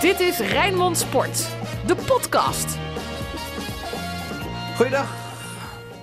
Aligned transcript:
Dit 0.00 0.20
is 0.20 0.38
Rijnmond 0.38 0.98
Sport, 0.98 1.48
de 1.86 1.94
podcast. 1.94 2.78
Goeiedag. 4.76 5.14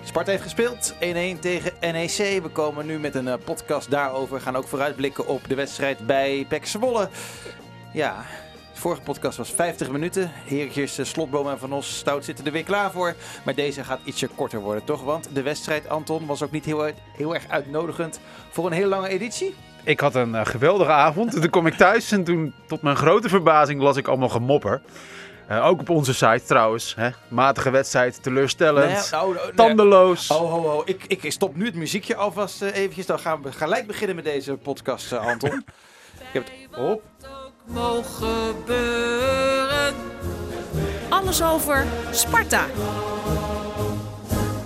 Sparta 0.04 0.32
heeft 0.32 0.44
gespeeld 0.44 0.94
1-1 0.94 0.98
tegen 1.40 1.74
NEC. 1.82 2.42
We 2.42 2.50
komen 2.52 2.86
nu 2.86 3.00
met 3.00 3.16
een 3.16 3.28
eh, 3.28 3.34
podcast 3.44 3.90
daarover. 3.90 4.36
We 4.36 4.42
gaan 4.42 4.56
ook 4.56 4.68
vooruitblikken 4.68 5.28
op 5.28 5.48
de 5.48 5.56
wedstrijd 5.56 6.06
bij 6.06 6.46
PEC 6.50 6.66
Zwolle. 6.66 7.10
Ja, 7.94 8.26
de 8.74 8.80
vorige 8.80 9.02
podcast 9.02 9.38
was 9.38 9.52
50 9.52 9.92
minuten. 9.92 10.32
Heertjes, 10.34 10.98
eh, 10.98 11.06
Slotboom 11.06 11.50
en 11.50 11.60
Van 11.60 11.74
Os 11.74 11.98
Stout 11.98 12.26
zitten 12.26 12.46
er 12.46 12.52
weer 12.52 12.64
klaar 12.64 12.92
voor. 12.92 13.16
Maar 13.46 13.56
deze 13.56 13.84
gaat 13.84 14.00
ietsje 14.04 14.28
korter 14.28 14.60
worden, 14.60 14.84
toch? 14.84 15.04
Want 15.04 15.30
de 15.34 15.42
wedstrijd, 15.42 15.90
Anton, 15.90 16.26
was 16.26 16.44
ook 16.44 16.52
niet 16.52 16.66
heel, 16.66 16.92
heel 17.16 17.34
erg 17.34 17.48
uitnodigend 17.48 18.20
voor 18.50 18.66
een 18.66 18.72
hele 18.72 18.88
lange 18.88 19.08
editie. 19.08 19.56
Ik 19.88 20.00
had 20.00 20.16
een 20.16 20.36
eh, 20.36 20.46
geweldige 20.46 20.92
avond. 20.92 21.32
Toen 21.32 21.50
kom 21.50 21.68
ik 21.68 21.74
thuis 21.74 22.12
en 22.12 22.24
toen, 22.24 22.54
tot 22.66 22.82
mijn 22.82 22.96
grote 22.96 23.30
verbazing, 23.30 23.82
las 23.82 23.98
ik 23.98 24.08
allemaal 24.08 24.30
gemopper. 24.30 24.82
Eh, 25.48 25.66
ook 25.66 25.80
op 25.80 25.90
onze 25.90 26.14
site 26.14 26.42
trouwens. 26.46 26.96
Hè? 26.96 27.10
Matige 27.28 27.70
wedstrijd, 27.70 28.24
teleurstellend, 28.24 28.92
Nee, 28.92 29.10
nou, 29.12 29.34
nou, 29.34 29.46
nee. 29.46 29.56
tandeloos. 29.56 30.32
Oh, 30.32 30.38
ho, 30.38 30.62
ho. 30.62 30.82
Ik, 30.86 31.04
ik 31.08 31.32
stop 31.32 31.56
nu 31.56 31.66
het 31.66 31.76
muziekje 31.76 32.16
alvast 32.16 32.62
eh, 32.62 32.76
eventjes. 32.76 33.06
Dan 33.06 33.20
gaan 33.20 33.42
we 33.42 33.52
gelijk 33.52 33.88
beginnen 33.88 34.16
met 34.16 34.26
deze 34.26 34.54
podcast, 34.54 35.14
Anton. 35.14 35.64
ik 36.18 36.34
heb 36.34 36.44
het 36.46 36.80
op. 36.80 37.02
Mogen 37.66 38.04
gebeuren. 38.56 39.94
Alles 41.10 41.44
over 41.44 41.86
Sparta. 42.12 42.66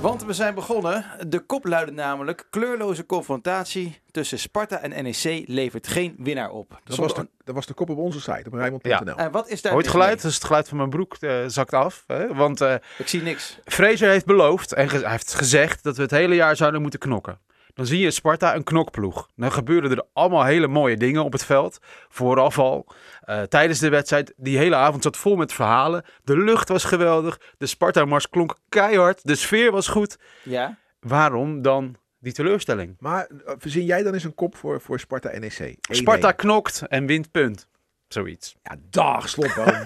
Want 0.01 0.23
we 0.25 0.33
zijn 0.33 0.55
begonnen. 0.55 1.05
De 1.27 1.39
kop 1.39 1.65
luidde 1.65 1.91
namelijk: 1.93 2.47
kleurloze 2.49 3.05
confrontatie 3.05 3.99
tussen 4.11 4.39
Sparta 4.39 4.79
en 4.81 5.03
NEC 5.03 5.43
levert 5.47 5.87
geen 5.87 6.15
winnaar 6.17 6.49
op. 6.49 6.79
Dat 6.83 6.97
was, 6.97 7.13
de, 7.13 7.27
dat 7.43 7.55
was 7.55 7.65
de 7.65 7.73
kop 7.73 7.89
op 7.89 7.97
onze 7.97 8.19
site, 8.21 8.43
op 8.45 8.53
Rijnmond.nl. 8.53 8.91
Ja. 9.05 9.15
En 9.17 9.31
wat 9.31 9.49
is 9.49 9.61
daar 9.61 9.71
Hoor 9.71 9.81
je 9.81 9.87
het 9.87 9.95
geluid? 9.97 10.17
mee? 10.17 10.27
Is 10.31 10.35
het 10.35 10.43
geluid 10.45 10.67
van 10.67 10.77
mijn 10.77 10.89
broek 10.89 11.15
eh, 11.19 11.37
zakt 11.47 11.73
af. 11.73 12.03
Hè? 12.07 12.33
Want 12.35 12.61
eh 12.61 12.73
Ik 12.97 13.07
zie 13.07 13.21
niks. 13.21 13.59
Fraser 13.65 14.09
heeft 14.09 14.25
beloofd 14.25 14.73
en 14.73 14.89
ge- 14.89 14.99
hij 14.99 15.11
heeft 15.11 15.33
gezegd 15.33 15.83
dat 15.83 15.95
we 15.95 16.01
het 16.01 16.11
hele 16.11 16.35
jaar 16.35 16.55
zouden 16.55 16.81
moeten 16.81 16.99
knokken. 16.99 17.39
Dan 17.73 17.85
zie 17.85 17.99
je 17.99 18.11
Sparta 18.11 18.55
een 18.55 18.63
knokploeg. 18.63 19.27
Dan 19.35 19.51
gebeuren 19.51 19.91
er 19.91 20.03
allemaal 20.13 20.43
hele 20.43 20.67
mooie 20.67 20.97
dingen 20.97 21.23
op 21.23 21.31
het 21.31 21.45
veld. 21.45 21.79
Vooraf 22.09 22.59
al. 22.59 22.87
eh, 23.21 23.41
tijdens 23.41 23.79
de 23.79 23.89
wedstrijd. 23.89 24.33
Die 24.37 24.57
hele 24.57 24.75
avond 24.75 25.03
zat 25.03 25.17
vol 25.17 25.35
met 25.35 25.53
verhalen. 25.53 26.03
De 26.23 26.37
lucht 26.37 26.69
was 26.69 26.83
geweldig. 26.83 27.39
De 27.57 27.65
Sparta-mars 27.65 28.29
klonk 28.29 28.57
keihard. 28.69 29.19
De 29.27 29.35
sfeer 29.35 29.71
was 29.71 29.87
goed. 29.87 30.17
Ja. 30.43 30.77
Waarom 30.99 31.61
dan 31.61 31.95
die 32.19 32.33
teleurstelling? 32.33 32.95
Maar 32.99 33.27
eh, 33.45 33.53
verzin 33.57 33.85
jij 33.85 34.03
dan 34.03 34.13
eens 34.13 34.23
een 34.23 34.35
kop 34.35 34.55
voor, 34.55 34.81
voor 34.81 34.99
Sparta 34.99 35.37
NEC? 35.39 35.75
1-1. 35.75 35.75
Sparta 35.95 36.31
knokt 36.31 36.81
en 36.87 37.05
wint 37.05 37.31
punt. 37.31 37.67
Zoiets. 38.13 38.55
Ja, 38.63 38.75
dag, 38.89 39.29
slotboom. 39.29 39.85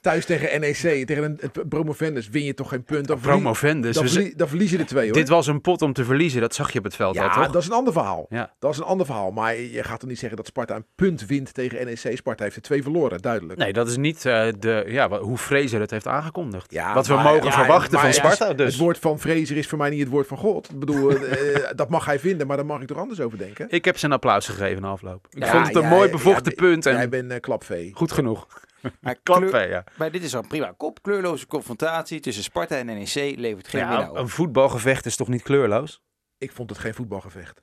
Thuis 0.00 0.24
tegen 0.24 0.60
NEC, 0.60 1.06
tegen 1.06 1.22
een, 1.22 1.38
het 1.40 1.68
Promovendus, 1.68 2.28
win 2.28 2.44
je 2.44 2.54
toch 2.54 2.68
geen 2.68 2.84
punt. 2.84 3.06
Dan, 3.06 3.18
Promovendus. 3.20 3.94
dan, 3.94 4.08
verlie- 4.08 4.36
dan 4.36 4.48
verlies 4.48 4.70
je 4.70 4.76
de 4.76 4.84
twee, 4.84 5.04
hoor. 5.04 5.12
Dit 5.12 5.28
was 5.28 5.46
een 5.46 5.60
pot 5.60 5.82
om 5.82 5.92
te 5.92 6.04
verliezen. 6.04 6.40
Dat 6.40 6.54
zag 6.54 6.72
je 6.72 6.78
op 6.78 6.84
het 6.84 6.96
veld 6.96 7.18
al, 7.18 7.24
ja, 7.24 7.30
toch? 7.34 7.50
dat 7.50 7.62
is 7.62 7.68
een 7.68 7.74
ander 7.74 7.92
verhaal. 7.92 8.26
Ja. 8.28 8.54
Dat 8.58 8.72
is 8.72 8.78
een 8.78 8.84
ander 8.84 9.06
verhaal. 9.06 9.30
Maar 9.30 9.56
je 9.56 9.82
gaat 9.84 10.00
toch 10.00 10.08
niet 10.08 10.18
zeggen 10.18 10.36
dat 10.36 10.46
Sparta 10.46 10.76
een 10.76 10.86
punt 10.94 11.26
wint 11.26 11.54
tegen 11.54 11.84
NEC. 11.84 12.16
Sparta 12.16 12.44
heeft 12.44 12.56
er 12.56 12.62
twee 12.62 12.82
verloren, 12.82 13.22
duidelijk. 13.22 13.58
Nee, 13.58 13.72
dat 13.72 13.88
is 13.88 13.96
niet 13.96 14.24
eh, 14.24 14.48
de, 14.58 14.84
ja, 14.88 15.08
hoe 15.08 15.38
Fraser 15.38 15.80
het 15.80 15.90
heeft 15.90 16.06
aangekondigd. 16.06 16.72
Ja, 16.72 16.94
Wat 16.94 17.06
we 17.06 17.14
mogen 17.14 17.44
ja, 17.44 17.52
verwachten 17.52 18.00
van 18.00 18.12
Sparta. 18.12 18.52
Dus. 18.52 18.72
Het 18.72 18.82
woord 18.82 18.98
van 18.98 19.20
Fraser 19.20 19.56
is 19.56 19.66
voor 19.66 19.78
mij 19.78 19.90
niet 19.90 20.00
het 20.00 20.08
woord 20.08 20.26
van 20.26 20.38
God. 20.38 20.70
Ik 20.70 20.78
bedoel, 20.78 21.10
eh, 21.10 21.70
dat 21.74 21.88
mag 21.88 22.04
hij 22.04 22.18
vinden, 22.18 22.46
maar 22.46 22.56
daar 22.56 22.66
mag 22.66 22.80
ik 22.80 22.86
toch 22.86 22.98
anders 22.98 23.20
over 23.20 23.38
denken. 23.38 23.66
Ik 23.68 23.84
heb 23.84 23.98
ze 23.98 24.04
een 24.06 24.12
applaus 24.12 24.46
gegeven 24.48 24.82
na 24.82 24.88
afloop. 24.88 25.26
Ik 25.30 25.46
vond 25.46 25.66
het 25.66 25.76
een 25.76 25.88
mooi 25.88 26.10
bevochten 26.10 26.54
punt 26.54 26.86
en 26.86 26.94
Jij 26.94 27.08
bent 27.08 27.30
eh, 27.30 27.40
klapvee. 27.66 27.94
goed 27.94 28.12
genoeg. 28.12 28.46
Maar, 29.00 29.68
ja. 29.68 29.84
maar 29.98 30.10
dit 30.10 30.22
is 30.22 30.34
al 30.34 30.42
een 30.42 30.48
prima 30.48 30.74
kop. 30.76 31.02
Kleurloze 31.02 31.46
confrontatie 31.46 32.20
tussen 32.20 32.42
Sparta 32.44 32.76
en 32.76 32.86
NEC 32.86 33.14
levert 33.14 33.68
geen 33.68 33.80
winnaar 33.80 34.00
ja. 34.00 34.10
op. 34.10 34.16
Een 34.16 34.28
voetbalgevecht 34.28 35.06
is 35.06 35.16
toch 35.16 35.28
niet 35.28 35.42
kleurloos? 35.42 36.02
Ik 36.38 36.52
vond 36.52 36.70
het 36.70 36.78
geen 36.78 36.94
voetbalgevecht. 36.94 37.62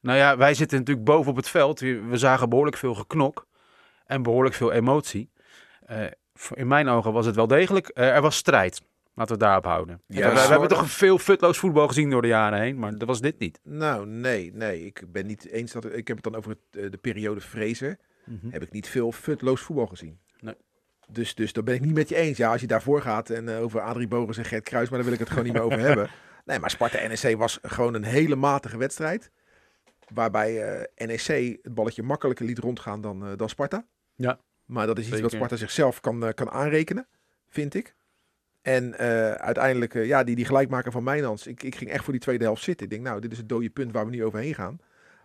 Nou 0.00 0.18
ja, 0.18 0.36
wij 0.36 0.54
zitten 0.54 0.78
natuurlijk 0.78 1.06
boven 1.06 1.30
op 1.30 1.36
het 1.36 1.48
veld. 1.48 1.80
We 1.80 2.16
zagen 2.16 2.48
behoorlijk 2.48 2.76
veel 2.76 2.94
geknok 2.94 3.46
en 4.06 4.22
behoorlijk 4.22 4.54
veel 4.54 4.72
emotie. 4.72 5.30
Eh, 5.86 6.04
in 6.54 6.66
mijn 6.66 6.88
ogen 6.88 7.12
was 7.12 7.26
het 7.26 7.36
wel 7.36 7.46
degelijk. 7.46 7.88
eh, 7.88 8.14
er 8.14 8.22
was 8.22 8.36
strijd. 8.36 8.80
Laten 9.14 9.38
we 9.38 9.44
het 9.44 9.50
daarop 9.52 9.64
houden. 9.64 10.02
Ja, 10.06 10.28
we, 10.28 10.34
we 10.34 10.40
hebben 10.40 10.68
toch 10.68 10.90
veel 10.90 11.18
futloos 11.18 11.58
voetbal 11.58 11.88
gezien 11.88 12.10
door 12.10 12.22
de 12.22 12.28
jaren 12.28 12.60
heen, 12.60 12.78
maar 12.78 12.98
dat 12.98 13.08
was 13.08 13.20
dit 13.20 13.38
niet. 13.38 13.60
Nou, 13.62 14.06
nee, 14.06 14.52
nee. 14.54 14.84
Ik 14.86 15.02
ben 15.08 15.26
niet 15.26 15.48
eens 15.48 15.72
dat. 15.72 15.84
Ik 15.84 16.08
heb 16.08 16.16
het 16.16 16.24
dan 16.24 16.34
over 16.34 16.50
het, 16.50 16.82
eh, 16.84 16.90
de 16.90 16.96
periode 16.96 17.40
Fraser. 17.40 17.98
Heb 18.50 18.62
ik 18.62 18.70
niet 18.70 18.88
veel 18.88 19.12
futloos 19.12 19.60
voetbal 19.60 19.86
gezien. 19.86 20.18
Nee. 20.40 20.54
Dus, 21.08 21.34
dus 21.34 21.52
daar 21.52 21.64
ben 21.64 21.74
ik 21.74 21.80
niet 21.80 21.94
met 21.94 22.08
je 22.08 22.16
eens. 22.16 22.36
Ja, 22.36 22.50
als 22.52 22.60
je 22.60 22.66
daarvoor 22.66 23.02
gaat 23.02 23.30
en 23.30 23.48
eh, 23.48 23.60
over 23.62 23.80
Adrie 23.80 24.08
Bogus 24.08 24.36
en 24.38 24.44
Gert 24.44 24.64
Kruis, 24.64 24.88
maar 24.88 24.98
daar 24.98 25.04
wil 25.04 25.14
ik 25.14 25.20
het 25.20 25.28
gewoon 25.28 25.44
niet 25.44 25.52
meer 25.52 25.62
over 25.62 25.78
hebben. 25.88 26.10
Nee, 26.44 26.58
maar 26.58 26.70
Sparta 26.70 27.06
NEC 27.06 27.36
was 27.36 27.58
gewoon 27.62 27.94
een 27.94 28.04
hele 28.04 28.36
matige 28.36 28.76
wedstrijd. 28.76 29.30
Waarbij 30.14 30.62
eh, 30.62 31.06
NEC 31.06 31.58
het 31.62 31.74
balletje 31.74 32.02
makkelijker 32.02 32.46
liet 32.46 32.58
rondgaan 32.58 33.00
dan, 33.00 33.26
eh, 33.26 33.32
dan 33.36 33.48
Sparta. 33.48 33.86
Ja. 34.14 34.38
Maar 34.64 34.86
dat 34.86 34.96
is 34.98 35.02
iets 35.02 35.10
Zeker. 35.14 35.28
wat 35.30 35.38
Sparta 35.38 35.56
zichzelf 35.56 36.00
kan, 36.00 36.32
kan 36.34 36.50
aanrekenen, 36.50 37.06
vind 37.48 37.74
ik. 37.74 37.94
En 38.62 38.96
uiteindelijk, 39.38 39.92
ja, 39.94 40.24
die, 40.24 40.36
die 40.36 40.44
gelijkmaker 40.44 40.92
van 40.92 41.02
Mijnans. 41.02 41.46
Ik, 41.46 41.62
ik 41.62 41.74
ging 41.74 41.90
echt 41.90 42.04
voor 42.04 42.12
die 42.12 42.22
tweede 42.22 42.44
helft 42.44 42.62
zitten. 42.62 42.86
Ik 42.86 42.92
denk, 42.92 43.04
nou, 43.04 43.20
dit 43.20 43.32
is 43.32 43.38
het 43.38 43.48
dode 43.48 43.70
punt 43.70 43.92
waar 43.92 44.04
we 44.04 44.10
niet 44.10 44.22
overheen 44.22 44.54
gaan. 44.54 44.78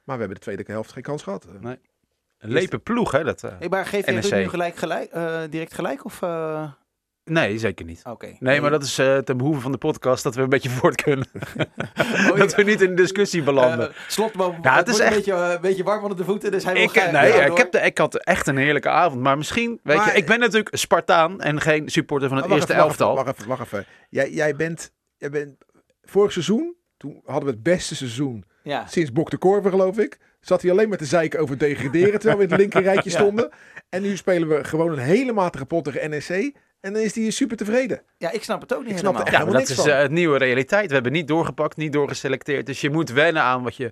Maar 0.03 0.15
we 0.15 0.21
hebben 0.21 0.35
de 0.37 0.39
tweede 0.43 0.63
helft 0.65 0.91
geen 0.91 1.03
kans 1.03 1.23
gehad. 1.23 1.45
Eh, 1.45 1.61
Nee. 1.61 1.77
Een 2.37 2.51
lepe 2.51 2.77
ploeg, 2.79 3.11
hè? 3.11 3.23
Dat. 3.23 3.41
Hey, 3.41 3.69
maar 3.69 3.85
geef 3.85 4.05
je 4.05 4.11
nu 4.35 4.49
gelijk, 4.49 4.75
gelijk, 4.75 5.11
eh, 5.11 5.39
direct 5.49 5.73
gelijk? 5.73 6.05
Of, 6.05 6.21
eh, 6.21 6.71
Nee, 7.23 7.57
zeker 7.57 7.85
niet. 7.85 8.01
Oké. 8.03 8.35
Nee, 8.39 8.61
maar 8.61 8.71
dat 8.71 8.83
is 8.83 8.95
ten 8.95 9.37
behoeve 9.37 9.59
van 9.61 9.71
de 9.71 9.77
podcast 9.77 10.23
dat 10.23 10.35
we 10.35 10.41
een 10.41 10.49
beetje 10.49 10.69
voort 10.69 11.01
kunnen. 11.01 11.27
Oh, 12.31 12.35
dat 12.43 12.55
we 12.55 12.63
niet 12.63 12.81
in 12.81 12.95
discussie 12.95 13.43
belanden. 13.43 13.89
Eh, 13.89 13.95
slotboom 14.07 14.55
Ja, 14.61 14.75
het 14.75 14.87
het 14.87 14.95
is 14.95 14.99
echt- 15.01 15.09
een, 15.09 15.15
beetje, 15.15 15.33
een 15.33 15.61
beetje 15.61 15.83
warm 15.83 16.01
onder 16.01 16.17
de 16.17 16.23
voeten, 16.23 16.51
dus 16.51 16.63
hij 16.63 16.73
ik, 16.83 16.93
nee, 16.93 17.27
ja, 17.33 17.45
ik, 17.45 17.57
heb 17.57 17.71
de, 17.71 17.79
ik 17.79 17.97
had 17.97 18.15
echt 18.23 18.47
een 18.47 18.57
heerlijke 18.57 18.89
avond. 18.89 19.21
Maar 19.21 19.37
misschien, 19.37 19.79
weet 19.83 19.97
Maar- 19.97 20.11
je, 20.11 20.17
ik 20.17 20.25
ben 20.25 20.39
natuurlijk 20.39 20.75
Spartaan 20.77 21.41
en 21.41 21.61
geen 21.61 21.89
supporter 21.89 22.27
van 22.27 22.37
het 22.37 22.45
Oh, 22.45 22.51
eerste 22.53 22.71
even, 22.71 22.83
elftal. 22.83 23.15
Wacht 23.15 23.27
even, 23.27 23.47
wacht 23.47 23.61
even. 23.63 23.85
Jij, 24.09 24.31
jij, 24.31 24.55
bent, 24.55 24.91
jij 25.17 25.29
bent... 25.29 25.55
Vorig 26.01 26.31
seizoen, 26.31 26.75
toen 26.97 27.21
hadden 27.25 27.45
we 27.45 27.51
het 27.53 27.63
beste 27.63 27.95
seizoen 27.95 28.43
Ja. 28.63 28.85
sinds 28.87 29.11
Bok 29.11 29.29
de 29.29 29.37
Korver, 29.37 29.71
geloof 29.71 29.97
ik. 29.97 30.17
Zat 30.39 30.61
hij 30.61 30.71
alleen 30.71 30.89
maar 30.89 30.97
te 30.97 31.05
zeiken 31.05 31.39
over 31.39 31.57
degraderen, 31.57 32.19
terwijl 32.19 32.37
we 32.37 32.43
in 32.43 32.49
het 32.49 32.59
linkerrijtje 32.59 33.09
Ja. 33.11 33.17
stonden. 33.17 33.49
En 33.89 34.01
nu 34.01 34.17
spelen 34.17 34.47
we 34.47 34.63
gewoon 34.63 34.91
een 34.91 34.97
hele 34.97 35.31
matige 35.33 35.65
pot 35.65 35.83
tegen 35.83 36.09
NEC. 36.09 36.55
En 36.81 36.93
dan 36.93 37.01
is 37.01 37.15
hij 37.15 37.29
super 37.29 37.57
tevreden. 37.57 38.01
ja, 38.17 38.31
ik 38.31 38.43
snap 38.43 38.61
het 38.61 38.73
ook 38.73 38.81
niet 38.83 38.91
Ik 38.91 38.97
snap 38.97 39.13
helemaal. 39.13 39.33
Ja, 39.33 39.37
maar 39.39 39.47
helemaal 39.47 39.59
dat 39.59 39.69
niks 39.69 39.79
is 39.79 39.85
van. 39.85 39.93
eh, 39.95 40.01
het 40.01 40.11
nieuwe 40.11 40.37
realiteit. 40.37 40.87
We 40.87 40.93
hebben 40.93 41.11
niet 41.11 41.27
doorgepakt, 41.27 41.77
niet 41.77 41.93
doorgeselecteerd. 41.93 42.65
Dus 42.65 42.81
je 42.81 42.89
moet 42.89 43.09
wennen 43.09 43.41
aan 43.41 43.63
wat 43.63 43.75
je, 43.75 43.91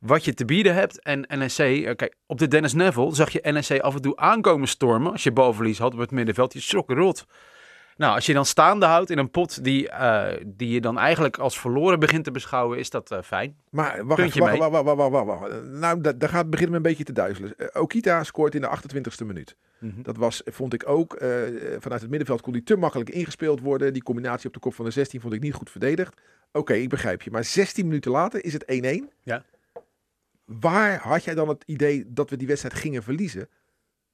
wat 0.00 0.24
je 0.24 0.34
te 0.34 0.44
bieden 0.44 0.74
hebt. 0.74 1.02
En 1.02 1.20
NEC, 1.38 1.58
eh, 1.58 1.94
kijk, 1.96 2.14
op 2.26 2.38
de 2.38 2.48
Dennis 2.48 2.72
Neville 2.72 3.14
zag 3.14 3.30
je 3.30 3.40
NEC 3.52 3.80
af 3.80 3.94
en 3.94 4.00
toe 4.02 4.16
aankomen 4.16 4.68
stormen. 4.68 5.12
Als 5.12 5.22
je 5.22 5.32
balverlies 5.32 5.78
had 5.78 5.92
op 5.92 5.98
het 5.98 6.10
middenveld, 6.10 6.52
je 6.52 6.60
schrok 6.60 6.90
rot. 6.90 7.24
Nou, 7.96 8.14
als 8.14 8.26
je 8.26 8.32
dan 8.32 8.46
staande 8.46 8.86
houdt 8.86 9.10
in 9.10 9.18
een 9.18 9.30
pot 9.30 9.64
die, 9.64 9.88
eh, 9.88 10.42
die 10.46 10.68
je 10.70 10.80
dan 10.80 10.98
eigenlijk 10.98 11.38
als 11.38 11.60
verloren 11.60 12.00
begint 12.00 12.24
te 12.24 12.30
beschouwen, 12.30 12.78
is 12.78 12.90
dat 12.90 13.10
eh, 13.10 13.22
fijn. 13.22 13.56
Maar 13.70 14.06
wacht 14.06 14.20
Puntje 14.20 14.40
wacht, 14.40 14.58
wacht, 14.58 14.84
wacht, 14.84 15.10
wacht, 15.10 15.26
wacht. 15.26 15.62
Nou, 15.64 16.00
da- 16.00 16.12
daar 16.12 16.28
gaat 16.28 16.40
het 16.40 16.50
beginnen 16.50 16.76
een 16.76 16.82
beetje 16.82 17.04
te 17.04 17.12
duizelen. 17.12 17.56
Eh, 17.56 17.82
Okita 17.82 18.24
scoort 18.24 18.54
in 18.54 18.60
de 18.60 18.66
28e 18.68 19.24
minuut. 19.24 19.56
Mhm. 19.78 20.02
Dat 20.02 20.16
was, 20.16 20.42
vond 20.44 20.74
ik 20.74 20.88
ook, 20.88 21.16
vanuit 21.78 22.00
het 22.00 22.10
middenveld 22.10 22.40
kon 22.40 22.52
die 22.52 22.62
te 22.62 22.76
makkelijk 22.76 23.10
ingespeeld 23.10 23.60
worden. 23.60 23.92
Die 23.92 24.02
combinatie 24.02 24.46
op 24.46 24.54
de 24.54 24.60
kop 24.60 24.74
van 24.74 24.84
de 24.84 24.90
16 24.90 25.20
vond 25.20 25.32
ik 25.32 25.40
niet 25.40 25.54
goed 25.54 25.70
verdedigd. 25.70 26.20
Oké, 26.52 26.72
ik 26.74 26.88
begrijp 26.88 27.22
je. 27.22 27.30
Maar 27.30 27.44
16 27.44 27.86
minuten 27.86 28.10
later 28.10 28.44
is 28.44 28.52
het 28.52 28.64
1-1. 28.66 29.10
Ja. 29.22 29.44
Waar 30.44 30.98
had 31.00 31.24
jij 31.24 31.34
dan 31.34 31.48
het 31.48 31.62
idee 31.66 32.04
dat 32.08 32.30
we 32.30 32.36
die 32.36 32.46
wedstrijd 32.46 32.74
gingen 32.74 33.02
verliezen? 33.02 33.48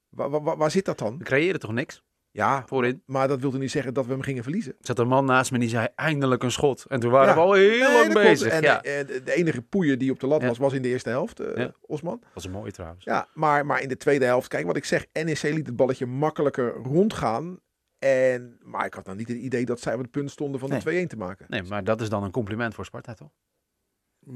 Waar, 0.08 0.31
waar, 0.31 0.56
waar 0.56 0.70
zit 0.70 0.85
dat 0.85 0.99
dan? 0.99 1.19
We 1.19 1.25
creëren 1.25 1.61
toch 1.61 1.73
niks 1.73 2.02
Ja, 2.34 2.62
voorin? 2.67 3.02
maar 3.06 3.29
dat 3.29 3.40
wilde 3.40 3.58
niet 3.58 3.70
zeggen 3.70 3.94
dat 3.94 4.06
we 4.06 4.12
hem 4.12 4.23
gingen 4.23 4.43
verliezen. 4.43 4.73
Er 4.73 4.79
zat 4.87 4.99
een 4.99 5.08
man 5.08 5.25
naast 5.25 5.52
me 5.52 5.58
die 5.58 5.69
zei 5.69 5.88
eindelijk 5.94 6.43
een 6.43 6.50
schot. 6.50 6.84
En 6.88 7.00
toen 7.00 7.11
waren 7.11 7.29
Ja. 7.29 7.34
we 7.34 7.40
al 7.40 7.52
heel 7.52 7.79
Nee, 7.90 7.93
lang 8.00 8.12
bezig. 8.12 8.52
En 8.52 8.62
ja. 8.62 8.82
eh, 8.82 9.06
de, 9.06 9.23
de 9.25 9.34
enige 9.34 9.62
poeier 9.62 9.99
die 9.99 10.11
op 10.11 10.20
de 10.20 10.26
lat 10.26 10.43
was, 10.43 10.58
was 10.58 10.73
in 10.73 10.82
de 10.82 10.88
eerste 10.88 11.08
helft, 11.08 11.40
eh. 11.40 11.67
Osman. 11.81 12.19
Dat 12.20 12.31
was 12.34 12.44
een 12.44 12.50
mooie 12.50 12.73
trouwens. 12.73 13.05
Ja, 13.05 13.29
maar, 13.34 13.67
maar 13.67 13.81
in 13.82 13.88
de 13.88 13.96
tweede 13.96 14.25
helft, 14.25 14.49
kijk 14.49 14.67
wat 14.67 14.76
ik 14.76 14.84
zeg, 14.84 15.06
NEC 15.12 15.43
liet 15.43 15.67
het 15.67 15.76
balletje 15.76 16.06
makkelijker 16.06 16.73
rondgaan. 16.75 17.58
En, 17.99 18.58
maar 18.62 18.87
ik 18.87 18.94
had 18.94 19.05
nou 19.05 19.17
niet 19.17 19.28
het 19.28 19.37
idee 19.37 19.64
dat 19.64 19.81
zij 19.81 19.94
op 19.94 20.00
het 20.00 20.11
punt 20.11 20.31
stonden 20.31 20.61
van 20.61 20.70
de 20.70 21.02
2-1 21.05 21.06
te 21.06 21.17
maken. 21.17 21.46
Nee, 21.49 21.62
maar 21.62 21.85
dat 21.85 22.00
is 22.00 22.08
dan 22.08 22.23
een 22.23 22.31
compliment 22.31 22.75
voor 22.75 22.85
Sparta, 22.85 23.14
toch? 23.14 23.31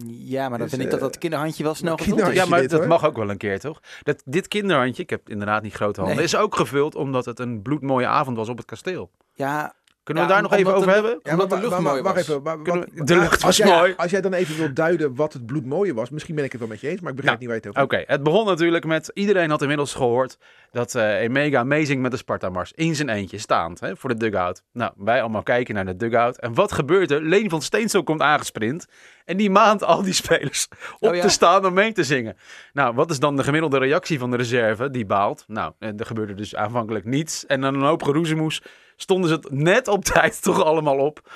Ja, 0.08 0.40
maar 0.48 0.58
dan 0.58 0.66
Dus, 0.68 0.70
vind 0.70 0.82
ik 0.82 0.90
dat 0.90 0.98
eh, 1.00 1.04
dat 1.06 1.18
kinderhandje 1.18 1.62
wel 1.62 1.74
snel 1.74 1.96
gevuld 1.96 2.20
is. 2.20 2.34
Ja, 2.34 2.46
maar 2.46 2.60
dit, 2.60 2.70
dat 2.70 2.78
hoor. 2.78 2.88
mag 2.88 3.04
ook 3.06 3.16
wel 3.16 3.30
een 3.30 3.36
keer, 3.36 3.60
toch? 3.60 3.80
Dat, 4.02 4.22
dit 4.24 4.48
kinderhandje, 4.48 5.02
ik 5.02 5.10
heb 5.10 5.28
inderdaad 5.30 5.62
niet 5.62 5.74
grote 5.74 6.00
handen, 6.00 6.16
Nee. 6.16 6.24
is 6.26 6.36
ook 6.36 6.56
gevuld 6.56 6.94
omdat 6.94 7.24
het 7.24 7.38
een 7.38 7.62
bloedmooie 7.62 8.06
avond 8.06 8.36
was 8.36 8.48
op 8.48 8.56
het 8.56 8.66
kasteel. 8.66 9.10
Ja, 9.34 9.74
Kunnen 10.06 10.24
we 10.26 10.28
Ja, 10.30 10.34
daar 10.40 10.50
nog 10.50 10.58
even 10.58 10.74
over 10.74 10.86
de- 10.86 10.92
hebben? 10.92 11.20
Omdat 11.32 11.50
de 11.50 11.58
lucht 11.68 11.80
mooi 11.80 12.02
was. 12.02 12.16
even. 12.16 12.42
maar- 12.42 12.56
Kunnen 12.62 12.80
wat- 12.80 12.88
we- 12.94 13.04
de 13.04 13.14
lucht 13.14 13.32
als 13.32 13.42
was 13.42 13.56
jij, 13.56 13.78
mooi. 13.78 13.94
Als 13.96 14.10
jij 14.10 14.20
dan 14.20 14.32
even 14.32 14.56
wilt 14.56 14.76
duiden 14.76 15.14
wat 15.14 15.32
het 15.32 15.46
bloedmooie 15.46 15.94
was, 15.94 16.10
misschien 16.10 16.34
ben 16.34 16.44
ik 16.44 16.50
het 16.52 16.60
wel 16.60 16.68
met 16.70 16.80
je 16.80 16.88
eens, 16.88 17.00
maar 17.00 17.10
ik 17.10 17.16
begrijp 17.16 17.38
Nou, 17.40 17.50
niet 17.52 17.62
waar 17.62 17.72
je 17.74 17.80
het 17.80 17.90
over 17.90 17.98
Oké, 18.04 18.12
het 18.12 18.22
begon 18.22 18.46
natuurlijk 18.46 18.84
met... 18.84 19.10
Iedereen 19.14 19.50
had 19.50 19.60
inmiddels 19.62 19.94
gehoord 19.94 20.38
dat 20.72 20.94
eh 20.94 21.20
Emega 21.20 21.64
meezingt 21.64 22.02
met 22.02 22.10
de 22.10 22.16
Sparta-mars. 22.16 22.72
In 22.74 22.94
zijn 22.94 23.08
eentje, 23.08 23.38
staand, 23.38 23.80
hè, 23.80 23.96
voor 23.96 24.08
de 24.10 24.16
dugout. 24.16 24.62
Nou, 24.72 24.92
wij 24.96 25.20
allemaal 25.20 25.42
kijken 25.42 25.74
naar 25.74 25.86
de 25.86 25.96
dugout. 25.96 26.38
En 26.38 26.54
wat 26.54 26.72
gebeurt 26.72 27.10
er? 27.10 27.22
Leen 27.22 27.50
van 27.50 27.62
Steensel 27.62 28.02
komt 28.02 28.20
aangesprint. 28.20 28.86
En 29.24 29.36
die 29.36 29.50
maand 29.50 29.84
al 29.84 30.02
die 30.02 30.12
spelers 30.12 30.68
op 30.98 31.08
Oh 31.08 31.14
ja. 31.14 31.20
te 31.22 31.28
staan 31.28 31.66
om 31.66 31.74
mee 31.74 31.92
te 31.92 32.04
zingen. 32.04 32.36
Nou, 32.72 32.94
wat 32.94 33.10
is 33.10 33.18
dan 33.18 33.36
de 33.36 33.42
gemiddelde 33.44 33.78
reactie 33.78 34.18
van 34.18 34.30
de 34.30 34.36
reserve? 34.36 34.90
Die 34.90 35.06
baalt. 35.06 35.44
Nou, 35.46 35.72
eh, 35.78 35.88
er 36.00 36.06
gebeurde 36.06 36.34
dus 36.34 36.56
aanvankelijk 36.56 37.04
niets. 37.04 37.46
En 37.46 37.60
dan 37.60 37.74
een 37.74 37.82
hoop 37.82 38.02
geroezemoes 38.02 38.62
stonden 38.96 39.28
ze 39.28 39.34
het 39.34 39.50
net 39.50 39.88
op 39.88 40.04
tijd 40.14 40.42
toch 40.42 40.64
allemaal 40.64 40.98
op. 40.98 41.30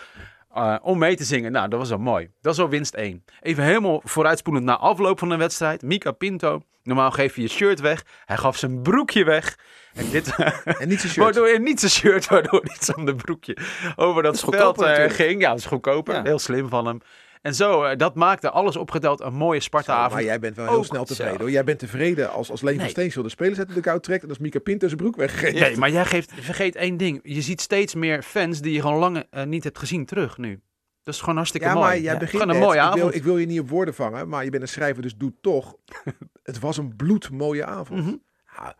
eh, 0.54 0.76
om 0.82 0.98
mee 0.98 1.16
te 1.16 1.24
zingen. 1.24 1.52
Nou, 1.52 1.68
dat 1.68 1.78
was 1.78 1.88
wel 1.88 1.98
mooi. 1.98 2.30
Dat 2.40 2.52
is 2.52 2.60
al 2.60 2.68
winst 2.68 2.94
1. 2.94 3.24
Even 3.40 3.64
helemaal 3.64 4.00
vooruitspoelend 4.04 4.64
na 4.64 4.76
afloop 4.76 5.18
van 5.18 5.28
de 5.28 5.36
wedstrijd. 5.36 5.82
Mika 5.82 6.12
Pinto. 6.12 6.62
Normaal 6.82 7.10
geef 7.10 7.36
je 7.36 7.42
je 7.42 7.48
shirt 7.48 7.80
weg. 7.80 8.04
Hij 8.24 8.36
gaf 8.36 8.56
zijn 8.56 8.82
broekje 8.82 9.24
weg. 9.24 9.58
En 9.94 10.10
dit, 10.10 10.34
En 10.80 10.88
niet 10.88 11.00
zijn 11.00 11.12
shirt. 11.12 11.16
waardoor 11.24 11.48
je 11.48 11.58
niet 11.60 11.80
zijn 11.80 11.90
shirt, 11.92 12.26
waardoor 12.30 12.60
niet 12.62 12.84
zo'n 12.84 13.16
broekje 13.16 13.56
over 13.96 14.22
dat 14.22 14.40
goedkoper 14.42 14.86
eh, 14.92 15.10
ging. 15.10 15.40
Ja, 15.40 15.48
dat 15.48 15.58
is 15.58 15.66
goedkoper. 15.66 16.14
Ja. 16.14 16.22
Heel 16.22 16.38
slim 16.38 16.68
van 16.68 16.86
hem. 16.86 17.00
En 17.40 17.54
zo, 17.54 17.82
eh, 17.82 17.96
dat 17.96 18.14
maakte 18.14 18.50
alles 18.50 18.76
opgeteld 18.76 19.20
een 19.20 19.32
mooie 19.34 19.60
Sparta-avond. 19.60 20.12
maar 20.12 20.22
jij 20.22 20.38
bent 20.40 20.56
wel 20.56 20.66
heel 20.66 20.76
Ook 20.76 20.84
snel 20.84 21.04
tevreden 21.04 21.40
hoor. 21.40 21.50
Jij 21.50 21.64
bent 21.64 21.78
tevreden 21.78 22.31
als, 22.32 22.50
als 22.50 22.60
Leen 22.62 22.75
van 22.75 22.82
Nee. 22.82 22.90
Steensel 22.90 23.22
de 23.22 23.28
spelers 23.28 23.58
uit 23.58 23.75
de 23.75 23.81
koud 23.81 24.02
trekt 24.02 24.22
en 24.22 24.28
als 24.28 24.38
Mika 24.38 24.58
Pinto 24.58 24.87
zijn 24.87 24.98
broek 24.98 25.16
weggeeft. 25.16 25.58
Nee, 25.60 25.76
maar 25.76 25.90
jij 25.90 26.04
geeft, 26.04 26.32
vergeet 26.34 26.76
één 26.76 26.96
ding. 26.96 27.20
Je 27.22 27.40
ziet 27.40 27.60
steeds 27.60 27.94
meer 27.94 28.22
fans 28.22 28.60
die 28.60 28.72
je 28.72 28.81
gewoon 28.81 28.98
lang 28.98 29.25
eh, 29.31 29.44
niet 29.44 29.64
hebt 29.64 29.78
gezien 29.78 30.06
terug 30.06 30.38
nu. 30.38 30.60
Dat 31.02 31.14
is 31.14 31.20
gewoon 31.20 31.37
hartstikke 31.37 31.66
Ja, 31.66 31.72
mooi. 31.75 31.87
maar 31.87 31.98
jij 31.98 32.12
Ja, 32.12 32.19
begint 32.19 32.42
Gewoon 32.42 32.54
een 32.56 32.62
mooie 32.62 32.78
ik 32.78 32.82
wil, 32.92 32.92
avond. 33.02 33.14
ik 33.14 33.22
wil 33.22 33.38
je 33.38 33.46
niet 33.46 33.60
op 33.60 33.69
woorden 33.69 33.94
vangen, 33.94 34.28
maar 34.28 34.44
je 34.44 34.50
bent 34.50 34.62
een 34.62 34.69
schrijver, 34.69 35.02
dus 35.02 35.16
doe 35.16 35.32
toch. 35.40 35.76
het 36.42 36.58
was 36.58 36.76
een 36.76 36.96
bloedmooie 36.96 37.64
avond. 37.64 38.00
Mhm. 38.04 38.14
Ja, 38.56 38.76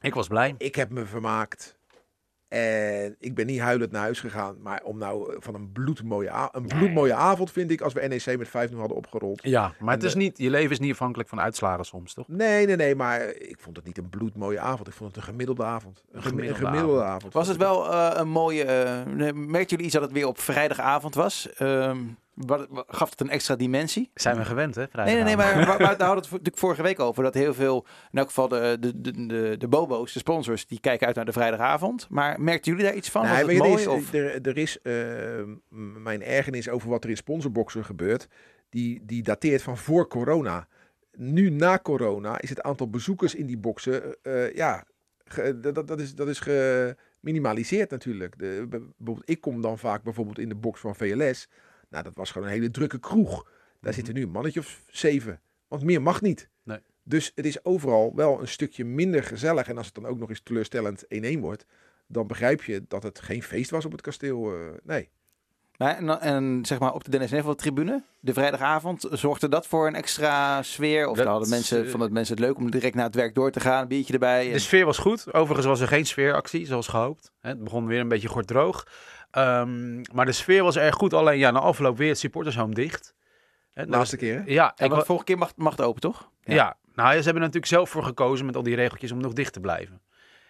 Ik 0.00 0.14
was 0.14 0.26
blij. 0.26 0.54
ik 0.58 0.74
heb 0.74 0.90
me 0.90 1.06
vermaakt. 1.06 1.75
En 2.48 3.16
ik 3.18 3.34
ben 3.34 3.46
niet 3.46 3.60
huilend 3.60 3.90
naar 3.92 4.02
huis 4.02 4.20
gegaan. 4.20 4.56
Maar 4.62 4.80
om 4.84 4.98
nou 4.98 5.32
eh, 5.32 5.36
van 5.40 5.54
een 5.54 5.72
bloedmooie, 5.72 6.30
een 6.52 6.66
bloedmooie 6.66 7.14
avond 7.14 7.50
vind 7.50 7.70
ik 7.70 7.80
als 7.80 7.92
we 7.92 8.00
NEC 8.06 8.38
met 8.38 8.48
5-0 8.70 8.76
hadden 8.76 8.96
opgerold. 8.96 9.40
Ja, 9.42 9.72
maar 9.78 9.94
het 9.94 10.02
En 10.02 10.08
is 10.08 10.12
de- 10.14 10.18
niet, 10.18 10.38
je 10.38 10.50
leven 10.50 10.70
is 10.70 10.78
niet 10.78 10.92
afhankelijk 10.92 11.28
van 11.28 11.40
uitslagen 11.40 11.84
soms, 11.84 12.14
toch? 12.14 12.28
Nee, 12.28 12.66
nee, 12.66 12.76
nee, 12.76 12.94
maar 12.94 13.20
ik 13.34 13.56
vond 13.60 13.76
het 13.76 13.84
niet 13.86 13.98
een 13.98 14.08
bloedmooie 14.08 14.60
avond. 14.60 14.88
Ik 14.88 14.94
vond 14.94 15.08
het 15.08 15.18
een 15.18 15.24
gemiddelde 15.30 15.64
avond. 15.64 16.04
Een, 16.12 16.22
gemi- 16.22 16.30
een 16.48 16.54
gemiddelde 16.54 16.66
gemiddelde 16.76 17.02
avond. 17.02 17.32
Was 17.32 17.48
het 17.48 17.56
wel 17.56 17.92
eh, 17.92 18.10
een 18.14 18.28
mooie... 18.28 18.64
eh 18.64 19.32
merkten 19.34 19.68
jullie 19.70 19.84
iets 19.84 19.94
dat 19.94 20.02
het 20.02 20.12
weer 20.12 20.26
op 20.26 20.38
vrijdagavond 20.40 21.14
was? 21.14 21.52
Ehm, 21.56 21.98
wat, 22.36 22.66
wat- 22.70 22.84
gaf 22.88 23.10
het 23.10 23.20
een 23.20 23.30
extra 23.30 23.56
dimensie? 23.56 24.10
Zijn 24.14 24.36
we 24.36 24.44
gewend, 24.44 24.74
hè? 24.74 24.84
Nee, 24.92 25.14
nee, 25.14 25.22
nee, 25.24 25.36
maar, 25.36 25.56
maar, 25.56 25.66
maar 25.66 25.78
daar 25.78 25.86
hadden 25.88 26.08
we 26.08 26.14
het 26.14 26.30
natuurlijk 26.30 26.58
vorige 26.58 26.82
week 26.82 27.00
over. 27.00 27.22
Dat 27.22 27.34
heel 27.34 27.54
veel, 27.54 27.86
in 28.12 28.18
elk 28.18 28.26
geval 28.28 28.48
de, 28.48 28.76
de, 28.80 29.00
de, 29.00 29.26
de, 29.26 29.54
de 29.58 29.68
bobo's, 29.68 30.12
de 30.12 30.18
sponsors, 30.18 30.66
die 30.66 30.80
kijken 30.80 31.06
uit 31.06 31.16
naar 31.16 31.24
de 31.24 31.32
vrijdagavond. 31.32 32.06
Maar 32.10 32.40
merkten 32.40 32.70
jullie 32.72 32.86
daar 32.86 32.96
iets 32.96 33.10
van? 33.10 33.22
Nee, 33.26 33.44
mooi? 33.58 33.72
er 33.72 33.78
is, 33.78 33.86
of? 33.86 34.12
er, 34.12 34.46
er 34.46 34.56
is 34.58 34.80
eh, 34.82 34.92
mijn 36.02 36.22
ergernis 36.22 36.68
over 36.68 36.88
wat 36.88 37.04
er 37.04 37.10
in 37.10 37.16
sponsorboxen 37.16 37.84
gebeurt. 37.84 38.28
Die, 38.68 39.00
die 39.04 39.22
dateert 39.22 39.62
van 39.62 39.76
voor 39.78 40.08
corona. 40.08 40.68
Nu 41.18 41.50
na 41.50 41.78
corona 41.78 42.40
is 42.40 42.48
het 42.48 42.62
aantal 42.62 42.90
bezoekers 42.90 43.34
in 43.34 43.46
die 43.46 43.58
boxen, 43.58 44.16
eh, 44.22 44.54
ja, 44.54 44.84
ge- 45.24 45.60
dat, 45.60 45.74
dat- 45.74 45.88
dat 45.88 46.00
is, 46.00 46.14
dat 46.14 46.28
is 46.28 46.40
geminimaliseerd 47.20 47.90
natuurlijk. 47.90 48.38
De, 48.38 48.66
bijvoorbeeld, 48.68 49.22
ik 49.30 49.40
kom 49.40 49.60
dan 49.62 49.78
vaak 49.78 50.02
bijvoorbeeld 50.02 50.38
in 50.38 50.48
de 50.48 50.54
box 50.54 50.80
van 50.80 50.96
VLS. 50.96 51.48
Nou, 51.88 52.04
dat 52.04 52.14
was 52.14 52.30
gewoon 52.30 52.46
een 52.46 52.52
hele 52.54 52.70
drukke 52.70 52.98
kroeg. 52.98 53.46
Daar 53.80 53.92
zitten 53.92 54.14
nu 54.14 54.22
een 54.22 54.30
mannetje 54.30 54.60
of 54.60 54.82
zeven. 54.90 55.40
Want 55.68 55.82
meer 55.82 56.02
mag 56.02 56.20
niet. 56.20 56.48
Nee. 56.62 56.78
Dus 57.02 57.32
het 57.34 57.46
is 57.46 57.64
overal 57.64 58.12
wel 58.14 58.40
een 58.40 58.48
stukje 58.48 58.84
minder 58.84 59.22
gezellig. 59.24 59.68
En 59.68 59.76
als 59.76 59.86
het 59.86 59.94
dan 59.94 60.06
ook 60.06 60.18
nog 60.18 60.28
eens 60.28 60.40
teleurstellend 60.42 61.04
1-1 61.36 61.38
wordt, 61.40 61.64
dan 62.06 62.26
begrijp 62.26 62.62
je 62.62 62.84
dat 62.88 63.02
het 63.02 63.20
geen 63.20 63.42
feest 63.42 63.70
was 63.70 63.84
op 63.84 63.92
het 63.92 64.00
kasteel. 64.00 64.52
eh, 64.54 64.58
nee. 64.84 65.08
Maar, 65.78 66.18
en, 66.18 66.58
zeg 66.66 66.78
maar 66.78 66.94
op 66.94 67.04
de 67.04 67.10
Dennis 67.10 67.30
Neville 67.30 67.54
tribune, 67.54 68.02
de 68.20 68.32
vrijdagavond, 68.32 69.06
zorgde 69.10 69.48
dat 69.48 69.66
voor 69.66 69.86
een 69.86 69.94
extra 69.94 70.62
sfeer? 70.62 71.06
Of 71.08 71.16
Dat- 71.16 71.26
hadden 71.26 71.48
mensen, 71.48 71.82
vonden 71.82 72.00
het 72.00 72.12
mensen 72.12 72.34
het 72.36 72.44
leuk 72.44 72.56
om 72.56 72.70
direct 72.70 72.94
naar 72.94 73.04
het 73.04 73.14
werk 73.14 73.34
door 73.34 73.50
te 73.50 73.60
gaan, 73.60 73.82
een 73.82 73.88
biertje 73.88 74.12
erbij? 74.12 74.46
en- 74.46 74.52
De 74.52 74.58
sfeer 74.58 74.84
was 74.84 74.98
goed. 74.98 75.32
Overigens 75.34 75.66
was 75.66 75.80
er 75.80 75.88
geen 75.88 76.06
sfeeractie, 76.06 76.66
zoals 76.66 76.88
gehoopt. 76.88 77.32
Hè, 77.40 77.48
Het 77.48 77.64
begon 77.64 77.86
weer 77.86 78.00
een 78.00 78.08
beetje 78.08 78.28
kort 78.28 78.46
droog. 78.46 78.86
Ehm, 79.30 80.02
maar 80.12 80.26
de 80.26 80.32
sfeer 80.32 80.62
was 80.62 80.76
erg 80.76 80.94
goed. 80.94 81.14
Alleen 81.14 81.38
ja, 81.38 81.50
na 81.50 81.58
afloop 81.58 81.96
weer 81.96 82.08
het 82.08 82.18
supportershome 82.18 82.74
dicht. 82.74 83.14
Dat 83.74 83.88
Laatste 83.88 84.16
keer. 84.16 84.34
hè? 84.34 84.42
Ja, 84.46 84.72
en 84.76 85.06
vorige 85.06 85.24
keer 85.24 85.38
mag, 85.38 85.52
mag 85.56 85.72
het 85.72 85.86
open, 85.86 86.00
toch? 86.00 86.30
ja. 86.42 86.76
nou 86.94 87.08
ja, 87.08 87.16
ze 87.16 87.24
hebben 87.24 87.34
er 87.34 87.48
natuurlijk 87.48 87.66
zelf 87.66 87.90
voor 87.90 88.04
gekozen 88.04 88.46
met 88.46 88.56
al 88.56 88.62
die 88.62 88.74
regeltjes 88.74 89.12
om 89.12 89.20
nog 89.20 89.32
dicht 89.32 89.52
te 89.52 89.60
blijven. 89.60 90.00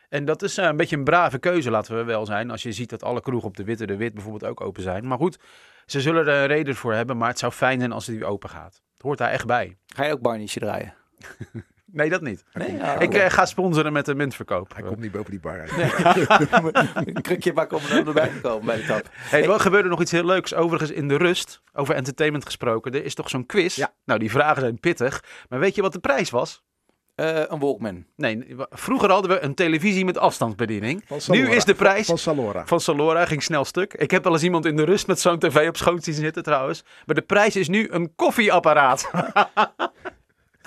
En 0.09 0.25
dat 0.25 0.43
is 0.43 0.59
eh, 0.59 0.65
een 0.65 0.77
beetje 0.77 0.97
een 0.97 1.05
brave 1.05 1.39
keuze, 1.39 1.71
laten 1.71 1.97
we 1.97 2.05
wel 2.05 2.27
zijn. 2.27 2.51
Als 2.51 2.63
je 2.63 2.73
ziet 2.73 2.91
dat 2.91 3.03
alle 3.03 3.21
kroegen 3.21 3.49
op 3.49 3.57
de 3.57 3.65
Witte 3.65 3.87
de 3.87 3.97
Wit 3.97 4.15
bijvoorbeeld 4.15 4.51
ook 4.51 4.61
open 4.61 4.83
zijn. 4.83 5.07
Maar 5.07 5.19
goed, 5.19 5.39
ze 5.87 6.01
zullen 6.01 6.27
er 6.27 6.41
een 6.41 6.47
reden 6.47 6.77
voor 6.77 6.93
hebben. 6.95 7.17
Maar 7.17 7.29
het 7.29 7.39
zou 7.39 7.53
fijn 7.53 7.79
zijn 7.79 7.93
als 7.93 8.07
het 8.07 8.17
weer 8.17 8.27
open 8.27 8.51
gaat. 8.51 8.83
Het 8.93 9.03
hoort 9.03 9.19
daar 9.19 9.31
echt 9.31 9.47
bij. 9.47 9.77
Ga 9.87 10.05
je 10.05 10.13
ook 10.13 10.21
Barney'tje 10.21 10.61
draaien? 10.61 10.95
Nee, 11.97 12.11
dat 12.11 12.21
niet. 12.21 12.45
Nee? 12.53 12.77
Ja, 12.77 12.99
Ik 12.99 13.15
eh, 13.15 13.31
ga 13.31 13.47
sponsoren 13.47 13.93
met 13.93 14.05
de 14.07 14.15
muntverkoop. 14.15 14.75
Hij 14.75 14.83
komt 14.83 15.01
niet 15.01 15.13
boven 15.13 15.31
die 15.31 15.41
bar 15.41 15.61
uit. 15.61 15.73
een 17.07 17.23
krukje 17.23 17.53
bakken 17.53 17.77
om 17.77 17.83
er 17.85 18.07
erbij 18.07 18.29
te 18.29 18.41
komen 18.41 18.67
bij 18.67 18.77
de 18.77 18.85
tap. 18.87 19.09
Hey, 19.13 19.49
er 19.49 19.61
gebeurde 19.61 19.89
nog 19.89 20.01
iets 20.01 20.11
heel 20.11 20.25
leuks. 20.25 20.55
Overigens 20.55 20.91
in 20.91 21.09
de 21.09 21.17
rust, 21.17 21.63
over 21.73 21.95
entertainment 21.95 22.45
gesproken. 22.45 22.93
Er 22.93 23.05
is 23.05 23.15
toch 23.15 23.31
zo'n 23.31 23.47
quiz? 23.47 23.77
Ja. 23.77 23.93
Nou, 24.05 24.19
die 24.19 24.31
vragen 24.31 24.61
zijn 24.61 24.81
pittig. 24.81 25.25
Maar 25.49 25.59
weet 25.59 25.75
je 25.75 25.83
wat 25.83 25.93
de 25.93 25.99
prijs 25.99 26.31
was? 26.31 26.65
Eh, 27.15 27.41
een 27.49 27.59
Walkman. 27.59 28.05
Nee, 28.17 28.47
vroeger 28.71 29.11
hadden 29.11 29.31
we 29.31 29.41
een 29.41 29.55
televisie 29.55 30.05
met 30.05 30.19
afstandsbediening. 30.19 31.03
Van 31.07 31.21
Salora. 31.21 31.49
Nu 31.49 31.55
is 31.55 31.65
de 31.65 31.75
prijs 31.75 32.07
Van 32.07 32.19
Salora. 32.19 32.67
van 32.67 32.81
Salora, 32.81 33.25
ging 33.27 33.43
snel 33.43 33.65
stuk. 33.65 33.95
Ik 33.95 34.11
heb 34.11 34.25
wel 34.25 34.33
eens 34.33 34.43
iemand 34.43 34.65
in 34.65 34.77
de 34.77 34.85
rust 34.85 35.07
met 35.07 35.21
zo'n 35.21 35.39
tv 35.39 35.69
op 35.69 35.77
schoot 35.77 36.05
zien 36.05 36.15
zitten 36.15 36.43
trouwens. 36.43 36.85
Maar 37.07 37.15
de 37.15 37.23
prijs 37.23 37.57
is 37.57 37.69
nu 37.69 37.89
een 37.91 38.13
koffieapparaat. 38.17 39.11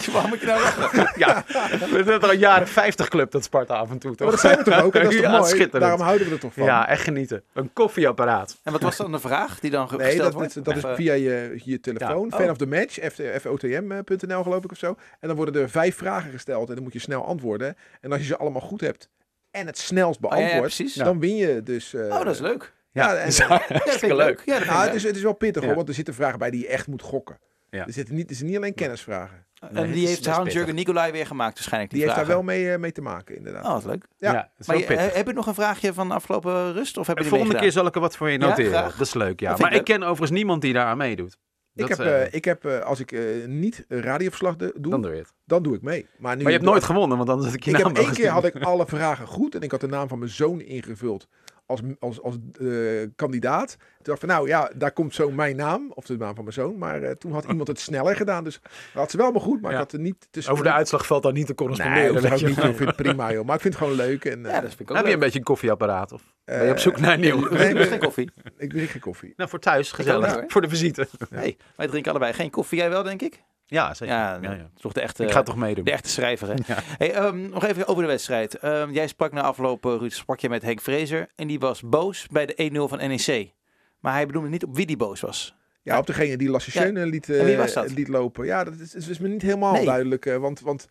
Waarom 0.11 0.29
moet 0.29 0.39
je 0.39 0.45
nou 0.45 0.61
lachen? 0.61 1.11
ja, 1.15 1.43
we 1.47 1.87
hebben 1.95 2.19
toch 2.19 2.31
een 2.31 2.37
jaren 2.39 2.67
50 2.67 3.07
club, 3.07 3.31
dat 3.31 3.43
Sparta 3.43 3.75
af 3.75 3.89
en 3.91 3.97
toe, 3.99 4.11
toch? 4.15 4.19
Maar 4.19 4.31
dat 4.31 4.39
zijn 4.39 4.57
we 4.57 4.63
toch 4.63 4.81
ook? 4.83 4.95
En 4.95 5.03
dat 5.03 5.11
is 5.11 5.17
toch 5.21 5.25
Ja, 5.31 5.37
mooi? 5.37 5.43
schitterend. 5.49 5.81
Daarom 5.81 6.01
houden 6.01 6.27
we 6.27 6.33
er 6.33 6.39
toch 6.39 6.53
van? 6.53 6.63
Ja, 6.63 6.87
echt 6.87 7.01
genieten. 7.03 7.43
Een 7.53 7.73
koffieapparaat. 7.73 8.57
En 8.63 8.71
wat 8.71 8.81
was 8.81 8.97
dan 8.97 9.11
de 9.11 9.19
vraag 9.19 9.59
die 9.59 9.71
dan 9.71 9.89
ge- 9.89 9.95
Nee, 9.95 10.05
gesteld 10.05 10.25
dat, 10.25 10.33
wordt? 10.33 10.53
dat, 10.53 10.65
dat 10.65 10.75
is 10.75 10.83
eh, 10.83 10.93
via 10.95 11.13
je, 11.13 11.59
je 11.63 11.79
telefoon. 11.79 12.27
Ja. 12.29 12.35
Fan 12.37 12.45
Oh. 12.45 12.51
of 12.51 12.57
the 12.57 12.67
match, 12.67 12.97
fotm.nl 13.41 14.43
geloof 14.43 14.63
ik 14.63 14.71
of 14.71 14.77
zo. 14.77 14.95
En 15.19 15.27
dan 15.27 15.35
worden 15.37 15.61
er 15.61 15.69
vijf 15.69 15.95
vragen 15.95 16.31
gesteld 16.31 16.69
en 16.69 16.75
dan 16.75 16.83
moet 16.83 16.93
je 16.93 16.99
snel 16.99 17.25
antwoorden. 17.25 17.75
En 18.01 18.11
als 18.11 18.21
je 18.21 18.27
ze 18.27 18.37
allemaal 18.37 18.61
goed 18.61 18.81
hebt 18.81 19.09
en 19.51 19.65
het 19.65 19.77
snelst 19.77 20.19
Oh, 20.23 20.31
ja, 20.31 20.37
ja, 20.37 20.45
beantwoord, 20.59 20.97
dan 20.97 21.19
win 21.19 21.35
je 21.35 21.63
dus... 21.63 21.93
eh, 21.93 22.01
Oh, 22.01 22.23
dat 22.23 22.33
is 22.33 22.39
leuk. 22.39 22.73
Ja, 22.91 23.09
en- 23.15 23.17
dat 23.19 23.27
is 23.27 23.37
Ja, 23.37 23.47
dat 23.47 23.61
vind 23.63 23.69
ik 23.79 23.83
hartstikke 23.85 24.15
leuk. 24.15 24.41
Ja, 24.45 24.59
Nou, 24.65 24.85
het, 24.85 24.93
is, 24.95 25.03
het 25.03 25.15
is 25.15 25.21
wel 25.21 25.33
pittig 25.33 25.61
Ja. 25.61 25.67
hoor, 25.67 25.77
want 25.77 25.87
er 25.87 25.93
zitten 25.93 26.13
vragen 26.13 26.39
bij 26.39 26.49
die 26.49 26.61
je 26.61 26.67
echt 26.67 26.87
moet 26.87 27.01
gokken. 27.01 27.39
Ja. 27.69 27.85
Er 27.85 27.93
zitten 27.93 28.15
niet, 28.15 28.27
het 28.29 28.37
zijn 28.37 28.49
niet 28.49 28.57
alleen 28.57 28.73
kennisvragen. 28.73 29.45
Nee, 29.71 29.83
en 29.83 29.91
die 29.91 30.03
is 30.03 30.09
heeft 30.09 30.25
Hans-Jurgen 30.25 30.59
pittig. 30.59 30.75
Nicolai 30.75 31.11
weer 31.11 31.25
gemaakt 31.25 31.53
waarschijnlijk. 31.53 31.91
Die 31.91 31.99
Die, 31.99 32.09
heeft 32.09 32.21
daar 32.25 32.35
wel 32.35 32.43
mee, 32.43 32.71
eh, 32.71 32.79
mee 32.79 32.91
te 32.91 33.01
maken 33.01 33.35
inderdaad. 33.35 33.65
Oh, 33.65 33.73
wat 33.73 33.85
leuk. 33.85 34.05
Ja. 34.17 34.51
Is 34.57 34.67
Maar 34.67 34.77
je, 34.77 34.83
pittig. 34.85 35.13
heb 35.13 35.27
je 35.27 35.33
nog 35.33 35.47
een 35.47 35.53
vraagje 35.53 35.93
van 35.93 36.07
de 36.07 36.13
afgelopen 36.13 36.73
rust? 36.73 36.97
Of 36.97 37.07
heb 37.07 37.17
je 37.17 37.23
De 37.23 37.29
volgende 37.29 37.55
keer 37.59 37.71
zal 37.71 37.85
ik 37.85 37.95
er 37.95 38.01
wat 38.01 38.17
voor 38.17 38.29
je 38.29 38.37
noteren. 38.37 38.71
dat 38.83 38.99
is 38.99 39.13
leuk, 39.13 39.39
ja. 39.39 39.49
Dat 39.49 39.59
Maar 39.59 39.71
ik 39.73 39.77
ik 39.79 39.83
ken 39.85 40.01
overigens 40.03 40.31
niemand 40.31 40.61
die 40.61 40.73
daar 40.73 40.85
aan 40.85 40.97
meedoet. 40.97 41.37
Ik 41.75 41.87
heb, 41.87 41.99
eh, 41.99 42.21
eh, 42.21 42.33
ik 42.33 42.45
heb 42.45 42.65
eh, 42.65 42.79
als 42.79 42.99
ik 42.99 43.11
eh, 43.11 43.21
niet 43.45 43.85
radioverslag 43.87 44.55
de- 44.55 44.71
doe, 44.75 44.81
dan 44.81 44.91
dan, 44.91 45.01
doe 45.01 45.23
het. 45.47 45.63
doe 45.63 45.75
ik 45.75 45.81
mee. 45.81 46.07
Maar, 46.17 46.35
nu 46.35 46.43
Maar 46.43 46.51
je 46.51 46.57
hebt 46.57 46.69
nooit 46.69 46.83
gewonnen, 46.83 47.17
want 47.17 47.29
dan 47.29 47.41
zet 47.43 47.53
ik 47.53 47.63
je 47.63 47.71
Ik 47.71 47.77
heb 47.77 47.97
één 47.97 48.13
keer 48.13 48.29
had 48.29 48.45
ik 48.45 48.61
alle 48.63 48.85
vragen 48.85 49.27
goed 49.27 49.55
en 49.55 49.61
ik 49.61 49.71
had 49.71 49.81
de 49.81 49.87
naam 49.87 50.07
van 50.07 50.19
mijn 50.19 50.31
zoon 50.31 50.61
ingevuld 50.61 51.27
als, 51.69 51.81
als, 51.99 52.21
als 52.21 52.35
eh, 52.61 52.67
kandidaat. 53.15 53.69
Toen 53.77 53.87
dacht 54.13 54.23
ik 54.23 54.29
van 54.29 54.37
nou 54.37 54.47
ja, 54.47 54.71
daar 54.75 54.91
komt 54.91 55.13
zo 55.15 55.31
mijn 55.31 55.55
naam, 55.55 55.91
of 55.95 56.05
de 56.05 56.17
naam 56.17 56.35
van 56.35 56.43
mijn 56.43 56.55
zoon. 56.55 56.77
Maar 56.77 57.01
eh, 57.01 57.11
toen 57.11 57.31
had 57.31 57.45
iemand 57.51 57.67
het 57.67 57.79
sneller 57.79 58.15
gedaan, 58.15 58.43
dus 58.43 58.59
dat 58.61 58.71
had 58.93 59.11
ze 59.11 59.17
wel 59.17 59.31
maar 59.31 59.41
goed. 59.41 59.61
Maar 59.61 59.71
Ja. 59.71 59.77
ik 59.77 59.83
had 59.83 59.93
er 59.93 59.99
niet 59.99 60.27
tussen. 60.31 60.53
Over 60.53 60.63
de 60.65 60.71
uitslag 60.71 61.05
valt 61.05 61.23
dan 61.23 61.33
niet 61.33 61.45
te 61.45 61.53
Nee, 61.57 61.67
corresponderen. 61.67 62.13
dat 62.13 62.21
weet 62.23 62.31
ook 62.31 62.39
je 62.39 62.45
niet. 62.45 62.57
Ik 62.57 62.63
vind 62.75 62.79
het 62.79 62.95
prima 62.95 63.31
joh. 63.33 63.45
Maar 63.45 63.55
ik 63.55 63.61
vind 63.61 63.73
het 63.73 63.83
gewoon 63.83 63.97
leuk. 63.97 64.25
En, 64.25 64.45
eh, 64.45 64.51
Ja, 64.51 64.59
dat 64.61 64.69
vind 64.69 64.79
ik 64.81 64.89
ook 64.91 64.97
Heb 64.97 65.05
je 65.05 65.13
een 65.13 65.19
beetje 65.19 65.39
een 65.39 65.45
koffieapparaat? 65.45 66.11
Of 66.11 66.21
ben 66.45 66.57
je 66.57 66.63
eh, 66.63 66.71
op 66.71 66.79
zoek 66.79 66.99
naar 66.99 67.13
een 67.13 67.19
nieuw? 67.19 67.39
nee, 67.49 67.49
Nee, 67.59 67.73
nee. 67.73 67.85
geen 67.85 67.99
koffie. 67.99 68.31
Ik 68.57 68.69
drink 68.69 68.89
geen 68.89 69.01
koffie. 69.01 69.33
Nou, 69.35 69.49
voor 69.49 69.59
thuis, 69.59 69.91
gezellig. 69.91 70.43
voor 70.47 70.61
de 70.61 70.69
visite. 70.69 71.07
Nee, 71.29 71.57
wij 71.75 71.87
drinken 71.87 72.11
allebei 72.11 72.33
geen 72.33 72.49
koffie. 72.49 72.77
Jij 72.77 72.89
wel, 72.89 73.03
denk 73.03 73.21
ik? 73.21 73.41
Ja, 73.71 73.93
zeker. 73.93 74.15
Ja, 74.15 74.39
toch 74.79 74.93
de 74.93 75.01
echte, 75.01 75.23
Ik 75.23 75.31
ga 75.31 75.43
toch 75.43 75.55
meedoen. 75.55 75.83
de 75.83 75.91
echte 75.91 76.09
schrijver, 76.09 76.47
hè? 76.47 76.53
Ja. 76.67 76.77
Hey, 76.97 77.13
ehm, 77.13 77.49
nog 77.49 77.65
even 77.65 77.87
over 77.87 78.01
de 78.03 78.09
wedstrijd. 78.09 78.55
Ehm, 78.55 78.91
jij 78.91 79.07
sprak 79.07 79.31
na 79.31 79.41
afloop, 79.41 79.85
eh, 79.85 79.95
Ruud, 79.99 80.11
sprak 80.11 80.39
je 80.39 80.49
met 80.49 80.61
Henk 80.61 80.81
Vrezer. 80.81 81.27
En 81.35 81.47
die 81.47 81.59
was 81.59 81.81
boos 81.81 82.27
bij 82.31 82.45
de 82.45 82.53
1-0 82.55 82.87
van 82.87 82.97
NEC. 82.97 83.53
Maar 83.99 84.13
hij 84.13 84.25
bedoelde 84.25 84.49
niet 84.49 84.63
op 84.63 84.75
wie 84.75 84.85
die 84.85 84.97
boos 84.97 85.19
was. 85.21 85.55
Ja, 85.81 85.97
op 85.97 86.07
degene 86.07 86.37
die 86.37 86.49
Lasse 86.49 86.69
Ja. 86.73 86.81
Schöne 86.81 87.05
liet, 87.05 87.29
eh, 87.29 87.83
liet 87.95 88.07
lopen. 88.07 88.45
Ja, 88.45 88.63
dat 88.63 88.73
is, 88.79 88.95
is, 88.95 89.07
is 89.07 89.19
me 89.19 89.27
niet 89.27 89.41
helemaal 89.41 89.73
Nee. 89.73 89.85
duidelijk. 89.85 90.25
eh, 90.25 90.37
want, 90.37 90.59
want 90.61 90.87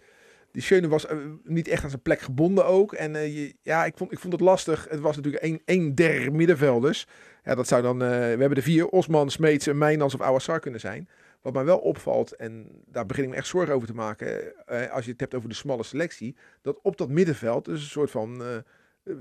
die 0.52 0.62
Schöne 0.62 0.88
was 0.88 1.06
niet 1.44 1.68
echt 1.68 1.82
aan 1.84 1.90
zijn 1.90 2.02
plek 2.02 2.20
gebonden 2.20 2.66
ook. 2.66 2.92
En 2.92 3.16
eh, 3.16 3.36
je- 3.36 3.54
ja, 3.62 3.84
ik 3.84 3.92
vond, 3.96 4.12
ik 4.12 4.18
vond 4.18 4.32
het 4.32 4.42
lastig. 4.42 4.86
Het 4.90 5.00
was 5.00 5.16
natuurlijk 5.16 5.42
één, 5.44 5.60
één 5.64 5.94
der 5.94 6.32
middenvelders. 6.32 7.06
Ja, 7.44 7.54
dat 7.54 7.68
zou 7.68 7.82
dan, 7.82 8.02
eh, 8.02 8.08
we 8.08 8.14
hebben 8.14 8.54
de 8.54 8.62
vier, 8.62 8.86
Osman, 8.88 9.30
Smeets, 9.30 9.66
en 9.66 9.78
Mijnans 9.78 10.14
of 10.14 10.20
Awassar 10.20 10.60
kunnen 10.60 10.80
zijn. 10.80 11.08
Wat 11.48 11.56
mij 11.56 11.66
wel 11.66 11.78
opvalt, 11.78 12.32
en 12.36 12.68
daar 12.86 13.06
begin 13.06 13.24
ik 13.24 13.30
me 13.30 13.36
echt 13.36 13.46
zorgen 13.46 13.74
over 13.74 13.88
te 13.88 13.94
maken, 13.94 14.52
eh, 14.66 14.90
als 14.90 15.04
je 15.04 15.10
het 15.10 15.20
hebt 15.20 15.34
over 15.34 15.48
de 15.48 15.54
smalle 15.54 15.82
selectie, 15.82 16.36
dat 16.62 16.78
op 16.82 16.96
dat 16.96 17.08
middenveld, 17.08 17.64
dus 17.64 17.80
een 17.82 17.88
soort 17.88 18.10
van 18.10 18.42
eh, 18.44 18.56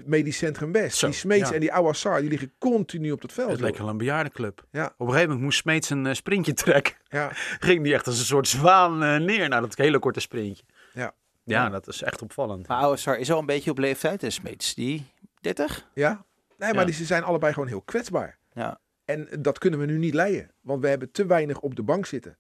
medisch 0.05 0.37
centrum 0.37 0.71
West, 0.71 0.97
Zo, 0.97 1.05
die 1.07 1.15
Smeets 1.15 1.49
ja. 1.49 1.55
en 1.55 1.59
die 1.61 1.73
Awassar, 1.73 2.19
die 2.21 2.29
liggen 2.29 2.51
continu 2.57 3.11
op 3.11 3.21
dat 3.21 3.33
veld. 3.33 3.51
Het 3.51 3.59
leek 3.59 3.71
joh. 3.71 3.79
wel 3.81 3.89
een 3.89 3.97
bejaardenclub. 3.97 4.65
Ja. 4.71 4.85
Op 4.85 4.91
een 4.99 5.05
gegeven 5.05 5.23
moment 5.27 5.41
moest 5.41 5.59
Smeets 5.59 5.89
een 5.89 6.05
eh, 6.05 6.13
sprintje 6.13 6.53
trekken. 6.63 6.93
Ja, 7.09 7.29
Ging 7.59 7.83
die 7.83 7.93
echt 7.93 8.07
als 8.07 8.19
een 8.19 8.25
soort 8.25 8.47
zwaan 8.47 8.97
neer 9.25 9.49
naar 9.49 9.61
dat 9.61 9.75
hele 9.77 9.99
korte 9.99 10.19
sprintje. 10.19 10.63
Ja. 10.93 11.13
Ja, 11.43 11.69
dat 11.69 11.87
is 11.87 12.01
echt 12.01 12.21
opvallend. 12.21 12.67
Maar 12.67 12.77
Ouassar 12.77 13.17
is 13.17 13.31
al 13.31 13.39
een 13.39 13.45
beetje 13.45 13.71
op 13.71 13.77
leeftijd. 13.77 14.23
En 14.23 14.31
Smeets, 14.31 14.73
die 14.75 15.05
30? 15.41 15.87
ja. 15.93 16.25
Nee, 16.57 16.69
maar 16.69 16.79
Ja. 16.79 16.85
die, 16.85 16.93
ze 16.95 17.05
zijn 17.05 17.23
allebei 17.23 17.53
gewoon 17.53 17.67
heel 17.67 17.81
kwetsbaar. 17.81 18.37
Ja. 18.53 18.79
En 19.07 19.27
dat 19.39 19.57
kunnen 19.57 19.79
we 19.79 19.85
nu 19.85 19.97
niet 19.97 20.13
leiden, 20.13 20.51
want 20.61 20.81
we 20.81 20.87
hebben 20.87 21.11
te 21.11 21.25
weinig 21.25 21.59
op 21.59 21.75
de 21.75 21.83
bank 21.83 22.05
zitten. 22.05 22.37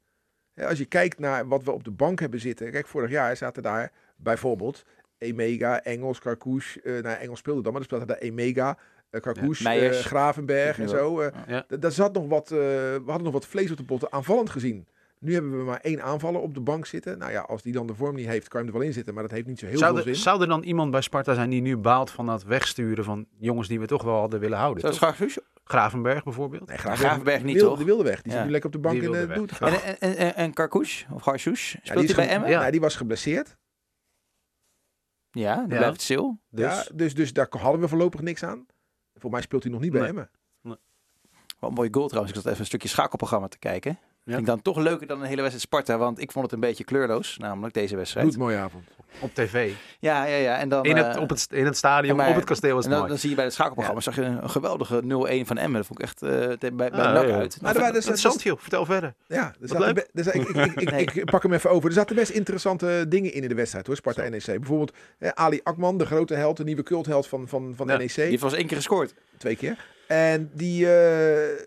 Hè, 0.53 0.67
Als 0.67 0.77
je 0.77 0.85
kijkt 0.85 1.19
naar 1.19 1.47
wat 1.47 1.63
we 1.63 1.71
op 1.71 1.83
de 1.83 1.91
bank 1.91 2.19
hebben 2.19 2.39
zitten. 2.39 2.71
Kijk, 2.71 2.87
vorig 2.87 3.09
jaar 3.09 3.37
zaten 3.37 3.63
daar 3.63 3.91
bijvoorbeeld 4.15 4.83
Emega, 5.17 5.83
Engels, 5.83 6.19
Karkoes. 6.19 6.81
eh 6.81 7.01
nou, 7.03 7.17
Engels 7.19 7.39
speelde 7.39 7.61
dan, 7.61 7.71
maar 7.73 7.81
dan 7.81 7.89
speelde 7.89 8.05
daar 8.13 8.21
Emega, 8.29 8.77
uh, 9.11 9.21
Karkoes, 9.21 9.59
Ja, 9.59 9.69
Meijers. 9.69 10.05
Gravenberg 10.05 10.79
en 10.79 10.89
zo. 10.89 11.23
Ja. 11.47 11.65
Daar 11.79 11.91
zat 11.91 12.13
nog 12.13 12.27
wat, 12.27 12.51
eh, 12.51 12.57
we 12.57 13.01
hadden 13.05 13.23
nog 13.23 13.33
wat 13.33 13.45
vlees 13.45 13.71
op 13.71 13.77
de 13.77 13.83
botten 13.83 14.11
aanvallend 14.11 14.49
gezien. 14.49 14.87
Nu 15.19 15.33
hebben 15.33 15.57
we 15.57 15.63
maar 15.63 15.79
één 15.81 16.03
aanvaller 16.03 16.41
op 16.41 16.53
de 16.53 16.59
bank 16.59 16.85
zitten. 16.85 17.17
Nou 17.17 17.31
ja, 17.31 17.41
als 17.41 17.61
die 17.61 17.73
dan 17.73 17.87
de 17.87 17.95
vorm 17.95 18.15
niet 18.15 18.27
heeft, 18.27 18.47
kan 18.47 18.59
je 18.59 18.65
hem 18.65 18.73
er 18.75 18.79
wel 18.79 18.87
in 18.89 18.93
zitten. 18.95 19.13
Maar 19.13 19.23
dat 19.23 19.31
heeft 19.31 19.47
niet 19.47 19.59
zo 19.59 19.65
heel 19.65 19.77
Zou 19.77 19.91
veel 19.95 20.05
er, 20.05 20.13
zin. 20.15 20.23
zou 20.23 20.41
er 20.41 20.47
dan 20.47 20.63
iemand 20.63 20.91
bij 20.91 21.01
Sparta 21.01 21.33
zijn 21.33 21.49
die 21.49 21.61
nu 21.61 21.77
baalt 21.77 22.11
van 22.11 22.25
dat 22.25 22.43
wegsturen 22.43 23.03
van 23.03 23.25
jongens 23.37 23.67
die 23.67 23.79
we 23.79 23.85
toch 23.85 24.03
wel 24.03 24.19
hadden 24.19 24.39
willen 24.39 24.57
houden? 24.57 24.93
Graafshoes? 24.93 25.39
Gravenberg 25.67 26.23
bijvoorbeeld? 26.23 26.67
Nee, 26.67 26.77
Gravenberg 26.77 27.37
niet, 27.43 27.45
die 27.47 27.55
wil- 27.55 27.67
toch? 27.67 27.77
Die 27.77 27.85
wilde 27.85 28.03
weg. 28.03 28.21
Die 28.21 28.31
Ja. 28.31 28.37
zit 28.37 28.45
nu 28.45 28.51
lekker 28.51 28.69
op 28.69 28.75
de 28.75 28.81
bank 28.81 28.95
Die 28.95 29.03
in 29.03 29.11
wilde 29.11 29.27
de 29.27 29.33
weg. 29.33 29.37
doet. 29.37 29.59
En, 29.83 29.99
en, 29.99 30.17
en, 30.17 30.35
en 30.35 30.53
Karkouche? 30.53 31.05
Of 31.13 31.21
Garshoes? 31.21 31.71
Ja, 31.71 31.79
Speelt 31.83 32.07
die 32.07 32.15
hij 32.15 32.25
bij 32.25 32.33
Emmen? 32.35 32.49
Ja. 32.49 32.65
Ja, 32.65 32.71
die 32.71 32.79
was 32.79 32.95
geblesseerd. 32.95 33.57
Ja, 35.31 35.55
dan 35.55 35.61
Ja. 35.61 35.67
blijft 35.75 35.91
het 35.93 36.01
stil. 36.01 36.39
Dus, 36.49 36.65
Ja, 36.65 36.85
dus, 36.95 37.13
dus 37.15 37.33
daar 37.33 37.47
hadden 37.49 37.81
we 37.81 37.87
voorlopig 37.87 38.21
niks 38.21 38.43
aan. 38.43 38.65
Voor 39.15 39.31
mij 39.31 39.41
speelt 39.41 39.63
hij 39.63 39.71
nog 39.71 39.81
niet 39.81 39.91
bij 39.91 39.99
Nee. 40.01 40.09
Emmen. 40.09 40.29
Wat 41.59 41.69
een 41.69 41.75
mooie 41.75 41.93
goal 41.93 42.07
trouwens. 42.07 42.33
Ik 42.35 42.39
zat 42.41 42.49
even 42.51 42.59
een 42.63 42.67
stukje 42.67 42.87
schakelprogramma 42.87 43.47
te 43.47 43.59
kijken. 43.59 43.99
Ja. 44.27 44.33
Vind 44.33 44.47
ik 44.47 44.53
dan 44.53 44.61
toch 44.61 44.77
leuker 44.77 45.07
dan 45.07 45.19
een 45.21 45.27
hele 45.27 45.41
wedstrijd 45.41 45.61
Sparta. 45.67 45.97
Want 45.97 46.19
ik 46.21 46.31
vond 46.31 46.45
het 46.45 46.53
een 46.53 46.59
beetje 46.59 46.83
kleurloos. 46.83 47.37
Namelijk 47.37 47.73
deze 47.73 47.95
wedstrijd. 47.95 48.25
Doet 48.25 48.35
een 48.35 48.41
mooie 48.41 48.57
avond. 48.57 48.83
op 49.19 49.33
tv. 49.33 49.71
Ja, 49.99 50.25
ja, 50.25 50.35
ja. 50.35 50.57
En 50.57 50.69
dan, 50.69 50.83
In 50.83 50.95
het, 50.97 51.15
eh, 51.15 51.21
op 51.21 51.29
het, 51.29 51.47
in 51.51 51.65
het 51.65 51.77
stadion, 51.77 52.15
maar- 52.17 52.29
op 52.29 52.35
het 52.35 52.43
kasteel 52.43 52.75
was 52.75 52.85
en 52.85 52.89
het 52.91 52.99
dan, 52.99 52.99
mooi. 52.99 53.09
dan 53.11 53.17
zie 53.19 53.29
je 53.29 53.35
bij 53.35 53.43
het 53.45 53.53
schakelprogramma 53.53 54.01
zag 54.01 54.15
je 54.15 54.21
een 54.21 54.49
geweldige 54.49 55.01
0-1 55.03 55.45
van 55.45 55.57
Emmen. 55.57 55.77
Dat 55.77 55.85
vond 55.85 55.99
ik 55.99 56.05
echt 56.05 56.21
eh, 56.21 56.29
te- 56.29 56.57
bij, 56.73 56.89
bij 56.89 56.89
Ah, 57.01 57.13
NAC 57.13 57.27
ja. 57.27 57.35
uit. 57.37 57.61
Maar 57.61 57.73
waren 57.73 57.93
dus, 57.93 58.05
Interessant, 58.05 58.43
joh. 58.43 58.57
Vertel 58.59 58.85
verder. 58.85 59.13
ja, 59.27 59.53
Wat 59.59 59.69
zaten 59.69 59.85
leuk. 59.85 60.07
be- 60.13 60.23
zaten- 60.23 60.39
ik, 60.41 60.47
ik, 60.49 60.81
ik, 60.81 60.91
Nee. 60.91 61.01
ik 61.13 61.25
pak 61.25 61.43
hem 61.43 61.53
even 61.53 61.69
over. 61.69 61.89
Er 61.89 61.95
zaten 61.95 62.15
best 62.15 62.31
interessante 62.31 63.05
dingen 63.09 63.33
in 63.33 63.41
in 63.41 63.49
de 63.49 63.55
wedstrijd 63.55 63.87
hoor, 63.87 63.95
Sparta 63.95 64.29
NEC. 64.29 64.45
Bijvoorbeeld 64.45 64.93
eh, 65.19 65.29
Ali 65.33 65.59
Akman, 65.63 65.97
de 65.97 66.05
grote 66.05 66.33
held, 66.33 66.57
de 66.57 66.63
nieuwe 66.63 66.83
cultheld 66.83 67.27
van, 67.27 67.47
van, 67.47 67.73
van 67.75 67.87
Ja, 67.87 67.97
NEC. 67.97 68.15
Die 68.15 68.23
heeft 68.23 68.41
wel 68.41 68.49
eens 68.49 68.59
één 68.59 68.67
keer 68.67 68.77
gescoord. 68.77 69.13
Twee 69.37 69.55
keer. 69.55 69.85
En 70.07 70.49
die, 70.53 70.91
eh, 70.95 71.65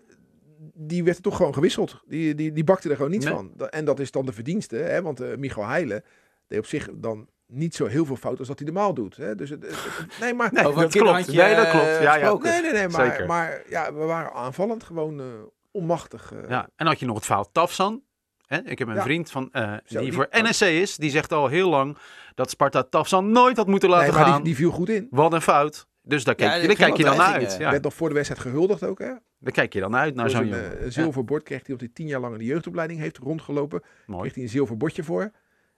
die 0.73 1.03
werd 1.03 1.17
er 1.17 1.23
toch 1.23 1.35
gewoon 1.35 1.53
gewisseld. 1.53 2.01
Die, 2.05 2.35
die, 2.35 2.51
die 2.51 2.63
bakte 2.63 2.89
er 2.89 2.95
gewoon 2.95 3.11
niets 3.11 3.25
Nee. 3.25 3.33
van. 3.33 3.51
En 3.69 3.85
dat 3.85 3.99
is 3.99 4.11
dan 4.11 4.25
de 4.25 4.33
verdienste. 4.33 4.75
Hè? 4.75 5.01
Want 5.01 5.19
eh 5.21 5.35
Michael 5.37 5.67
Heijlen 5.67 6.03
deed 6.47 6.59
op 6.59 6.65
zich 6.65 6.89
dan 6.93 7.27
niet 7.47 7.75
zo 7.75 7.85
heel 7.85 8.05
veel 8.05 8.15
fout 8.15 8.39
als 8.39 8.47
dat 8.47 8.59
hij 8.59 8.67
normaal 8.67 8.93
doet. 8.93 9.15
Hè? 9.17 9.35
Dus 9.35 9.49
het, 9.49 9.63
het- 9.63 9.71
het- 9.83 10.19
nee, 10.19 10.33
maar... 10.33 10.49
Nee, 10.53 10.65
een 10.65 10.75
dat 10.75 10.91
klopt. 10.91 11.27
Nee, 11.33 11.55
dat 11.55 11.69
klopt. 11.69 11.85
Ja, 12.01 12.15
ja. 12.15 12.33
Nee, 12.33 12.61
nee, 12.61 12.71
nee, 12.71 12.87
maar, 12.87 13.05
Zeker. 13.09 13.25
maar 13.27 13.63
ja, 13.69 13.93
we 13.93 14.03
waren 14.03 14.33
aanvallend 14.33 14.83
gewoon 14.83 15.19
eh, 15.19 15.25
onmachtig. 15.71 16.31
eh. 16.33 16.49
Ja, 16.49 16.69
en 16.75 16.87
had 16.87 16.99
je 16.99 17.05
nog 17.05 17.15
het 17.15 17.25
verhaal 17.25 17.51
Tafsan. 17.51 18.01
Hè? 18.45 18.57
Ik 18.65 18.79
heb 18.79 18.87
een 18.87 18.93
Ja. 18.95 19.01
vriend 19.01 19.31
van, 19.31 19.49
eh, 19.51 19.71
Zo, 19.71 19.77
die 19.85 19.99
die- 19.99 20.13
voor 20.13 20.27
NSC 20.31 20.61
is. 20.61 20.95
Die 20.95 21.09
zegt 21.09 21.31
al 21.33 21.47
heel 21.47 21.69
lang 21.69 21.97
dat 22.35 22.49
Sparta 22.49 22.83
Tafsan 22.83 23.31
nooit 23.31 23.57
had 23.57 23.67
moeten 23.67 23.89
laten 23.89 24.07
nee, 24.07 24.15
maar 24.17 24.25
gaan. 24.25 24.35
die, 24.35 24.43
die 24.43 24.55
viel 24.55 24.71
goed 24.71 24.89
in. 24.89 25.07
Wat 25.09 25.33
een 25.33 25.41
fout. 25.41 25.87
Dus 26.03 26.23
daar, 26.23 26.35
Ja, 26.37 26.47
kijk, 26.49 26.61
je- 26.61 26.67
daar 26.67 26.75
kijk 26.75 26.97
je 26.97 27.03
dan 27.03 27.17
naar 27.17 27.33
uit. 27.33 27.55
Ja. 27.59 27.71
Werd 27.71 27.83
nog 27.83 27.93
voor 27.93 28.07
de 28.07 28.13
wedstrijd 28.15 28.41
gehuldigd 28.41 28.83
ook, 28.83 28.99
hè? 28.99 29.11
Daar 29.41 29.53
kijk 29.53 29.73
je 29.73 29.79
dan 29.79 29.95
uit 29.95 30.15
naar 30.15 30.23
Dus 30.25 30.33
zo'n 30.33 30.41
een, 30.41 30.47
jongen. 30.47 30.77
eh, 30.77 30.85
een 30.85 30.91
zilver 30.91 31.23
bord 31.25 31.43
kreeg 31.43 31.65
hij 31.65 31.73
op 31.73 31.79
die 31.79 31.91
tien 31.93 32.07
jaar 32.07 32.19
lang 32.19 32.33
in 32.33 32.39
de 32.39 32.45
jeugdopleiding 32.45 32.99
heeft 32.99 33.17
rondgelopen. 33.17 33.81
Mooi. 34.05 34.21
Kreeg 34.21 34.33
hij 34.33 34.43
een 34.43 34.49
zilver 34.49 34.77
bordje 34.77 35.03
voor. 35.03 35.31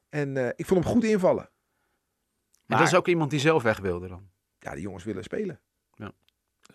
En 0.10 0.38
eh, 0.38 0.48
ik 0.56 0.66
vond 0.66 0.84
hem 0.84 0.94
goed 0.94 1.04
invallen. 1.04 1.50
En 2.68 2.78
dat 2.78 2.88
is 2.88 2.96
ook 2.96 3.08
iemand 3.08 3.30
die 3.30 3.40
zelf 3.40 3.64
weg 3.64 3.80
wilde 3.80 4.08
dan. 4.08 4.30
Ja, 4.60 4.72
die 4.74 4.82
jongens 4.82 5.04
willen 5.04 5.24
spelen. 5.24 5.60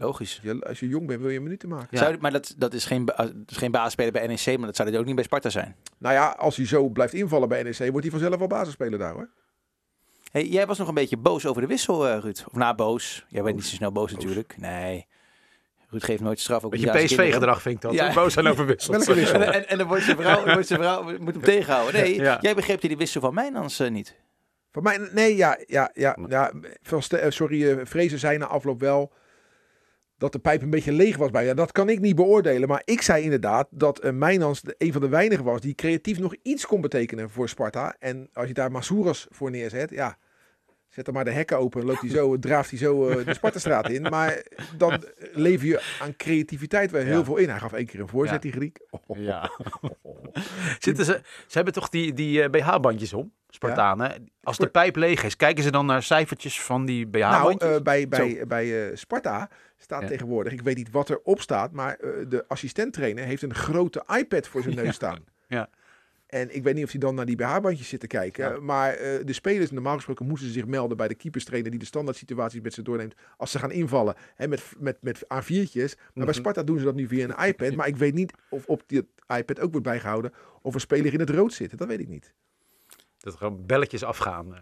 Logisch. 0.00 0.35
Als 0.35 0.45
je, 0.45 0.64
als 0.64 0.80
je 0.80 0.88
jong 0.88 1.07
bent, 1.07 1.21
wil 1.21 1.30
je 1.30 1.40
minuten 1.40 1.68
maken. 1.68 1.88
Ja. 1.90 1.99
Zou, 1.99 2.18
maar 2.21 2.30
dat, 2.30 2.54
dat 2.59 2.73
is 2.75 2.85
geen, 2.85 3.04
dat 3.04 3.33
is 3.47 3.57
geen 3.57 3.71
basisspeler 3.71 4.12
bij 4.12 4.26
NEC, 4.26 4.57
maar 4.59 4.66
dat 4.66 4.76
zou 4.76 4.90
dit 4.90 4.99
ook 4.99 5.04
niet 5.07 5.14
bij 5.14 5.25
Sparta 5.25 5.49
zijn. 5.50 5.76
Nou 5.99 6.14
ja, 6.14 6.28
als 6.28 6.57
hij 6.57 6.66
zo 6.66 6.88
blijft 6.88 7.14
invallen 7.14 7.49
bij 7.49 7.62
NEC, 7.62 7.76
wordt 7.78 8.00
hij 8.02 8.11
vanzelf 8.11 8.38
wel 8.38 8.47
basisspeler 8.47 8.99
daar 8.99 9.12
hoor. 9.12 9.30
Hey, 10.30 10.47
jij 10.47 10.66
was 10.66 10.78
nog 10.78 10.88
een 10.88 10.95
beetje 10.95 11.16
boos 11.16 11.47
over 11.47 11.62
de 11.62 11.68
wissel, 11.68 12.09
eh, 12.09 12.18
Ruud. 12.21 12.45
Of 12.47 12.52
na 12.52 12.75
boos. 12.75 13.26
Jij 13.28 13.42
bent 13.42 13.54
niet 13.57 13.64
zo 13.64 13.75
snel 13.75 13.92
boos 13.92 14.12
Boos. 14.12 14.21
natuurlijk. 14.25 14.57
Nee. 14.59 15.07
Ruud 15.90 16.02
geeft 16.04 16.21
nooit 16.23 16.40
straf. 16.40 16.64
Ook 16.64 16.71
Beetje 16.71 16.87
kinderen. 16.90 17.07
PSV-gedrag 17.09 17.62
vind 17.62 17.75
ik 17.75 17.80
dat. 17.80 17.92
Ja. 17.92 18.12
Boos 18.14 18.33
zijn 18.33 18.47
over 18.47 18.66
wissels. 18.66 19.07
En, 19.07 19.52
en, 19.52 19.68
en 19.68 19.78
dan 19.78 19.87
wordt 19.87 20.02
zijn 20.04 20.16
vrouw, 20.16 20.45
wordt 20.45 20.66
zijn 20.66 20.80
vrouw 20.80 21.02
moet 21.18 21.35
hem 21.35 21.42
tegenhouden. 21.42 22.00
Nee, 22.00 22.14
Ja. 22.14 22.38
jij 22.40 22.54
begreep 22.54 22.80
die 22.80 22.97
wissel 22.97 23.21
van 23.21 23.35
Mijnans 23.35 23.80
eh, 23.80 23.90
niet. 23.90 24.16
Van 24.73 24.83
mij, 24.83 25.09
nee, 25.12 25.37
ja, 25.37 25.59
ja, 25.66 25.90
ja. 25.95 26.16
ja 26.28 26.52
van 26.83 27.02
Ste- 27.02 27.16
eh, 27.16 27.30
sorry, 27.30 27.71
eh, 27.71 27.76
Vrezen 27.85 28.18
zei 28.18 28.38
na 28.38 28.47
afloop 28.47 28.80
wel 28.80 29.12
dat 30.18 30.33
de 30.33 30.38
pijp 30.38 30.62
een 30.62 30.71
beetje 30.71 30.92
leeg 30.92 31.16
was 31.16 31.30
bij. 31.30 31.45
Ja, 31.45 31.54
dat 31.54 31.73
kan 31.73 31.88
ik 31.88 32.00
niet 32.00 32.16
beoordelen. 32.16 32.68
Maar 32.68 32.83
ik 32.85 33.02
zei 33.02 33.23
inderdaad 33.23 33.68
dat 33.71 34.04
uh, 34.04 34.11
Mijnans 34.12 34.62
een 34.78 34.92
van 34.92 35.00
de 35.00 35.09
weinigen 35.09 35.45
was 35.45 35.61
die 35.61 35.75
creatief 35.75 36.18
nog 36.18 36.35
iets 36.42 36.66
kon 36.66 36.80
betekenen 36.80 37.30
voor 37.30 37.49
Sparta. 37.49 37.97
En 37.99 38.28
als 38.33 38.47
je 38.49 38.54
daar 38.54 38.71
Masouras 38.71 39.26
voor 39.30 39.50
neerzet, 39.50 39.90
ja, 39.90 40.18
zet 40.98 41.06
er 41.06 41.12
maar 41.12 41.24
de 41.24 41.30
hekken 41.30 41.58
open. 41.58 41.84
Loopt 41.84 42.00
hij 42.00 42.10
zo, 42.10 42.38
draaft 42.38 42.70
hij 42.70 42.78
zo 42.78 43.08
eh, 43.08 43.24
de 43.26 43.34
Spartastraat 43.34 43.88
in. 43.88 44.02
Maar 44.02 44.42
dan 44.76 45.02
lever 45.32 45.66
je 45.66 45.82
aan 46.02 46.16
creativiteit 46.16 46.90
wel 46.90 47.02
heel 47.02 47.18
Ja. 47.18 47.24
veel 47.24 47.36
in. 47.36 47.48
Hij 47.48 47.58
gaf 47.58 47.72
één 47.72 47.86
keer 47.86 48.00
een 48.00 48.08
voorzet, 48.08 48.42
die 48.42 48.52
Griek. 48.52 48.78
Oh, 48.90 49.18
Ja. 49.18 49.50
Zitten 50.78 51.04
ze, 51.04 51.20
ze 51.46 51.52
hebben 51.56 51.72
toch 51.72 51.88
die, 51.88 52.12
die 52.12 52.42
eh, 52.42 52.50
BH-bandjes 52.50 53.12
om, 53.12 53.32
Spartanen. 53.48 54.30
Als 54.42 54.56
de 54.56 54.66
pijp 54.66 54.96
leeg 54.96 55.24
is, 55.24 55.36
kijken 55.36 55.62
ze 55.64 55.70
dan 55.70 55.86
naar 55.86 56.02
cijfertjes 56.02 56.60
van 56.62 56.84
die 56.84 57.06
Nou, 57.06 57.32
BH-bandjes? 57.38 57.76
eh, 57.76 57.82
bij, 57.82 58.08
bij, 58.08 58.44
bij 58.46 58.96
Sparta 58.96 59.48
staat 59.78 60.02
Ja. 60.02 60.08
tegenwoordig, 60.08 60.52
ik 60.52 60.62
weet 60.62 60.76
niet 60.76 60.90
wat 60.90 61.08
er 61.08 61.20
op 61.22 61.40
staat, 61.40 61.72
maar 61.72 61.96
de 62.28 62.44
assistent-trainer 62.48 63.24
heeft 63.24 63.42
een 63.42 63.54
grote 63.54 64.04
iPad 64.18 64.46
voor 64.48 64.62
zijn 64.62 64.74
neus 64.84 64.94
staan. 64.94 65.18
Ja. 65.48 65.68
En 66.28 66.54
ik 66.56 66.62
weet 66.62 66.75
niet 66.75 66.85
of 66.85 66.90
hij 66.90 67.00
dan 67.00 67.14
naar 67.14 67.25
die 67.26 67.37
BH-bandjes 67.37 67.88
zit 67.88 68.00
te 68.00 68.06
kijken. 68.06 68.52
Ja. 68.52 68.61
Maar 68.61 68.92
eh, 68.94 69.25
de 69.25 69.32
spelers, 69.32 69.70
normaal 69.70 69.94
gesproken, 69.94 70.26
moesten 70.26 70.47
ze 70.49 70.54
zich 70.54 70.66
melden 70.66 70.97
bij 70.97 71.08
de 71.08 71.14
keeperstrainer 71.14 71.70
die 71.70 71.80
de 71.80 71.87
standaard 71.87 72.16
situaties 72.16 72.61
met 72.61 72.75
ze 72.75 72.82
doorneemt 72.82 73.14
als 73.37 73.50
ze 73.50 73.58
gaan 73.58 73.70
invallen. 73.70 74.14
Hè, 74.35 74.49
met, 74.49 74.62
met, 74.78 74.97
met 75.00 75.25
A4'tjes. 75.25 75.94
Maar 75.97 76.12
bij 76.14 76.25
Mhm. 76.25 76.32
Sparta 76.32 76.62
doen 76.62 76.78
ze 76.78 76.85
dat 76.85 76.94
nu 76.94 77.06
via 77.08 77.28
een 77.28 77.47
iPad. 77.49 77.75
Maar 77.75 77.87
ik 77.87 77.97
weet 77.97 78.14
niet 78.14 78.32
of 78.50 78.66
op 78.66 78.82
die 78.87 79.08
iPad 79.37 79.61
ook 79.61 79.70
wordt 79.70 79.87
bijgehouden 79.87 80.32
of 80.62 80.75
een 80.75 80.80
speler 80.80 81.12
in 81.12 81.20
het 81.20 81.30
rood 81.30 81.52
zit. 81.52 81.78
Dat 81.78 81.88
weet 81.88 82.00
ik 82.00 82.08
niet. 82.08 82.32
Dat 83.18 83.32
er 83.32 83.38
gewoon 83.38 83.66
belletjes 83.66 84.04
afgaan. 84.04 84.47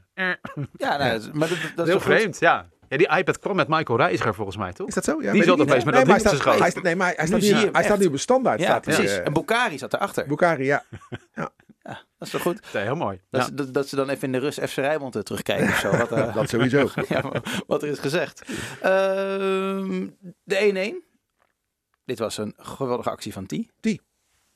Ja, 0.76 0.96
nou, 0.96 1.20
maar 1.32 1.48
dat, 1.48 1.58
dat 1.74 1.86
is 1.86 1.92
Heel 1.92 2.00
goed? 2.00 2.12
vreemd, 2.12 2.38
ja. 2.38 2.68
ja. 2.88 2.96
Die 2.96 3.08
iPad 3.16 3.38
kwam 3.38 3.56
met 3.56 3.68
Michael 3.68 3.98
Reiziger 3.98 4.34
volgens 4.34 4.56
mij, 4.56 4.72
toch? 4.72 4.88
Is 4.88 4.94
dat 4.94 5.04
zo? 5.04 5.22
Ja, 5.22 5.32
Die 5.32 5.42
zat 5.42 5.60
opeens 5.60 5.68
met 5.84 5.94
nee, 5.94 6.04
dat 6.04 6.06
maar 6.06 6.18
ding 6.18 6.42
hij 6.58 6.70
staat, 6.70 6.82
nee, 6.82 6.96
maar 6.96 7.12
hij 7.16 7.24
Nu 7.28 7.40
staat, 7.40 7.40
nu, 7.40 7.48
hij 7.48 7.68
staat 7.70 7.84
echt. 7.84 7.98
nu 7.98 8.06
op 8.06 8.12
een 8.12 8.18
standaard. 8.18 8.58
Ja, 8.60 8.64
staat 8.66 8.82
precies. 8.82 9.10
eh, 9.16 9.26
En 9.26 9.32
Bukari 9.32 9.78
zat 9.78 9.92
erachter. 9.94 10.26
Bukari, 10.26 10.64
ja. 10.64 10.84
Ja, 11.34 11.50
dat 11.86 12.04
is 12.26 12.30
toch 12.30 12.42
goed? 12.42 12.66
Heel 12.72 12.94
mooi. 12.96 13.20
Dat, 13.30 13.40
Ja. 13.40 13.46
ze- 13.46 13.54
dat, 13.54 13.74
dat 13.74 13.88
ze 13.88 13.96
dan 13.96 14.08
even 14.08 14.22
in 14.22 14.32
de 14.32 14.38
rust 14.38 14.60
FC 14.60 14.74
Rijnmond 14.76 15.16
eh, 15.16 15.22
terugkijken 15.22 15.68
of 15.68 15.76
zo. 15.78 15.90
Wat, 15.96 16.12
eh, 16.12 16.34
Dat 16.34 16.48
sowieso. 16.48 16.88
ja, 17.08 17.42
wat 17.66 17.82
er 17.82 17.88
is 17.88 17.98
gezegd. 17.98 18.42
Ehm, 18.80 20.06
de 20.44 21.00
1-1. 21.02 21.14
Dit 22.04 22.18
was 22.18 22.38
een 22.38 22.54
geweldige 22.56 23.10
actie 23.10 23.32
van 23.32 23.46
T. 23.46 23.56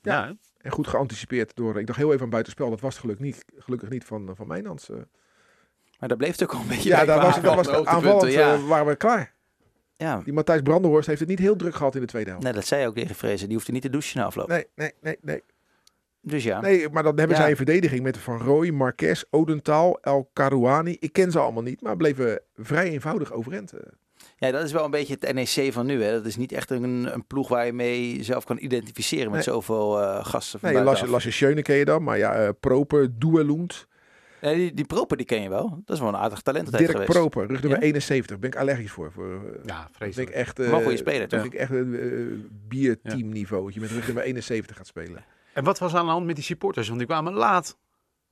Ja. 0.01 0.35
En 0.57 0.71
goed 0.71 0.87
geanticipeerd 0.87 1.55
door, 1.55 1.79
ik 1.79 1.85
dacht 1.87 1.99
heel 1.99 2.11
even 2.11 2.23
aan 2.23 2.29
buitenspel, 2.29 2.69
dat 2.69 2.79
was 2.81 2.97
gelukkig 2.97 3.25
niet, 3.25 3.45
gelukkig 3.57 3.89
niet 3.89 4.03
van, 4.05 4.31
van 4.35 4.47
Mijnans. 4.47 4.89
eh. 4.89 4.95
Maar 5.99 6.09
daar 6.09 6.17
bleef 6.17 6.31
het 6.31 6.43
ook 6.43 6.53
al 6.53 6.59
een 6.59 6.67
beetje 6.67 6.89
Ja, 6.89 7.05
daar 7.05 7.21
was, 7.21 7.41
dat 7.41 7.55
was 7.55 7.67
hoogtepunten, 7.67 7.93
aanvallend, 8.11 8.33
Ja. 8.33 8.61
waren 8.65 8.85
we 8.85 8.95
klaar. 8.95 9.33
ja. 9.97 10.21
Die 10.23 10.33
Matthijs 10.33 10.61
Brandenhorst 10.61 11.07
heeft 11.07 11.19
het 11.19 11.29
niet 11.29 11.39
heel 11.39 11.55
druk 11.55 11.75
gehad 11.75 11.95
in 11.95 12.01
de 12.01 12.07
tweede 12.07 12.29
helft. 12.29 12.43
Nee, 12.45 12.53
dat 12.53 12.65
zei 12.65 12.81
je 12.81 12.87
ook 12.87 12.95
tegen 12.95 13.15
Vrezen. 13.15 13.47
Die 13.47 13.55
hoefde 13.57 13.71
niet 13.71 13.81
te 13.81 13.89
douchen 13.89 14.17
na 14.19 14.25
afloop. 14.25 14.47
Nee, 14.47 14.65
nee, 14.75 14.93
nee, 15.01 15.17
nee. 15.21 15.43
Dus 16.21 16.43
ja. 16.43 16.61
Nee, 16.61 16.89
maar 16.89 17.03
dan 17.03 17.17
hebben 17.17 17.35
Ja. 17.35 17.41
zij 17.41 17.51
een 17.51 17.57
verdediging 17.57 18.01
met 18.03 18.17
Van 18.17 18.37
Rooij, 18.39 18.71
Marques, 18.71 19.25
Odentaal, 19.29 19.99
El 20.01 20.29
Karouani. 20.33 20.97
Ik 20.99 21.13
ken 21.13 21.31
ze 21.31 21.39
allemaal 21.39 21.63
niet, 21.63 21.81
maar 21.81 21.97
bleven 21.97 22.41
vrij 22.57 22.89
eenvoudig 22.89 23.31
overeind. 23.31 23.71
eh. 23.73 23.79
ja, 24.37 24.51
dat 24.51 24.63
is 24.63 24.71
wel 24.71 24.85
een 24.85 24.91
beetje 24.91 25.17
het 25.19 25.33
NEC 25.33 25.73
van 25.73 25.85
nu. 25.85 26.03
Hè. 26.03 26.11
Dat 26.11 26.25
is 26.25 26.35
niet 26.35 26.51
echt 26.51 26.69
een, 26.69 27.13
een 27.13 27.25
ploeg 27.27 27.47
waar 27.47 27.65
je 27.65 27.73
mee 27.73 28.23
zelf 28.23 28.43
kan 28.43 28.57
identificeren 28.59 29.25
met 29.25 29.33
Nee. 29.33 29.43
zoveel 29.55 30.01
eh, 30.01 30.25
gasten 30.25 30.59
van 30.59 30.73
Nee. 30.73 30.83
Lasse, 30.83 31.07
Lasse 31.07 31.31
Schöne 31.31 31.61
ken 31.61 31.75
je 31.75 31.85
dan, 31.85 32.03
maar 32.03 32.17
ja, 32.17 32.33
eh, 32.35 32.49
Proper, 32.59 33.19
Duelund. 33.19 33.87
Nee, 34.41 34.55
die, 34.55 34.73
die 34.73 34.85
Proper 34.85 35.17
die 35.17 35.25
ken 35.25 35.41
je 35.41 35.49
wel. 35.49 35.81
Dat 35.85 35.95
is 35.95 36.01
wel 36.01 36.09
een 36.09 36.15
aardig 36.19 36.41
talent 36.41 36.71
Dirk 36.77 36.91
geweest. 36.91 37.09
Proper, 37.09 37.47
rug 37.47 37.61
nummer 37.61 37.79
Ja? 37.79 37.85
71. 37.85 38.39
Ben 38.39 38.49
ik 38.49 38.55
allergisch 38.55 38.91
voor. 38.91 39.11
voor 39.11 39.59
Ja, 39.65 39.89
vreselijk. 39.91 40.29
ik 40.29 40.35
echt, 40.35 40.57
Wel 40.57 40.67
een 40.67 40.73
eh, 40.73 40.81
goede 40.81 40.97
speler, 40.97 41.27
toch? 41.27 41.41
vind 41.41 41.53
ik 41.53 41.59
echt 41.59 41.71
een 41.71 42.49
bierteamniveau. 42.67 43.63
Dat 43.65 43.73
je 43.73 43.79
met 43.79 43.89
rug 43.91 44.05
nummer 44.05 44.23
71 44.23 44.75
gaat 44.77 44.87
spelen. 44.87 45.23
En 45.53 45.63
wat 45.63 45.79
was 45.79 45.95
aan 45.95 46.05
de 46.05 46.11
hand 46.11 46.25
met 46.25 46.35
die 46.35 46.43
supporters? 46.43 46.87
Want 46.87 46.99
die 46.99 47.07
kwamen 47.07 47.33
laat. 47.33 47.77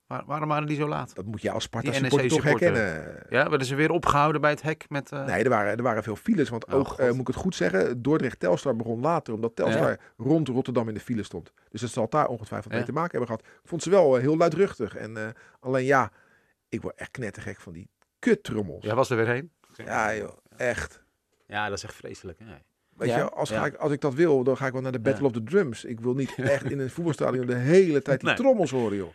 Waar, 0.08 0.24
waarom 0.26 0.48
waren 0.50 0.68
die 0.68 0.78
zo 0.78 0.88
laat? 0.88 1.16
Dat 1.16 1.26
moet 1.26 1.42
je 1.42 1.52
als 1.52 1.64
Sparta 1.64 1.92
supporter 1.94 2.28
toch 2.30 2.44
herkennen. 2.44 3.24
Ja, 3.30 3.50
werden 3.50 3.68
ze 3.68 3.76
weer 3.76 3.92
opgehouden 3.92 4.42
bij 4.42 4.50
het 4.50 4.62
hek 4.62 4.86
met... 4.90 5.12
eh, 5.12 5.26
Nee, 5.26 5.44
er 5.44 5.50
waren, 5.50 5.78
er 5.78 5.84
waren 5.84 6.04
veel 6.04 6.16
files. 6.16 6.50
Want 6.50 6.66
Oh, 6.66 6.74
ook, 6.74 6.94
eh, 7.00 7.10
moet 7.12 7.20
ik 7.20 7.28
het 7.28 7.36
goed 7.36 7.56
zeggen, 7.56 8.02
Dordrecht-Telstar 8.02 8.76
begon 8.76 9.00
later. 9.00 9.34
Omdat 9.34 9.56
Telstar 9.56 9.98
rond 10.18 10.48
Rotterdam 10.48 10.88
in 10.88 10.94
de 10.94 11.00
file 11.00 11.24
stond. 11.24 11.54
Dus 11.70 11.82
het 11.82 11.92
zal 11.92 12.10
daar 12.10 12.28
ongetwijfeld 12.28 12.72
mee 12.72 12.80
Ja. 12.82 12.88
te 12.88 12.92
maken 12.94 13.18
hebben 13.18 13.28
gehad. 13.38 13.54
Ik 13.64 13.70
vond 13.70 13.84
ze 13.84 13.90
wel 13.90 14.16
eh, 14.16 14.22
heel 14.22 14.38
luidruchtig. 14.38 14.96
En 14.96 15.18
eh, 15.18 15.28
alleen 15.60 15.86
ja, 15.86 16.12
ik 16.70 16.82
word 16.82 16.96
echt 16.96 17.12
knettergek 17.12 17.60
van 17.60 17.74
die 17.74 17.90
kuttrommels. 18.20 18.84
Jij 18.84 18.96
was 18.96 19.10
er 19.10 19.18
weer 19.18 19.28
heen? 19.28 19.52
Ja 19.76 20.16
joh, 20.16 20.38
echt. 20.58 21.04
Ja, 21.48 21.70
dat 21.70 21.78
is 21.78 21.84
echt 21.84 21.96
vreselijk. 21.96 22.40
hè. 22.40 22.46
Weet 23.00 23.10
Ja, 23.10 23.18
je, 23.18 23.30
als, 23.30 23.50
ja. 23.50 23.60
ga 23.60 23.66
ik, 23.66 23.76
als 23.76 23.92
ik 23.92 24.02
dat 24.02 24.14
wil, 24.14 24.44
dan 24.44 24.58
ga 24.58 24.66
ik 24.66 24.72
wel 24.74 24.82
naar 24.82 24.92
de 24.92 25.00
Battle 25.00 25.22
Ja. 25.22 25.28
of 25.28 25.32
the 25.32 25.44
Drums. 25.44 25.84
Ik 25.86 26.00
wil 26.00 26.14
niet 26.14 26.36
echt 26.56 26.72
in 26.72 26.80
een 26.80 26.90
voetbalstadion 26.90 27.46
de 27.46 27.56
hele 27.56 28.02
tijd 28.02 28.20
die 28.20 28.28
Nee. 28.30 28.38
trommels 28.38 28.72
horen, 28.72 28.98
joh. 28.98 29.10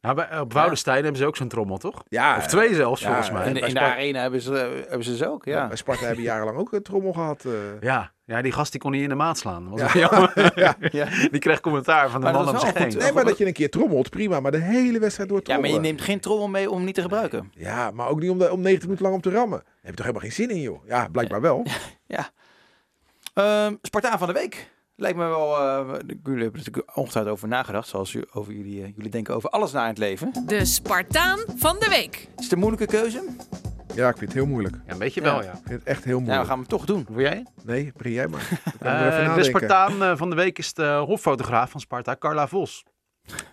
Nou, 0.00 0.18
bij, 0.18 0.40
op 0.40 0.52
Woudenstein 0.52 1.02
hebben 1.02 1.16
ze 1.20 1.26
ook 1.26 1.36
zo'n 1.36 1.48
trommel, 1.48 1.76
toch? 1.78 2.02
Ja, 2.08 2.36
Of 2.36 2.46
twee 2.46 2.74
zelfs, 2.74 3.00
ja, 3.00 3.06
volgens 3.06 3.30
mij. 3.30 3.52
bij 3.52 3.68
in 3.68 3.74
de 3.74 3.80
arena 3.80 4.20
hebben 4.20 4.40
ze, 4.40 4.84
hebben 4.88 5.04
ze 5.04 5.16
ze 5.16 5.28
ook, 5.30 5.44
ja. 5.44 5.56
ja. 5.56 5.66
bij 5.66 5.76
Sparta 5.76 6.04
hebben 6.06 6.24
jarenlang 6.24 6.58
ook 6.58 6.72
een 6.72 6.82
trommel 6.82 7.12
gehad. 7.12 7.44
eh. 7.44 7.52
Ja, 7.80 8.12
ja, 8.24 8.42
die 8.42 8.52
gast 8.52 8.72
die 8.72 8.80
kon 8.80 8.90
niet 8.90 9.02
in 9.02 9.08
de 9.08 9.14
maat 9.14 9.38
slaan. 9.38 9.70
Dat 9.70 9.80
was 9.80 9.92
Ja. 9.92 10.32
ja. 10.92 11.08
Die 11.30 11.38
kreeg 11.40 11.60
commentaar 11.60 12.10
van 12.10 12.20
de 12.20 12.30
man 12.32 12.44
wel 12.44 12.60
zich? 12.60 12.96
Nee, 12.98 13.12
maar 13.12 13.24
dat 13.24 13.38
je 13.38 13.46
een 13.46 13.52
keer 13.52 13.70
trommelt, 13.70 14.10
prima. 14.10 14.40
Maar 14.40 14.50
de 14.52 14.58
hele 14.58 14.98
wedstrijd 14.98 15.28
door 15.28 15.38
Ja, 15.42 15.44
maar 15.46 15.56
trommelen. 15.62 15.82
je 15.86 15.92
neemt 15.92 16.00
geen 16.06 16.20
trommel 16.20 16.48
mee 16.48 16.70
om 16.70 16.84
niet 16.84 16.94
te 16.94 17.02
gebruiken. 17.02 17.50
Ja, 17.54 17.90
maar 17.90 18.08
ook 18.08 18.20
niet 18.20 18.30
om, 18.30 18.38
de, 18.38 18.52
om 18.52 18.60
90 18.60 18.82
minuten 18.82 19.04
lang 19.04 19.14
om 19.16 19.30
te 19.30 19.30
rammen. 19.30 19.58
Daar 19.58 19.72
heb 19.74 19.90
je 19.90 19.96
toch 19.96 20.06
helemaal 20.06 20.20
geen 20.28 20.32
zin 20.32 20.50
in, 20.50 20.60
joh? 20.60 20.86
Ja, 20.86 21.08
blijkbaar 21.12 21.40
wel. 21.40 21.62
Ehm 23.36 23.74
Spartaan 23.82 24.18
van 24.18 24.26
de 24.26 24.32
week. 24.34 24.70
Lijkt 24.96 25.18
me 25.18 25.24
wel... 25.28 25.56
eh, 25.58 25.86
jullie 25.86 26.42
hebben 26.42 26.42
er 26.44 26.50
natuurlijk 26.52 26.96
ongetwijfeld 26.96 27.34
over 27.34 27.48
nagedacht. 27.48 27.88
Zoals 27.88 28.14
u, 28.14 28.24
over 28.32 28.52
jullie, 28.52 28.82
eh, 28.82 28.92
jullie 28.96 29.10
denken 29.10 29.34
over 29.34 29.50
alles 29.50 29.72
na 29.72 29.82
in 29.82 29.88
het 29.88 29.98
leven. 29.98 30.32
De 30.46 30.64
Spartaan 30.64 31.38
van 31.56 31.76
de 31.78 31.88
week. 31.88 32.28
Is 32.36 32.42
het 32.44 32.52
een 32.52 32.58
moeilijke 32.58 32.86
keuze? 32.86 33.22
Ja, 33.94 34.08
ik 34.08 34.16
vind 34.16 34.32
het 34.32 34.38
heel 34.40 34.46
moeilijk. 34.50 34.76
Ja, 34.86 34.92
een 34.92 34.98
beetje 34.98 35.20
Ja. 35.20 35.26
wel, 35.32 35.42
ja. 35.42 35.50
Ik 35.52 35.58
vind 35.64 35.78
het 35.80 35.88
echt 35.88 36.04
heel 36.04 36.12
Ja, 36.12 36.18
we 36.18 36.24
moeilijk. 36.24 36.48
gaan 36.48 36.58
hem 36.58 36.66
toch 36.66 36.84
doen. 36.84 37.06
Wil 37.10 37.20
jij? 37.20 37.46
Nee, 37.64 37.92
begin 37.96 38.12
jij 38.12 38.26
maar. 38.28 38.48
Eh, 38.80 39.34
de. 39.34 39.44
Spartaan 39.44 40.16
van 40.16 40.30
de 40.30 40.36
week 40.36 40.58
is 40.58 40.74
de 40.74 41.02
hoffotograaf 41.06 41.70
van 41.70 41.80
Sparta, 41.80 42.16
Carla 42.18 42.48
Vos. 42.48 42.84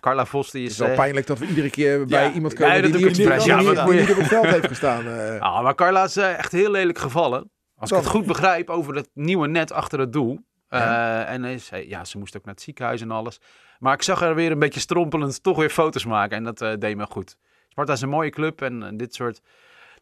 Carla 0.00 0.26
Vos 0.26 0.50
die 0.50 0.62
Het 0.62 0.70
is... 0.70 0.76
is 0.76 0.82
wel 0.82 0.90
eh, 0.90 0.96
pijnlijk 0.96 1.26
dat 1.26 1.38
we 1.38 1.46
iedere 1.46 1.70
keer 1.70 2.06
bij 2.06 2.24
Ja. 2.28 2.32
iemand 2.32 2.52
Ja, 2.52 2.58
komen 2.58 2.82
dat 2.82 2.90
die, 2.92 3.00
die, 3.00 3.08
ik 3.08 3.14
die, 3.14 3.26
die- 3.26 3.34
Ja, 3.34 3.38
die- 3.44 3.52
maar 3.54 3.64
die 3.64 3.74
dat 3.74 3.84
moet 3.84 3.94
niet 3.94 4.10
op 4.10 4.16
het 4.16 4.26
veld 4.26 4.46
heeft 4.46 4.66
gestaan. 4.66 5.06
Ah, 5.40 5.62
maar 5.62 5.74
Carla 5.74 6.04
is 6.04 6.16
echt 6.16 6.52
heel 6.52 6.70
lelijk 6.70 6.98
gevallen. 6.98 7.50
Als 7.90 7.98
ik 7.98 8.06
het 8.06 8.14
goed 8.16 8.26
begrijp 8.26 8.70
over 8.70 8.94
het 8.94 9.08
nieuwe 9.14 9.46
net 9.48 9.72
achter 9.72 9.98
het 9.98 10.12
doel. 10.12 10.40
Eh, 10.68 11.30
en 11.30 11.44
is, 11.44 11.70
ja, 11.86 12.04
ze 12.04 12.18
moest 12.18 12.36
ook 12.36 12.44
naar 12.44 12.54
het 12.54 12.62
ziekenhuis 12.62 13.00
en 13.00 13.10
alles. 13.10 13.40
Maar 13.78 13.94
ik 13.94 14.02
zag 14.02 14.20
haar 14.20 14.34
weer 14.34 14.50
een 14.50 14.58
beetje 14.58 14.80
strompelend 14.80 15.42
toch 15.42 15.56
weer 15.56 15.70
foto's 15.70 16.04
maken. 16.04 16.36
En 16.36 16.44
dat 16.44 16.60
eh, 16.60 16.72
deed 16.78 16.96
me 16.96 17.06
goed. 17.06 17.36
Sparta 17.68 17.92
is 17.92 18.00
een 18.00 18.08
mooie 18.08 18.30
club 18.30 18.62
en 18.62 18.82
eh, 18.82 18.88
dit 18.92 19.14
soort 19.14 19.40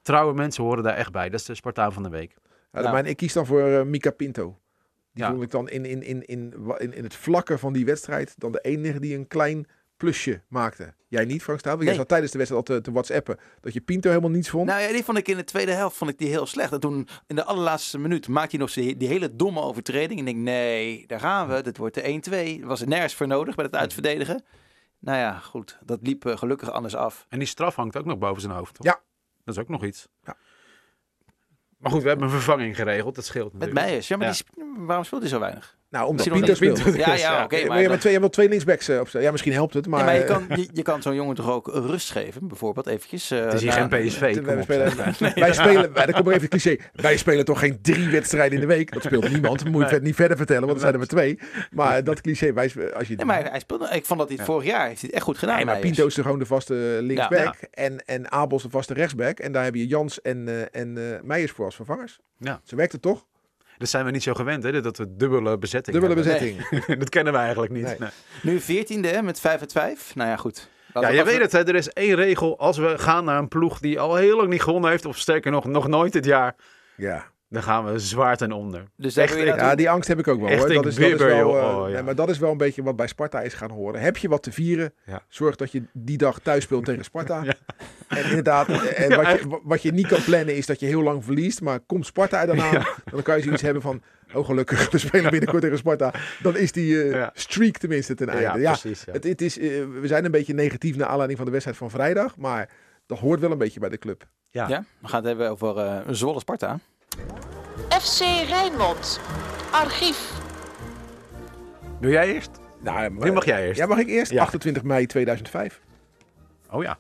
trouwe 0.03 0.35
mensen 0.35 0.65
horen 0.65 0.83
daar 0.83 0.97
echt 0.97 1.13
bij. 1.13 1.29
Dat 1.29 1.41
is 1.41 1.47
de 1.47 1.55
Spartaan 1.55 1.93
van 1.93 2.03
de 2.03 2.09
week. 2.09 2.37
Ja, 2.73 2.99
ik 2.99 3.17
kies 3.17 3.33
dan 3.33 3.47
voor 3.47 3.87
Mika 3.87 4.11
Pinto. 4.11 4.59
Die 5.13 5.23
Ja. 5.25 5.31
vond 5.31 5.43
ik 5.43 5.51
dan 5.51 5.69
in, 5.69 5.85
in, 5.85 6.03
in, 6.03 6.27
in, 6.27 6.55
in, 6.79 6.95
in 6.95 7.05
het 7.05 7.15
vlakke 7.15 7.59
van 7.59 7.73
die 7.73 7.85
wedstrijd 7.85 8.35
dan 8.39 8.53
de 8.53 8.61
enige 8.61 9.01
die 9.01 9.17
een 9.17 9.27
klein 9.27 9.67
plusje 10.03 10.43
maakte. 10.49 10.95
Jij 11.09 11.25
niet, 11.25 11.43
Frank 11.43 11.59
Staal? 11.59 11.73
Want 11.73 11.83
Jij 11.85 11.91
Nee. 11.91 12.01
zat 12.01 12.09
tijdens 12.09 12.33
de 12.33 12.39
wedstrijd 12.39 12.69
al 12.69 12.77
te, 12.77 12.83
te 12.83 12.93
whatsappen 12.93 13.39
dat 13.61 13.73
je 13.73 13.81
Pinto 13.81 14.09
helemaal 14.09 14.31
niets 14.31 14.51
vond. 14.51 14.67
Nou 14.67 14.81
ja, 14.81 14.93
die 14.93 15.05
vond 15.05 15.19
ik 15.19 15.29
in 15.29 15.37
de 15.37 15.45
tweede 15.45 15.73
helft 15.73 15.97
vond 15.97 16.11
ik 16.11 16.19
die 16.19 16.29
heel 16.29 16.47
slecht. 16.47 16.73
En 16.73 16.81
toen 16.81 17.09
in 17.27 17.37
de 17.37 17.45
allerlaatste 17.45 17.99
minuut 17.99 18.29
maakte 18.29 18.51
hij 18.57 18.59
nog 18.65 18.73
die, 18.75 18.97
die 18.97 19.09
hele 19.09 19.37
domme 19.37 19.61
overtreding. 19.61 20.21
En 20.21 20.27
ik 20.27 20.33
denk, 20.35 20.45
nee, 20.45 21.07
daar 21.07 21.21
gaan 21.21 21.49
we. 21.49 21.63
Dit 21.63 21.77
wordt 21.77 21.95
de 21.95 22.03
1-2. 22.03 22.61
Er 22.61 22.67
was 22.67 22.81
er 22.81 22.89
nergens 22.89 23.15
voor 23.15 23.27
nodig 23.27 23.55
bij 23.55 23.65
het 23.65 23.75
uitverdedigen. 23.75 24.43
Nou 24.99 25.19
ja, 25.19 25.39
goed. 25.39 25.79
Dat 25.85 25.99
liep 26.03 26.25
eh, 26.27 26.37
gelukkig 26.37 26.71
anders 26.71 26.95
af. 26.95 27.27
En 27.29 27.39
die 27.39 27.49
straf 27.49 27.75
hangt 27.75 27.97
ook 27.97 28.05
nog 28.05 28.19
boven 28.19 28.41
zijn 28.43 28.53
hoofd. 28.55 28.75
Toch? 28.75 28.87
Ja. 28.87 29.01
Dat 29.45 29.55
is 29.55 29.61
ook 29.61 29.69
nog 29.69 29.85
iets. 29.85 30.09
Ja. 30.23 30.37
Maar 31.79 31.91
goed, 31.91 32.03
we 32.03 32.09
hebben 32.09 32.27
een 32.27 32.33
vervanging 32.33 32.77
geregeld. 32.77 33.15
Dat 33.15 33.25
scheelt 33.25 33.53
Met 33.53 33.61
natuurlijk. 33.61 33.87
Meijers. 33.87 34.09
Ja, 34.09 34.17
maar 34.17 34.27
Ja. 34.27 34.33
Die, 34.55 34.65
waarom 34.87 35.05
speelt 35.05 35.21
hij 35.23 35.31
zo 35.31 35.39
weinig? 35.39 35.79
Nou, 35.93 36.07
omdat 36.09 36.27
Misschien 36.27 36.45
Pinto 36.57 36.67
omdat 36.69 36.79
speelt. 36.83 37.07
Ja, 37.07 37.15
ja, 37.15 37.37
Ja. 37.39 37.45
oké. 37.45 37.57
maar 37.57 37.67
maar 37.67 37.77
je, 37.77 37.83
dan- 37.83 37.91
hebt 37.91 38.01
twee, 38.01 38.13
je 38.13 38.19
hebt 38.19 38.21
wel 38.21 38.29
twee 38.29 38.49
linksbacks 38.49 38.89
eh, 38.89 39.01
opstellen. 39.01 39.27
Ja, 39.27 39.33
misschien 39.33 39.53
helpt 39.53 39.75
het, 39.75 39.87
maar... 39.87 39.99
Ja, 39.99 40.05
maar 40.05 40.15
je 40.15 40.21
eh, 40.21 40.27
kan, 40.29 40.47
je, 40.59 40.69
je 40.73 40.83
kan 40.83 41.03
zo'n 41.03 41.15
jongen 41.15 41.35
toch 41.35 41.51
ook 41.51 41.67
rust 41.67 42.11
geven, 42.11 42.49
bijvoorbeeld 42.49 42.87
eventjes. 42.87 43.31
eh, 43.31 43.39
Het 43.45 43.53
is 43.53 43.61
hier 43.61 43.69
na- 43.71 43.89
geen 43.89 44.07
PSV. 44.07 44.21
wij 44.43 44.57
op. 44.57 44.63
spelen, 44.63 44.97
wij 45.35 45.53
spelen, 45.53 45.93
wij- 45.93 46.07
dan 46.07 46.15
komt 46.15 46.27
er 46.27 46.33
even 46.35 46.49
het 46.51 46.63
cliché. 46.63 46.77
Wij 46.93 47.17
spelen 47.17 47.45
toch 47.45 47.59
geen 47.59 47.79
drie 47.83 48.09
wedstrijden 48.11 48.55
in 48.55 48.61
de 48.61 48.75
week. 48.75 48.93
Dat 48.93 49.03
speelt 49.03 49.31
niemand. 49.31 49.65
Moet 49.71 49.85
je 49.85 49.91
Nee. 49.91 50.01
niet 50.01 50.15
verder 50.15 50.37
vertellen, 50.37 50.63
want 50.63 50.73
er 50.75 50.81
zijn 50.81 50.93
er 50.93 50.99
maar 50.99 51.09
twee. 51.09 51.39
Maar 51.71 52.05
dat 52.05 52.21
cliché, 52.21 52.53
wij, 52.53 52.73
als 52.95 53.09
je 53.09 53.17
Nee, 53.17 53.27
maar 53.27 53.51
hij 53.51 53.61
speelde, 53.61 53.89
ik 53.93 54.05
vond 54.07 54.19
dat 54.19 54.29
hij 54.29 54.37
het 54.37 54.47
vorig 54.47 54.67
jaar 54.67 54.87
heeft 54.87 55.01
hij 55.01 55.07
het 55.09 55.13
echt 55.17 55.25
goed 55.25 55.39
gedaan. 55.39 55.57
Nee, 55.57 55.65
maar. 55.65 55.79
Pinto 55.79 56.07
is 56.07 56.15
gewoon 56.15 56.39
de 56.39 56.47
vaste 56.47 56.99
linksback. 57.01 57.55
En, 57.71 58.05
en 58.05 58.31
Abels 58.33 58.63
de 58.63 58.71
vaste 58.71 58.95
rechtsback. 58.95 59.39
En 59.39 59.53
daar 59.53 59.65
heb 59.65 59.75
je 59.75 59.87
Jans 59.87 60.21
en, 60.21 60.49
eh 60.49 60.81
en 60.81 60.99
eh 60.99 61.21
Meijers 61.23 61.53
voor 61.53 61.65
als 61.65 61.75
vervangers. 61.75 62.19
Ja. 62.39 62.61
Ze 62.65 62.77
werkt 62.77 62.93
het 62.93 63.03
toch? 63.03 63.27
Dat 63.83 63.91
zijn 63.91 64.05
we 64.05 64.11
niet 64.11 64.23
zo 64.23 64.35
gewend, 64.35 64.63
hè? 64.63 64.81
Dat 64.81 64.97
we 64.97 65.17
dubbele 65.17 65.59
bezetting 65.59 65.99
Dubbele 65.99 66.23
hebben. 66.23 66.57
bezetting. 66.59 66.99
dat 67.03 67.09
kennen 67.09 67.33
we 67.33 67.39
eigenlijk 67.39 67.73
niet. 67.73 67.85
Nee. 67.85 67.97
Nee. 67.99 68.11
Nu 68.43 68.61
14e 68.61 69.11
hè, 69.15 69.23
met 69.23 69.41
5 69.41 69.61
uit 69.61 69.73
5. 69.73 70.15
Nou 70.15 70.29
ja, 70.29 70.37
goed. 70.37 70.69
Ja, 70.95 71.09
je 71.09 71.25
weet 71.25 71.41
het, 71.41 71.53
hè? 71.53 71.65
er 71.69 71.75
is 71.75 71.89
één 71.89 72.15
regel. 72.15 72.59
Als 72.59 72.79
we 72.79 72.99
gaan 72.99 73.25
naar 73.25 73.39
een 73.39 73.49
ploeg 73.49 73.79
die 73.79 74.01
al 74.01 74.15
heel 74.17 74.37
lang 74.37 74.49
niet 74.49 74.63
gewonnen 74.63 74.91
heeft, 74.91 75.05
of 75.05 75.19
sterker 75.19 75.51
nog, 75.51 75.65
nog 75.65 75.89
nooit 75.89 76.13
dit 76.13 76.25
jaar, 76.25 76.55
Ja. 76.97 77.32
Dan 77.53 77.63
gaan 77.63 77.85
we 77.85 77.99
zwaar 77.99 78.37
ten 78.37 78.53
onder. 78.53 78.85
Dus 78.97 79.17
Echt, 79.17 79.37
ja, 79.39 79.75
die 79.75 79.91
angst 79.91 80.09
heb 80.09 80.19
ik 80.19 80.29
ook 80.29 80.41
wel. 80.41 80.49
Echt 80.49 80.59
Hoor. 80.59 80.69
Dat, 80.73 80.85
een 80.85 80.91
is, 80.91 80.97
dat, 80.97 81.11
is 81.11 81.17
wel, 81.17 81.59
eh, 81.59 81.79
Oh, 81.79 81.89
ja. 81.89 81.95
nee, 81.95 82.03
maar 82.03 82.15
dat 82.15 82.29
is 82.29 82.39
wel 82.39 82.51
een 82.51 82.57
beetje 82.57 82.83
wat 82.83 82.97
bij 82.97 83.07
Sparta 83.07 83.41
is 83.41 83.55
gaan 83.55 83.71
horen. 83.71 84.01
Heb 84.01 84.17
je 84.17 84.29
wat 84.29 84.43
te 84.43 84.53
vieren, 84.53 84.93
Ja. 85.07 85.23
zorg 85.29 85.57
dat 85.57 85.73
je 85.73 85.83
die 85.93 86.19
dag 86.19 86.39
thuis 86.39 86.63
speelt 86.65 86.85
tegen 86.85 87.05
Sparta. 87.05 87.43
Ja. 87.45 87.55
En 88.19 88.25
inderdaad, 88.25 88.69
en 88.95 89.09
Ja, 89.09 89.17
wat, 89.17 89.41
je, 89.41 89.61
wat 89.63 89.83
je 89.83 89.93
niet 89.93 90.07
kan 90.07 90.23
plannen 90.25 90.57
is 90.57 90.67
dat 90.67 90.81
je 90.81 90.87
heel 90.87 91.03
lang 91.03 91.25
verliest. 91.25 91.61
Maar 91.61 91.81
komt 91.81 92.07
Sparta 92.07 92.41
er 92.41 92.47
dan 92.47 92.61
aan, 92.61 92.85
dan 93.05 93.23
kan 93.23 93.37
je 93.37 93.43
zoiets 93.43 93.63
hebben 93.63 93.83
van... 93.83 94.03
Oh 94.35 94.47
gelukkig, 94.47 94.91
we 94.91 94.99
spelen 94.99 95.31
binnenkort 95.31 95.63
tegen 95.63 95.79
Sparta. 95.79 96.15
Dan 96.43 96.57
is 96.57 96.73
die 96.73 97.03
eh, 97.03 97.11
Ja. 97.11 97.31
streak 97.35 97.77
tenminste 97.77 98.15
ten 98.15 98.29
einde. 98.29 98.61
Ja, 98.61 98.71
precies. 98.79 99.05
Ja. 99.05 99.13
Het, 99.13 99.25
het 99.25 99.41
is, 99.43 99.59
eh, 99.59 99.69
we 100.01 100.07
zijn 100.07 100.25
een 100.25 100.31
beetje 100.31 100.55
negatief 100.55 100.97
naar 100.97 101.07
aanleiding 101.07 101.37
van 101.37 101.47
de 101.47 101.53
wedstrijd 101.53 101.79
van 101.79 101.91
vrijdag. 101.91 102.37
Maar 102.37 102.69
dat 103.07 103.19
hoort 103.19 103.41
wel 103.41 103.51
een 103.51 103.59
beetje 103.59 103.81
bij 103.81 103.89
de 103.89 103.99
club. 103.99 104.25
Ja. 104.51 104.69
Ja, 104.69 104.85
we 105.01 105.09
gaan 105.09 105.19
het 105.19 105.27
hebben 105.29 105.51
over 105.51 105.77
eh 105.79 105.99
Zwolle 106.11 106.41
Sparta. 106.41 106.79
FC 107.89 108.21
Rijnmond. 108.49 109.21
Archief. 109.73 110.41
Doe 112.01 112.11
jij 112.11 112.35
eerst? 112.35 112.51
Nou, 112.81 113.11
Nu 113.11 113.33
mag 113.33 113.45
jij 113.45 113.67
eerst. 113.67 113.81
Ja, 113.81 113.87
mag 113.87 113.99
ik 113.99 114.09
eerst? 114.09 114.31
Ja. 114.31 114.43
28 114.43 114.83
mei 114.83 115.07
2005. 115.07 115.81
Oh 116.71 116.83
ja. 116.83 116.99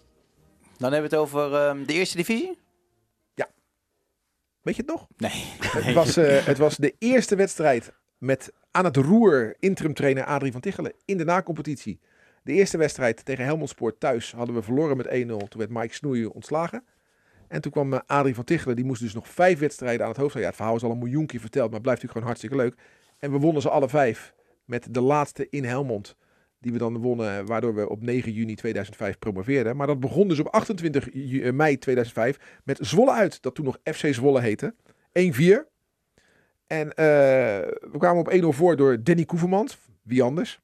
Dan 0.78 0.92
hebben 0.92 1.10
we 1.10 1.16
het 1.16 1.24
over 1.24 1.54
ehm, 1.54 1.84
de 1.84 1.92
eerste 1.92 2.16
divisie. 2.16 2.60
Weet 4.62 4.76
je 4.76 4.82
het 4.82 4.90
nog? 4.90 5.06
Nee. 5.16 5.44
Het 5.60 5.94
was, 5.94 6.16
eh, 6.16 6.46
het 6.46 6.58
was 6.58 6.76
de 6.76 6.94
eerste 6.98 7.36
wedstrijd 7.36 7.92
met 8.18 8.52
aan 8.70 8.84
het 8.84 8.96
roer 8.96 9.56
interim 9.58 9.94
trainer 9.94 10.24
Adrie 10.24 10.52
van 10.52 10.60
Tichelen 10.60 10.92
in 11.04 11.16
de 11.16 11.24
nacompetitie. 11.24 12.00
De 12.42 12.52
eerste 12.52 12.78
wedstrijd 12.78 13.24
tegen 13.24 13.44
Helmond 13.44 13.68
Sport 13.68 14.00
thuis 14.00 14.32
hadden 14.32 14.54
we 14.54 14.62
verloren 14.62 14.96
met 14.96 15.06
1-0. 15.06 15.10
Toen 15.48 15.58
werd 15.58 15.70
Mike 15.70 15.94
Snoeien 15.94 16.32
ontslagen. 16.32 16.84
En 17.52 17.60
toen 17.60 17.72
kwam 17.72 17.92
eh, 17.92 18.00
Adrie 18.06 18.34
van 18.34 18.44
Tichelen, 18.44 18.76
die 18.76 18.84
moest 18.84 19.00
dus 19.02 19.14
nog 19.14 19.28
vijf 19.28 19.58
wedstrijden 19.58 20.02
aan 20.02 20.08
het 20.12 20.20
hoofd. 20.20 20.34
Ja, 20.34 20.40
het 20.40 20.56
verhaal 20.56 20.76
is 20.76 20.82
al 20.82 20.90
een 20.90 20.98
miljoen 20.98 21.26
keer 21.26 21.40
verteld, 21.40 21.64
maar 21.70 21.80
het 21.80 21.82
blijft 21.82 22.02
natuurlijk 22.02 22.26
gewoon 22.26 22.56
hartstikke 22.56 22.86
leuk. 22.86 23.04
En 23.18 23.32
we 23.32 23.38
wonnen 23.38 23.62
ze 23.62 23.70
alle 23.70 23.88
vijf 23.88 24.34
met 24.64 24.86
de 24.90 25.00
laatste 25.00 25.46
in 25.50 25.64
Helmond. 25.64 26.16
Die 26.58 26.72
we 26.72 26.78
dan 26.78 26.98
wonnen, 26.98 27.46
waardoor 27.46 27.74
we 27.74 27.88
op 27.88 28.02
9 28.02 28.32
juni 28.32 28.54
2005 28.54 29.18
promoveerden. 29.18 29.76
Maar 29.76 29.86
dat 29.86 30.00
begon 30.00 30.28
dus 30.28 30.38
op 30.38 30.46
28 30.46 31.08
ju- 31.12 31.42
eh, 31.42 31.52
mei 31.52 31.78
2005 31.78 32.38
met 32.64 32.78
Zwolle 32.80 33.12
uit, 33.12 33.42
dat 33.42 33.54
toen 33.54 33.64
nog 33.64 33.78
FC 33.84 34.14
Zwolle 34.14 34.40
heette. 34.40 34.74
1-4. 35.12 35.66
En 36.66 36.88
eh, 36.94 37.04
we 37.92 37.94
kwamen 37.98 38.20
op 38.20 38.32
1-0 38.32 38.46
voor 38.48 38.76
door 38.76 39.02
Danny 39.02 39.24
Koevermans. 39.24 39.78
Wie 40.02 40.22
anders? 40.22 40.60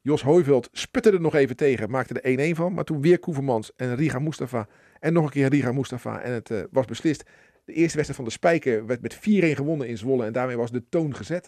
Jos 0.00 0.22
Hooiveld 0.22 0.68
sputte 0.72 1.10
er 1.10 1.20
nog 1.20 1.34
even 1.34 1.56
tegen, 1.56 1.90
maakte 1.90 2.20
er 2.20 2.52
1-1 2.52 2.56
van. 2.56 2.74
Maar 2.74 2.84
toen 2.84 3.00
weer 3.00 3.18
Koevermans 3.18 3.72
en 3.76 3.96
Riga 3.96 4.18
Mustafa. 4.18 4.66
En 5.00 5.12
nog 5.12 5.24
een 5.24 5.30
keer 5.30 5.48
Riga 5.48 5.72
Mustafa. 5.72 6.20
En 6.20 6.32
het 6.32 6.50
eh, 6.50 6.62
was 6.70 6.86
beslist. 6.86 7.24
De 7.64 7.72
eerste 7.72 7.96
wedstrijd 7.96 8.14
van 8.14 8.24
de 8.24 8.30
Spijker 8.30 8.86
werd 8.86 9.00
met 9.00 9.16
4-1 9.16 9.18
gewonnen 9.56 9.88
in 9.88 9.98
Zwolle. 9.98 10.24
En 10.24 10.32
daarmee 10.32 10.56
was 10.56 10.70
de 10.70 10.88
toon 10.88 11.14
gezet. 11.14 11.42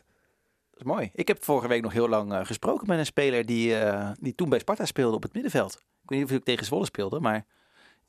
Dat 0.70 0.80
is 0.80 0.86
mooi. 0.86 1.10
Ik 1.14 1.28
heb 1.28 1.44
vorige 1.44 1.68
week 1.68 1.82
nog 1.82 1.92
heel 1.92 2.08
lang 2.08 2.32
eh, 2.32 2.44
gesproken 2.44 2.86
met 2.86 2.98
een 2.98 3.06
speler 3.06 3.46
die, 3.46 3.76
eh, 3.76 4.10
die 4.20 4.34
toen 4.34 4.48
bij 4.48 4.58
Sparta 4.58 4.84
speelde 4.84 5.16
op 5.16 5.22
het 5.22 5.32
middenveld. 5.32 5.72
Ik 5.74 6.08
weet 6.08 6.18
niet 6.18 6.30
of 6.30 6.36
ik 6.36 6.44
tegen 6.44 6.66
Zwolle 6.66 6.84
speelde, 6.84 7.20
maar 7.20 7.46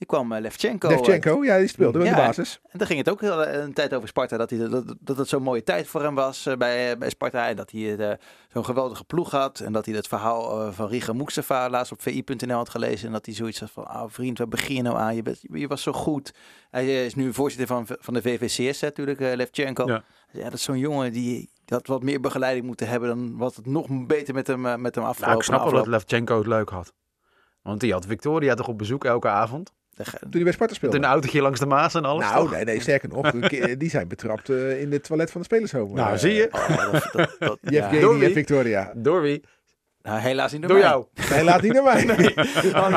Die 0.01 0.09
kwam 0.09 0.31
uh, 0.31 0.39
Levchenko. 0.39 0.87
Levchenko, 0.87 1.43
ja, 1.43 1.57
die 1.57 1.67
speelde 1.67 1.99
in 1.99 2.05
ja, 2.05 2.11
de 2.11 2.17
basis. 2.17 2.59
En 2.69 2.77
daar 2.77 2.87
ging 2.87 2.99
het 2.99 3.09
ook 3.09 3.21
heel, 3.21 3.47
een 3.47 3.73
tijd 3.73 3.93
over 3.93 4.07
Sparta. 4.07 4.37
Dat, 4.37 4.49
hij, 4.49 4.67
dat, 4.69 4.95
dat 4.99 5.17
het 5.17 5.27
zo'n 5.27 5.43
mooie 5.43 5.63
tijd 5.63 5.87
voor 5.87 6.01
hem 6.01 6.15
was 6.15 6.47
uh, 6.47 6.55
bij, 6.55 6.97
bij 6.97 7.09
Sparta. 7.09 7.47
En 7.47 7.55
dat 7.55 7.71
hij 7.71 7.81
uh, 7.81 8.11
zo'n 8.53 8.65
geweldige 8.65 9.03
ploeg 9.03 9.31
had. 9.31 9.59
En 9.59 9.73
dat 9.73 9.85
hij 9.85 9.95
het 9.95 10.07
verhaal 10.07 10.71
van 10.71 10.87
Riga 10.87 11.13
Mustafa 11.13 11.69
laatst 11.69 11.91
op 11.91 12.01
vi.nl 12.01 12.55
had 12.55 12.69
gelezen. 12.69 13.07
En 13.07 13.13
dat 13.13 13.25
hij 13.25 13.35
zoiets 13.35 13.59
had 13.59 13.71
van, 13.71 13.83
oh, 13.83 14.03
vriend, 14.07 14.37
waar 14.37 14.47
begin 14.47 14.75
je 14.75 14.81
nou 14.81 14.97
aan? 14.97 15.15
Je, 15.15 15.21
bent, 15.21 15.39
je 15.41 15.67
was 15.67 15.81
zo 15.81 15.91
goed. 15.91 16.33
Hij 16.69 17.05
is 17.05 17.15
nu 17.15 17.33
voorzitter 17.33 17.67
van, 17.67 17.87
van 17.87 18.13
de 18.13 18.21
VVCS 18.21 18.81
natuurlijk, 18.81 19.19
Levchenko. 19.19 19.87
Ja. 19.87 20.03
ja, 20.31 20.43
dat 20.43 20.53
is 20.53 20.63
zo'n 20.63 20.77
jongen 20.79 21.11
die 21.11 21.49
dat 21.65 21.87
wat 21.87 22.03
meer 22.03 22.19
begeleiding 22.19 22.65
moeten 22.65 22.87
hebben 22.87 23.09
dan 23.09 23.37
wat 23.37 23.55
het 23.55 23.65
nog 23.65 23.87
beter 24.05 24.33
met 24.33 24.47
hem, 24.47 24.61
met 24.81 24.95
hem 24.95 25.03
afgelopen. 25.03 25.21
Nou, 25.21 25.37
ik 25.37 25.43
snap 25.43 25.63
wel 25.63 25.73
dat 25.73 25.87
Levchenko 25.87 26.37
het 26.37 26.47
leuk 26.47 26.69
had. 26.69 26.93
Want 27.61 27.79
die 27.79 27.91
had 27.91 28.05
Victoria 28.05 28.53
toch 28.53 28.67
op 28.67 28.77
bezoek 28.77 29.05
elke 29.05 29.27
avond? 29.27 29.73
Toen 29.95 30.29
hij 30.31 30.43
bij 30.43 30.51
Sparta 30.51 30.73
speelde. 30.73 30.95
Toen 30.95 31.05
een 31.05 31.11
autootje 31.11 31.41
langs 31.41 31.59
de 31.59 31.65
Maas 31.65 31.93
en 31.93 32.05
alles. 32.05 32.25
Nou, 32.25 32.41
toch? 32.41 32.51
nee, 32.51 32.63
nee, 32.63 32.81
sterker 32.81 33.09
nog. 33.09 33.31
die 33.77 33.89
zijn 33.89 34.07
betrapt 34.07 34.49
uh, 34.49 34.81
in 34.81 34.91
het 34.91 35.03
toilet 35.03 35.31
van 35.31 35.41
de 35.41 35.45
spelershome. 35.45 35.93
Nou, 35.93 36.13
uh, 36.13 36.17
zie 36.17 36.33
je. 36.33 36.49
Oh, 36.51 36.91
dat, 36.91 37.09
dat, 37.11 37.35
dat, 37.39 37.57
ja. 37.75 37.89
Door 37.89 38.19
Victoria. 38.19 38.91
Door 38.95 39.21
wie? 39.21 39.43
Nou, 40.01 40.19
helaas 40.19 40.51
niet 40.51 40.61
door, 40.61 40.69
door 40.69 40.79
mij. 40.79 40.87
jou. 40.87 41.05
Helaas 41.37 41.61
niet 41.61 41.73
door 41.73 41.83
mij. 41.83 42.03
Nee. 42.03 42.33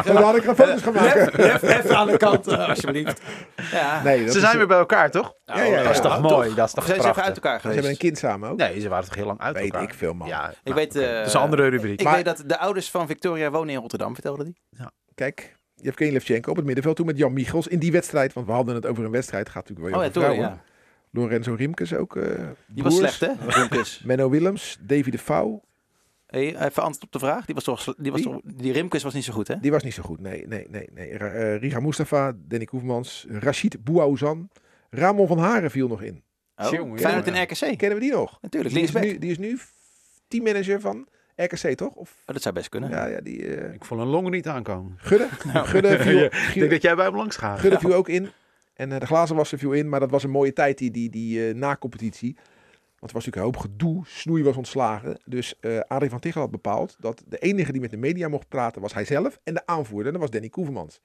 Dan 0.05 0.23
had 0.23 0.37
ik 0.37 0.47
er 0.47 0.55
foto's 0.55 0.83
gemaakt. 0.83 1.39
Even 1.39 1.97
aan 1.97 2.07
de 2.07 2.17
kant, 2.17 2.49
uh, 2.49 2.69
alsjeblieft. 2.69 3.21
Ja. 3.71 4.03
Nee, 4.03 4.31
Ze 4.31 4.41
zijn 4.41 4.53
is... 4.53 4.59
weer 4.59 4.67
bij 4.67 4.79
elkaar, 4.79 5.11
toch? 5.11 5.35
Nou, 5.45 5.59
ja, 5.59 5.65
ja, 5.65 5.77
ja, 5.77 5.83
dat 5.83 5.93
is 5.93 6.01
toch 6.01 6.21
mooi? 6.21 6.55
Dat 6.55 6.67
is 6.67 6.75
toch 6.75 6.87
Zijn 6.87 7.01
ze 7.01 7.09
even 7.09 7.23
uit 7.23 7.35
elkaar 7.35 7.61
geweest? 7.61 7.63
Ze 7.63 7.73
hebben 7.73 7.91
een 7.91 7.97
kind 7.97 8.19
samen 8.19 8.51
ook. 8.51 8.57
Nee, 8.57 8.81
ze 8.81 8.89
waren 8.89 9.05
toch 9.05 9.15
heel 9.15 9.27
lang 9.27 9.41
uit 9.41 9.55
weet 9.55 9.65
elkaar? 9.65 9.81
Weet 9.81 9.91
ik 9.91 9.97
veel, 9.97 10.13
man. 10.15 10.29
Ja, 10.29 10.49
ik 10.49 10.57
nou, 10.65 10.77
weet, 10.77 10.97
okay. 10.97 11.17
dat 11.17 11.27
is 11.27 11.35
een 11.35 11.41
andere 11.41 11.69
rubriek. 11.69 11.99
Ik 11.99 12.05
maar... 12.05 12.15
weet 12.15 12.25
dat 12.25 12.43
de 12.47 12.59
ouders 12.59 12.91
van 12.91 13.07
Victoria 13.07 13.51
wonen 13.51 13.75
in 13.75 13.81
Rotterdam, 13.81 14.15
vertelde 14.15 14.45
die. 14.45 14.57
Ja. 14.71 14.91
Kijk, 15.15 15.57
Jevgeny 15.85 16.13
Levchenko 16.13 16.51
op 16.51 16.57
het 16.57 16.65
middenveld 16.65 16.97
toen 16.97 17.07
met 17.07 17.17
Jan 17.19 17.33
Michels 17.33 17.67
in 17.67 17.79
die 17.79 17.93
wedstrijd. 17.93 18.33
Want 18.33 18.47
we 18.47 18.53
hadden 18.53 18.75
het 18.75 18.87
over 18.87 19.05
een 19.05 19.11
wedstrijd. 19.11 19.49
Gaat 19.49 19.69
natuurlijk 19.69 19.97
wel 19.97 20.01
oh, 20.01 20.07
over 20.07 20.21
ja, 20.21 20.27
vrouwen. 20.27 20.49
Ja. 20.55 20.63
Lorenzo 21.11 21.55
Riemkes 21.55 21.95
ook. 21.95 22.17
Uh, 22.17 22.25
die 22.67 22.83
was 22.83 22.97
slecht, 22.97 23.21
hè? 23.21 23.33
Riemkes. 23.47 24.01
Menno 24.07 24.31
Willems, 24.31 24.79
Davy 24.81 25.11
de 25.11 25.19
Vouw. 25.19 25.63
Hey, 26.27 26.47
even 26.47 26.83
antwoord 26.83 27.03
op 27.03 27.13
de 27.13 27.19
vraag. 27.19 27.45
Die 27.45 27.55
was 27.55 27.65
toch, 27.65 27.95
die 27.99 28.13
was 28.13 28.23
Die? 28.23 28.31
toch, 28.31 28.41
die 28.45 28.73
Rimkes 28.73 29.03
was 29.03 29.15
niet 29.15 29.25
zo 29.25 29.33
goed, 29.33 29.49
hè? 29.49 29.61
Die 29.61 29.71
was 29.71 29.83
niet 29.83 29.95
zo 29.95 30.03
goed. 30.03 30.21
Nee, 30.21 30.47
nee, 30.47 30.67
nee. 30.71 30.89
nee. 30.93 31.11
Uh, 31.11 31.57
Riga 31.57 31.81
Mustafa, 31.81 32.33
Danny 32.37 32.65
Koefmans, 32.65 33.27
Rashid 33.29 33.85
Bouaouzan. 33.85 34.49
Ramon 34.91 35.27
van 35.27 35.39
Haren 35.39 35.71
viel 35.71 35.89
nog 35.89 36.03
in. 36.03 36.23
Oh, 36.57 36.71
Jongen, 36.71 36.99
Feyenoord 36.99 37.27
jongen. 37.27 37.41
en 37.41 37.47
RKC. 37.47 37.79
Kennen 37.79 37.99
we 37.99 38.05
die 38.05 38.13
nog? 38.13 38.39
Natuurlijk, 38.41 38.75
Die 38.75 38.83
is, 38.83 38.93
nu, 38.93 39.19
die 39.19 39.31
is 39.31 39.39
nu 39.39 39.59
teammanager 40.29 40.81
van 40.81 41.09
RKC, 41.37 41.75
toch? 41.77 41.95
Of, 41.95 42.15
Oh, 42.27 42.35
dat 42.35 42.43
zou 42.43 42.55
best 42.55 42.69
kunnen. 42.69 42.91
ja, 42.91 43.07
ja, 43.07 43.21
die... 43.21 43.39
uh, 43.39 43.73
Ik 43.75 43.85
vond 43.85 44.01
een 44.01 44.07
long 44.07 44.31
niet 44.31 44.49
aankomen. 44.49 44.95
Gudde. 44.97 45.29
Gudde 45.73 45.99
viel, 46.03 46.25
Ik 46.25 46.55
denk 46.55 46.71
dat 46.71 46.83
jij 46.83 46.95
bij 46.95 47.05
hem 47.05 47.17
langs 47.17 47.37
gaat. 47.37 47.59
Gudde 47.61 47.79
viel 47.79 47.95
ook 47.95 48.09
in. 48.09 48.29
En 48.75 48.91
uh, 48.91 48.99
de 48.99 49.07
glazenwasser 49.07 49.59
viel 49.59 49.73
in. 49.73 49.89
Maar 49.89 50.01
dat 50.01 50.11
was 50.11 50.23
een 50.25 50.31
mooie 50.31 50.53
tijd, 50.53 50.79
die, 50.79 50.91
die, 50.91 51.11
die 51.11 51.49
uh, 51.49 51.55
na-competitie. 51.55 52.35
Want 52.99 53.17
er 53.17 53.23
was 53.23 53.27
natuurlijk 53.27 53.37
een 53.37 53.43
hoop 53.63 53.71
gedoe. 53.73 54.03
Snoei 54.07 54.43
was 54.43 54.57
ontslagen. 54.57 55.19
Dus 55.25 55.55
uh, 55.61 55.81
Adrie 55.81 56.11
van 56.11 56.21
Tichel 56.21 56.41
had 56.41 56.51
bepaald 56.51 56.97
dat 56.99 57.23
de 57.29 57.39
enige 57.39 57.73
die 57.73 57.81
met 57.81 57.91
de 57.91 57.97
media 57.97 58.29
mocht 58.29 58.49
praten 58.49 58.81
was 58.83 58.95
hij 58.95 59.05
zelf. 59.05 59.39
En 59.45 59.55
de 59.55 59.67
aanvoerder, 59.67 60.07
en 60.07 60.13
dat 60.13 60.21
was 60.21 60.31
Danny 60.31 60.49
Koevermans. 60.49 61.01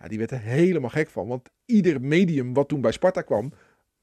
Ja, 0.00 0.08
die 0.08 0.18
werd 0.18 0.30
er 0.30 0.40
helemaal 0.40 0.90
gek 0.90 1.08
van. 1.08 1.26
Want 1.28 1.50
ieder 1.66 2.00
medium 2.00 2.54
wat 2.54 2.68
toen 2.68 2.80
bij 2.80 2.92
Sparta 2.92 3.20
kwam... 3.22 3.52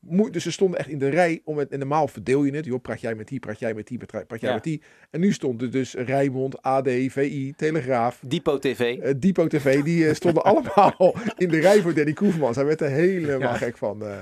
Dus 0.04 0.44
ze 0.44 0.52
stonden 0.52 0.80
echt 0.80 0.88
in 0.90 1.00
de 1.00 1.10
rij 1.10 1.42
om 1.44 1.58
het. 1.58 1.72
En 1.72 1.80
normaal 1.80 2.08
verdeel 2.08 2.44
je 2.44 2.56
het. 2.56 2.66
Joh, 2.66 2.82
praat 2.82 3.02
jij 3.02 3.16
met 3.16 3.28
die, 3.28 3.40
praat 3.40 3.60
jij 3.60 3.74
met 3.74 3.88
die, 3.88 3.98
praat 4.06 4.26
jij 4.28 4.50
Ja. 4.50 4.54
met 4.54 4.64
die. 4.64 4.82
En 5.10 5.20
nu 5.20 5.34
stond 5.34 5.62
er 5.62 5.72
dus 5.72 5.94
Rijnmond, 5.94 6.62
AD, 6.62 6.88
VI, 6.90 7.54
Telegraaf, 7.56 8.20
Depot 8.28 8.62
TV. 8.62 9.00
eh, 9.00 9.14
Depot 9.20 9.50
TV. 9.50 9.82
Die 9.84 10.08
eh, 10.08 10.14
stonden 10.14 10.44
allemaal 10.54 11.16
in 11.38 11.50
de 11.50 11.60
rij 11.60 11.82
voor 11.82 11.94
Danny 11.94 12.14
Koevermans. 12.14 12.56
Hij 12.56 12.66
werd 12.66 12.82
er 12.82 12.90
helemaal 12.90 13.40
Ja. 13.40 13.54
gek 13.58 13.78
van. 13.78 14.02
eh. 14.06 14.20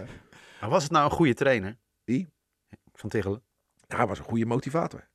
Maar 0.62 0.70
was 0.70 0.84
het 0.84 0.92
nou 0.92 1.06
een 1.06 1.12
goede 1.12 1.34
trainer? 1.34 1.78
Wie? 2.04 2.28
Van 2.94 3.10
Tichelen. 3.10 3.42
Nou, 3.88 4.00
hij 4.00 4.08
was 4.10 4.20
een 4.20 4.26
goede 4.26 4.46
motivator. 4.46 5.08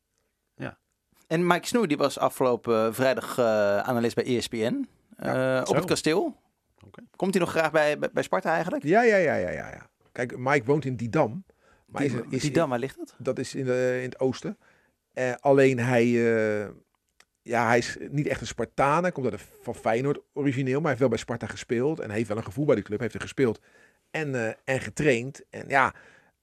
En 1.27 1.47
Mike 1.47 1.67
Snoei, 1.67 1.87
die 1.87 1.97
was 1.97 2.19
afgelopen 2.19 2.87
eh, 2.87 2.93
vrijdag 2.93 3.39
eh, 3.39 3.79
analist 3.79 4.15
bij 4.15 4.25
ESPN. 4.25 4.89
Ja, 5.19 5.61
eh, 5.63 5.69
op 5.69 5.75
het 5.77 5.85
kasteel. 5.85 6.37
Oké. 6.87 7.03
Komt 7.17 7.35
hij 7.35 7.43
nog 7.43 7.51
graag 7.53 7.71
bij, 7.71 7.99
bij, 7.99 8.11
bij 8.13 8.23
Sparta 8.23 8.53
eigenlijk? 8.53 8.83
Ja, 8.85 9.03
ja, 9.03 9.17
ja, 9.17 9.35
ja, 9.35 9.51
ja. 9.51 9.69
ja. 9.71 9.87
Kijk, 10.15 10.39
Mike 10.39 10.65
woont 10.65 10.85
in 10.85 10.97
Didam. 10.97 11.45
Maar 11.87 12.03
die, 12.03 12.23
is, 12.29 12.53
dan, 12.53 12.69
waar 12.69 12.79
ligt 12.79 12.97
dat? 12.97 13.15
dat 13.19 13.39
is 13.39 13.55
in, 13.55 13.65
de, 13.65 13.97
in 13.97 14.09
het 14.09 14.21
oosten. 14.21 14.59
Eh, 15.13 15.33
alleen 15.41 15.79
hij, 15.79 16.05
eh, 16.05 16.71
ja, 17.43 17.67
hij 17.67 17.79
is 17.79 17.97
niet 18.11 18.27
echt 18.27 18.41
een 18.41 18.47
Spartaan. 18.47 19.03
Hij 19.03 19.13
komt 19.13 19.31
uit 19.31 19.39
de, 19.39 19.45
van 19.63 19.75
Feyenoord 19.75 20.21
origineel, 20.33 20.73
maar 20.73 20.81
hij 20.81 20.89
heeft 20.89 21.01
wel 21.01 21.09
bij 21.09 21.19
Sparta 21.19 21.47
gespeeld. 21.47 22.01
En 22.01 22.11
heeft 22.11 22.29
wel 22.29 22.37
een 22.37 22.45
gevoel 22.45 22.65
bij 22.65 22.75
de 22.75 22.83
club, 22.83 23.01
heeft 23.01 23.15
er 23.15 23.21
gespeeld 23.21 23.61
en, 24.11 24.35
eh, 24.35 24.55
en 24.65 24.81
getraind. 24.81 25.43
En 25.51 25.69
ja, 25.69 25.95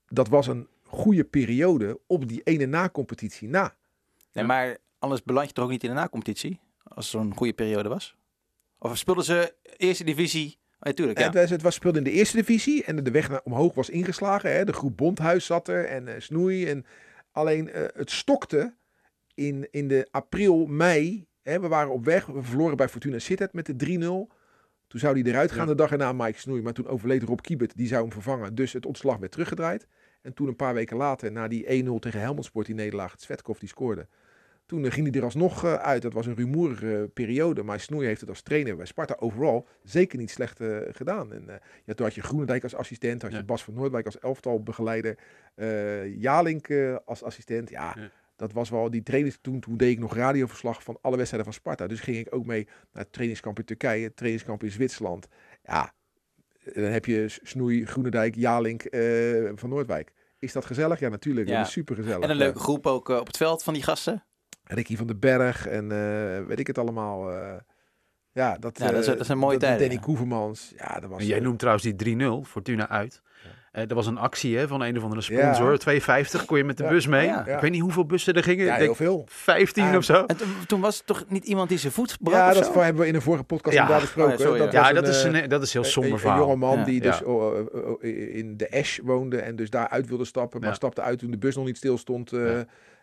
dat 0.08 0.28
was 0.28 0.48
een 0.48 0.68
goede 0.84 1.24
periode 1.24 2.00
op 2.08 2.28
die 2.28 2.42
ene 2.44 2.66
na-competitie 2.66 3.48
na. 3.48 3.76
Nee, 4.34 4.44
maar 4.46 4.78
anders 5.00 5.24
beland 5.24 5.48
je 5.48 5.54
toch 5.54 5.64
ook 5.64 5.72
niet 5.72 5.84
in 5.84 5.90
de 5.90 5.96
na-competitie? 5.96 6.60
Als 6.84 7.12
het 7.12 7.22
zo'n 7.22 7.36
goede 7.36 7.54
periode 7.54 7.90
was? 7.90 8.16
Of 8.78 8.98
speelden 8.98 9.24
ze 9.24 9.56
eerste 9.78 10.04
divisie? 10.04 10.60
Oh, 10.82 10.88
ja, 10.88 10.94
tuurlijk, 10.94 11.20
ja. 11.20 11.26
Het, 11.26 11.34
was, 11.34 11.50
het 11.50 11.62
was 11.62 11.76
speelde 11.76 11.98
in 11.98 12.04
de 12.04 12.12
eerste 12.12 12.38
divisie 12.38 12.84
en 12.84 13.04
de 13.04 13.12
weg 13.12 13.30
naar 13.30 13.42
omhoog 13.44 13.74
was 13.74 13.90
ingeslagen. 13.90 14.52
Hè. 14.52 14.66
De 14.66 14.74
groep 14.74 14.98
Bondhuis 14.98 15.46
zat 15.46 15.68
er 15.68 15.86
en 15.86 16.08
eh, 16.08 16.14
Snoei. 16.20 16.68
En 16.68 16.86
alleen 17.32 17.72
eh, 17.72 17.84
het 17.94 18.12
stokte 18.12 18.74
in, 19.34 19.68
in 19.72 19.88
de 19.88 20.08
april, 20.12 20.66
mei. 20.66 21.28
Hè. 21.42 21.60
We 21.60 21.68
waren 21.68 21.92
op 21.92 22.06
weg. 22.06 22.26
We 22.26 22.44
verloren 22.44 22.78
bij 22.78 22.90
Fortuna 22.90 23.20
Sittard 23.20 23.54
met 23.54 23.66
de 23.66 23.98
3-0. 24.00 24.00
Toen 24.88 25.00
zou 25.00 25.20
hij 25.22 25.32
eruit 25.32 25.52
gaan 25.52 25.68
de 25.68 25.76
dag 25.76 25.92
erna 25.92 26.14
Mike 26.14 26.40
Snoei. 26.40 26.62
Maar 26.62 26.74
toen 26.74 26.88
overleed 26.88 27.24
Rob 27.24 27.40
Kiebert. 27.40 27.78
Die 27.78 27.88
zou 27.88 28.02
hem 28.02 28.12
vervangen. 28.12 28.56
Dus 28.56 28.74
het 28.74 28.86
ontslag 28.86 29.18
werd 29.18 29.32
teruggedraaid. 29.32 29.88
En 30.22 30.34
toen 30.34 30.48
een 30.48 30.56
paar 30.56 30.74
weken 30.74 30.98
later, 30.98 31.32
na 31.32 31.48
die 31.48 31.86
1-0 31.86 32.00
tegen 32.00 32.20
Helmond 32.20 32.46
Sport, 32.46 32.66
die 32.66 32.76
nederlaag, 32.76 33.12
het 33.12 33.22
Svetkov 33.22 33.60
die 33.60 33.70
scoorde. 33.70 34.08
Toen 34.72 34.86
eh, 34.86 34.92
ging 34.92 35.08
hij 35.10 35.18
er 35.20 35.24
alsnog 35.24 35.64
eh, 35.64 35.74
uit. 35.74 36.02
Dat 36.02 36.14
was 36.14 36.26
een 36.26 36.36
rumoerige 36.36 37.10
periode. 37.14 37.64
Maar 37.64 37.80
Snoei 37.80 38.08
heeft 38.08 38.20
het 38.22 38.30
als 38.30 38.42
trainer 38.42 38.76
bij 38.76 38.86
Sparta 38.86 39.16
overal 39.20 39.68
zeker 39.84 40.18
niet 40.18 40.32
slecht 40.32 40.60
eh, 40.60 40.78
gedaan. 40.92 41.34
En, 41.34 41.50
eh, 41.50 41.56
ja, 41.86 41.94
toen 41.94 42.06
had 42.06 42.16
je 42.16 42.22
Groenendijk 42.22 42.64
als 42.64 42.76
assistent. 42.76 43.22
Had 43.22 43.32
je 43.32 43.38
Ja. 43.38 43.44
Bas 43.44 43.64
van 43.64 43.74
Noordwijk 43.74 44.06
als 44.06 44.20
elftal 44.20 44.64
begeleider. 44.64 45.18
eh 45.56 46.16
Jalink 46.22 46.68
eh, 46.68 46.96
als 47.06 47.24
assistent. 47.24 47.70
Ja, 47.70 47.94
Ja. 47.98 48.10
dat 48.36 48.52
was 48.54 48.70
wel 48.70 48.90
die 48.90 49.04
trainers. 49.04 49.38
Toen, 49.42 49.60
toen 49.60 49.78
deed 49.78 49.92
ik 49.92 50.00
nog 50.00 50.16
radioverslag 50.16 50.84
van 50.84 50.98
alle 51.02 51.16
wedstrijden 51.18 51.52
van 51.52 51.60
Sparta. 51.62 51.88
Dus 51.88 52.00
ging 52.00 52.18
ik 52.18 52.36
ook 52.36 52.46
mee 52.46 52.66
naar 52.92 53.04
het 53.04 53.12
trainingskamp 53.14 53.60
in 53.60 53.66
Turkije. 53.66 54.04
Het 54.04 54.16
trainingskamp 54.16 54.64
in 54.64 54.72
Zwitserland. 54.72 55.28
Ja, 55.64 55.94
dan 56.74 56.84
heb 56.84 57.06
je 57.06 57.26
Snoei, 57.28 57.86
Groenendijk, 57.86 58.36
Jalink, 58.36 58.84
eh, 58.84 59.50
van 59.56 59.70
Noordwijk. 59.70 60.12
Is 60.40 60.54
dat 60.54 60.66
gezellig? 60.66 61.00
Ja, 61.00 61.10
natuurlijk. 61.10 61.48
Ja. 61.48 61.58
Dat 61.58 61.66
is 61.66 61.72
super 61.72 61.96
gezellig. 61.96 62.24
En 62.24 62.30
een 62.30 62.36
leuke 62.36 62.60
groep 62.60 62.88
ook 62.88 63.08
op 63.10 63.28
het 63.28 63.38
veld 63.38 63.64
van 63.64 63.74
die 63.74 63.84
gasten. 63.84 64.24
Ricky 64.74 64.96
van 64.98 65.08
den 65.08 65.20
Berg 65.20 65.68
en 65.68 65.92
eh, 65.92 66.46
weet 66.48 66.60
ik 66.60 66.68
het 66.68 66.78
allemaal. 66.78 67.32
eh. 67.32 67.54
ja, 68.32 68.58
dat, 68.60 68.80
Ja, 68.80 68.86
dat 68.92 69.00
is- 69.00 69.06
eh, 69.08 69.12
dat 69.14 69.22
is 69.22 69.28
een 69.30 69.38
mooie 69.38 69.58
dat- 69.58 69.68
tijd, 69.70 69.80
Danny 69.80 69.94
ja. 69.94 70.00
Koevermans. 70.02 70.74
Ja, 70.78 71.00
dat 71.00 71.10
was... 71.10 71.20
En 71.20 71.26
jij 71.26 71.38
eh, 71.38 71.44
noemt 71.44 71.60
trouwens 71.60 71.86
die 71.86 71.96
3-0, 72.44 72.44
Fortuna 72.48 72.90
uit. 72.90 73.22
Eh 73.72 73.88
dat 73.88 73.92
was 73.92 74.08
een 74.08 74.18
actie 74.18 74.58
hè, 74.58 74.68
van 74.68 74.82
een 74.82 74.98
of 74.98 75.04
andere 75.04 75.22
sponsor. 75.22 75.72
Ja. 75.72 76.24
2,50 76.24 76.46
kon 76.46 76.58
je 76.58 76.64
met 76.64 76.78
de 76.78 76.84
Ja. 76.84 76.90
bus 76.90 77.08
mee. 77.08 77.26
Ja. 77.26 77.46
Ik 77.46 77.60
weet 77.60 77.72
niet 77.72 77.82
hoeveel 77.82 78.06
bussen 78.06 78.34
er 78.34 78.44
gingen. 78.44 78.66
Ja, 78.66 78.72
ik 78.72 78.78
heel 78.78 78.86
denk 78.86 78.98
veel. 78.98 79.24
15 79.28 79.84
Ja. 79.86 79.98
of 79.98 80.04
zo. 80.04 80.24
En 80.26 80.38
toen, 80.68 80.82
was 80.82 80.98
het 80.98 81.06
toch 81.06 81.24
niet 81.28 81.46
iemand 81.46 81.70
die 81.70 81.78
zijn 81.78 81.94
voet 81.94 82.18
brak 82.22 82.34
Ja, 82.36 82.48
of 82.50 82.54
dat 82.54 82.66
zo? 82.74 82.80
hebben 82.80 83.02
we 83.02 83.08
in 83.08 83.16
een 83.16 83.22
vorige 83.22 83.44
podcast 83.44 83.76
Ja. 83.76 83.82
inderdaad 83.82 84.04
besproken. 84.06 84.34
Oh, 84.34 84.40
ja, 84.40 84.46
sorry, 84.46 84.60
dat 84.60 84.72
ja. 84.72 84.94
dat, 84.94 85.04
een, 85.04 85.10
is 85.10 85.24
eh, 85.24 85.42
een, 85.42 85.50
dat 85.50 85.62
is 85.62 85.74
heel 85.74 85.82
een- 85.84 85.88
somber 85.90 86.12
een, 86.14 86.20
verhaal. 86.20 86.40
jonge 86.40 86.56
man 86.56 86.78
Ja. 86.78 86.84
die 86.84 87.04
Ja. 87.04 87.10
dus 87.12 87.24
oh, 87.24 87.44
oh, 87.44 87.76
oh, 87.92 88.04
in 88.04 88.58
de 88.58 88.72
Ash 88.72 89.00
woonde 89.04 89.38
en 89.42 89.56
dus 89.56 89.70
daar 89.70 89.88
uit 89.90 90.08
wilde 90.08 90.26
stappen. 90.26 90.60
Maar 90.60 90.70
Ja. 90.70 90.76
stapte 90.76 91.02
uit 91.02 91.20
toen 91.20 91.32
de 91.32 91.38
bus 91.38 91.56
nog 91.56 91.66
niet 91.66 91.78
stil 91.78 91.98
stond 91.98 92.32
eh, 92.34 92.60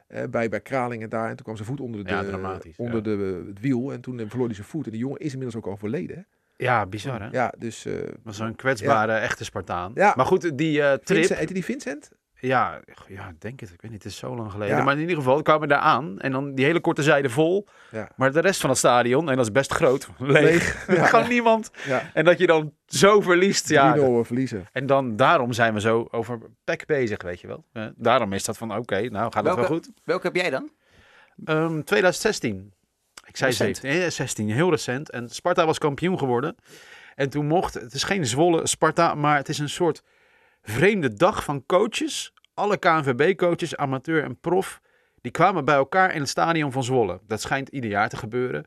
Eh, 0.09 0.23
bij, 0.31 0.49
bij 0.49 0.61
Kralingen 0.61 1.11
daar. 1.11 1.29
En 1.29 1.35
toen 1.35 1.45
kwam 1.45 1.57
zijn 1.57 1.69
voet 1.69 1.81
onder, 1.81 2.05
de, 2.05 2.11
Ja, 2.11 2.23
dramatisch, 2.23 2.77
onder 2.77 2.97
ja. 2.97 3.17
de, 3.17 3.45
het 3.47 3.61
wiel. 3.61 3.93
En 3.93 4.01
toen 4.01 4.21
eh, 4.21 4.27
verloor 4.29 4.47
hij 4.47 4.55
zijn 4.55 4.67
voet. 4.67 4.85
En 4.85 4.91
die 4.91 5.01
jongen 5.01 5.19
is 5.19 5.33
inmiddels 5.33 5.57
ook 5.57 5.73
overleden. 5.73 6.27
Ja, 6.57 6.87
bizar 6.87 7.23
hè? 7.23 7.29
Ja, 7.31 7.55
dus... 7.59 7.87
eh 7.87 7.95
was 8.23 8.37
zo'n 8.37 8.55
kwetsbare, 8.55 9.13
echte 9.13 9.45
Spartaan. 9.45 9.93
Ja. 9.95 10.13
Maar 10.17 10.27
goed, 10.27 10.59
die 10.59 10.83
eh, 10.83 10.93
trip... 10.93 11.19
Vincent, 11.19 11.39
heette 11.39 11.53
die 11.53 11.65
Vincent? 11.65 12.11
Ja, 12.41 12.81
ja, 13.09 13.29
ik 13.29 13.41
denk 13.41 13.61
het. 13.61 13.71
Ik 13.71 13.81
weet 13.81 13.91
niet, 13.91 14.03
het 14.03 14.13
is 14.13 14.19
zo 14.19 14.37
lang 14.37 14.51
geleden. 14.51 14.77
Ja. 14.77 14.83
Maar 14.83 14.95
in 14.95 15.01
ieder 15.01 15.17
geval 15.17 15.43
kwamen 15.43 15.63
we 15.63 15.69
daar 15.69 15.83
aan. 15.83 16.19
En 16.19 16.33
dan 16.33 16.55
die 16.55 16.65
hele 16.65 16.81
korte 16.81 17.03
zijde 17.03 17.31
vol. 17.31 17.67
Ja. 17.91 18.09
Maar 18.17 18.33
de 18.33 18.41
rest 18.41 18.61
van 18.61 18.71
het 18.71 18.79
stadion, 18.79 19.31
en 19.31 19.37
dat 19.37 19.45
is 19.45 19.53
best 19.53 19.73
groot, 19.73 20.09
leeg. 20.19 20.43
Leeg. 20.43 20.87
Ja. 20.97 21.07
Gewoon 21.07 21.29
niemand. 21.29 21.71
Ja. 21.87 22.11
En 22.15 22.25
dat 22.25 22.39
je 22.39 22.47
dan 22.47 22.73
zo 22.87 23.21
verliest. 23.21 23.69
Ja, 23.69 23.97
3-0 23.97 24.01
verliezen. 24.23 24.67
En 24.73 24.87
dan, 24.87 25.17
daarom 25.17 25.53
zijn 25.53 25.75
we 25.75 25.81
zo 25.81 26.09
over 26.11 26.39
PEC 26.65 26.87
bezig, 26.87 27.23
weet 27.23 27.41
je 27.41 27.47
wel. 27.47 27.65
Eh, 27.73 27.87
daarom 27.97 28.33
is 28.33 28.45
dat 28.45 28.57
van, 28.59 28.77
oké, 28.77 29.01
nou 29.09 29.33
gaat 29.33 29.45
het 29.45 29.55
wel 29.55 29.65
goed. 29.65 29.91
Welke 30.05 30.27
heb 30.27 30.37
jij 30.37 30.51
dan? 30.51 30.71
Ehm 31.45 31.83
2016. 31.83 32.73
Ik 33.27 33.37
zei 33.37 33.51
Recent. 33.51 33.77
17. 33.77 34.01
Nee, 34.01 34.11
16, 34.11 34.51
heel 34.51 34.71
recent. 34.71 35.11
En 35.11 35.29
Sparta 35.29 35.67
was 35.67 35.79
kampioen 35.79 36.19
geworden. 36.19 36.57
En 37.15 37.31
toen 37.31 37.47
mocht, 37.47 37.75
het 37.75 37.93
is 37.93 38.03
geen 38.03 38.27
Zwolle 38.27 38.67
Sparta, 38.67 39.15
maar 39.15 39.37
het 39.37 39.49
is 39.49 39.59
een 39.59 39.69
soort 39.69 40.03
vreemde 40.63 41.15
dag 41.15 41.45
van 41.45 41.67
coaches. 41.67 42.33
Alle 42.55 42.79
KNVB-coaches, 42.79 43.77
amateur 43.77 44.23
en 44.23 44.41
prof, 44.41 44.81
die 45.21 45.33
kwamen 45.33 45.65
bij 45.65 45.75
elkaar 45.75 46.15
in 46.15 46.21
het 46.21 46.29
stadion 46.29 46.73
van 46.73 46.85
Zwolle. 46.85 47.21
Dat 47.27 47.41
schijnt 47.41 47.69
ieder 47.69 47.91
jaar 47.91 48.09
te 48.09 48.17
gebeuren. 48.17 48.65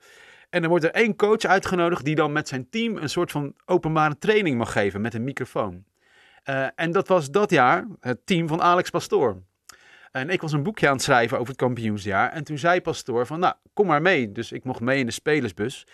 En 0.50 0.62
dan 0.62 0.70
wordt 0.70 0.86
er 0.86 0.92
één 0.92 1.16
coach 1.16 1.44
uitgenodigd 1.44 2.06
die 2.06 2.16
dan 2.16 2.32
met 2.32 2.48
zijn 2.48 2.70
team 2.70 2.98
een 2.98 3.10
soort 3.10 3.32
van 3.32 3.54
openbare 3.66 4.18
training 4.18 4.58
mag 4.58 4.72
geven 4.72 5.02
met 5.02 5.14
een 5.14 5.24
microfoon. 5.24 5.84
Eh, 6.44 6.68
en 6.76 6.92
dat 6.92 7.08
was 7.08 7.32
dat 7.32 7.50
jaar 7.50 7.88
het 8.00 8.26
team 8.26 8.48
van 8.48 8.62
Alex 8.62 8.90
Pastoor. 8.90 9.42
En 10.12 10.30
ik 10.30 10.42
was 10.42 10.52
een 10.52 10.64
boekje 10.64 10.88
aan 10.88 10.94
het 10.94 11.04
schrijven 11.04 11.38
over 11.38 11.50
het 11.50 11.62
kampioensjaar. 11.62 12.32
En 12.32 12.44
toen 12.44 12.58
zei 12.58 12.82
Pastoor 12.82 13.26
van, 13.26 13.40
nou, 13.40 13.54
kom 13.74 13.88
maar 13.88 14.02
mee. 14.02 14.32
Dus 14.32 14.52
ik 14.52 14.64
mocht 14.64 14.80
mee 14.80 15.00
in 15.00 15.06
de 15.06 15.12
spelersbus 15.12 15.88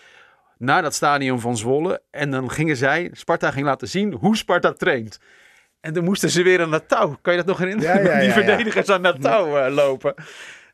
naar 0.58 0.82
dat 0.82 0.94
stadion 0.94 1.40
van 1.40 1.56
Zwolle. 1.56 2.02
En 2.10 2.30
dan 2.30 2.50
gingen 2.50 2.76
zij, 2.76 3.10
Sparta 3.12 3.50
ging 3.50 3.66
laten 3.66 3.88
zien 3.88 4.12
hoe 4.12 4.36
Sparta 4.36 4.72
traint. 4.72 5.18
En 5.80 5.92
dan 5.92 6.04
moesten 6.04 6.30
ze 6.30 6.42
weer 6.42 6.60
aan 6.60 6.70
dat 6.70 6.88
touw. 6.88 7.18
Kan 7.22 7.32
je 7.32 7.38
dat 7.38 7.48
nog 7.48 7.58
herinneren? 7.58 7.94
Ja, 7.94 8.00
ja, 8.00 8.18
Die 8.20 8.28
ja, 8.28 8.34
ja. 8.36 8.44
verdedigers 8.46 8.88
aan 8.88 9.02
dat 9.02 9.20
touw 9.22 9.56
eh, 9.58 9.74
lopen. 9.74 10.14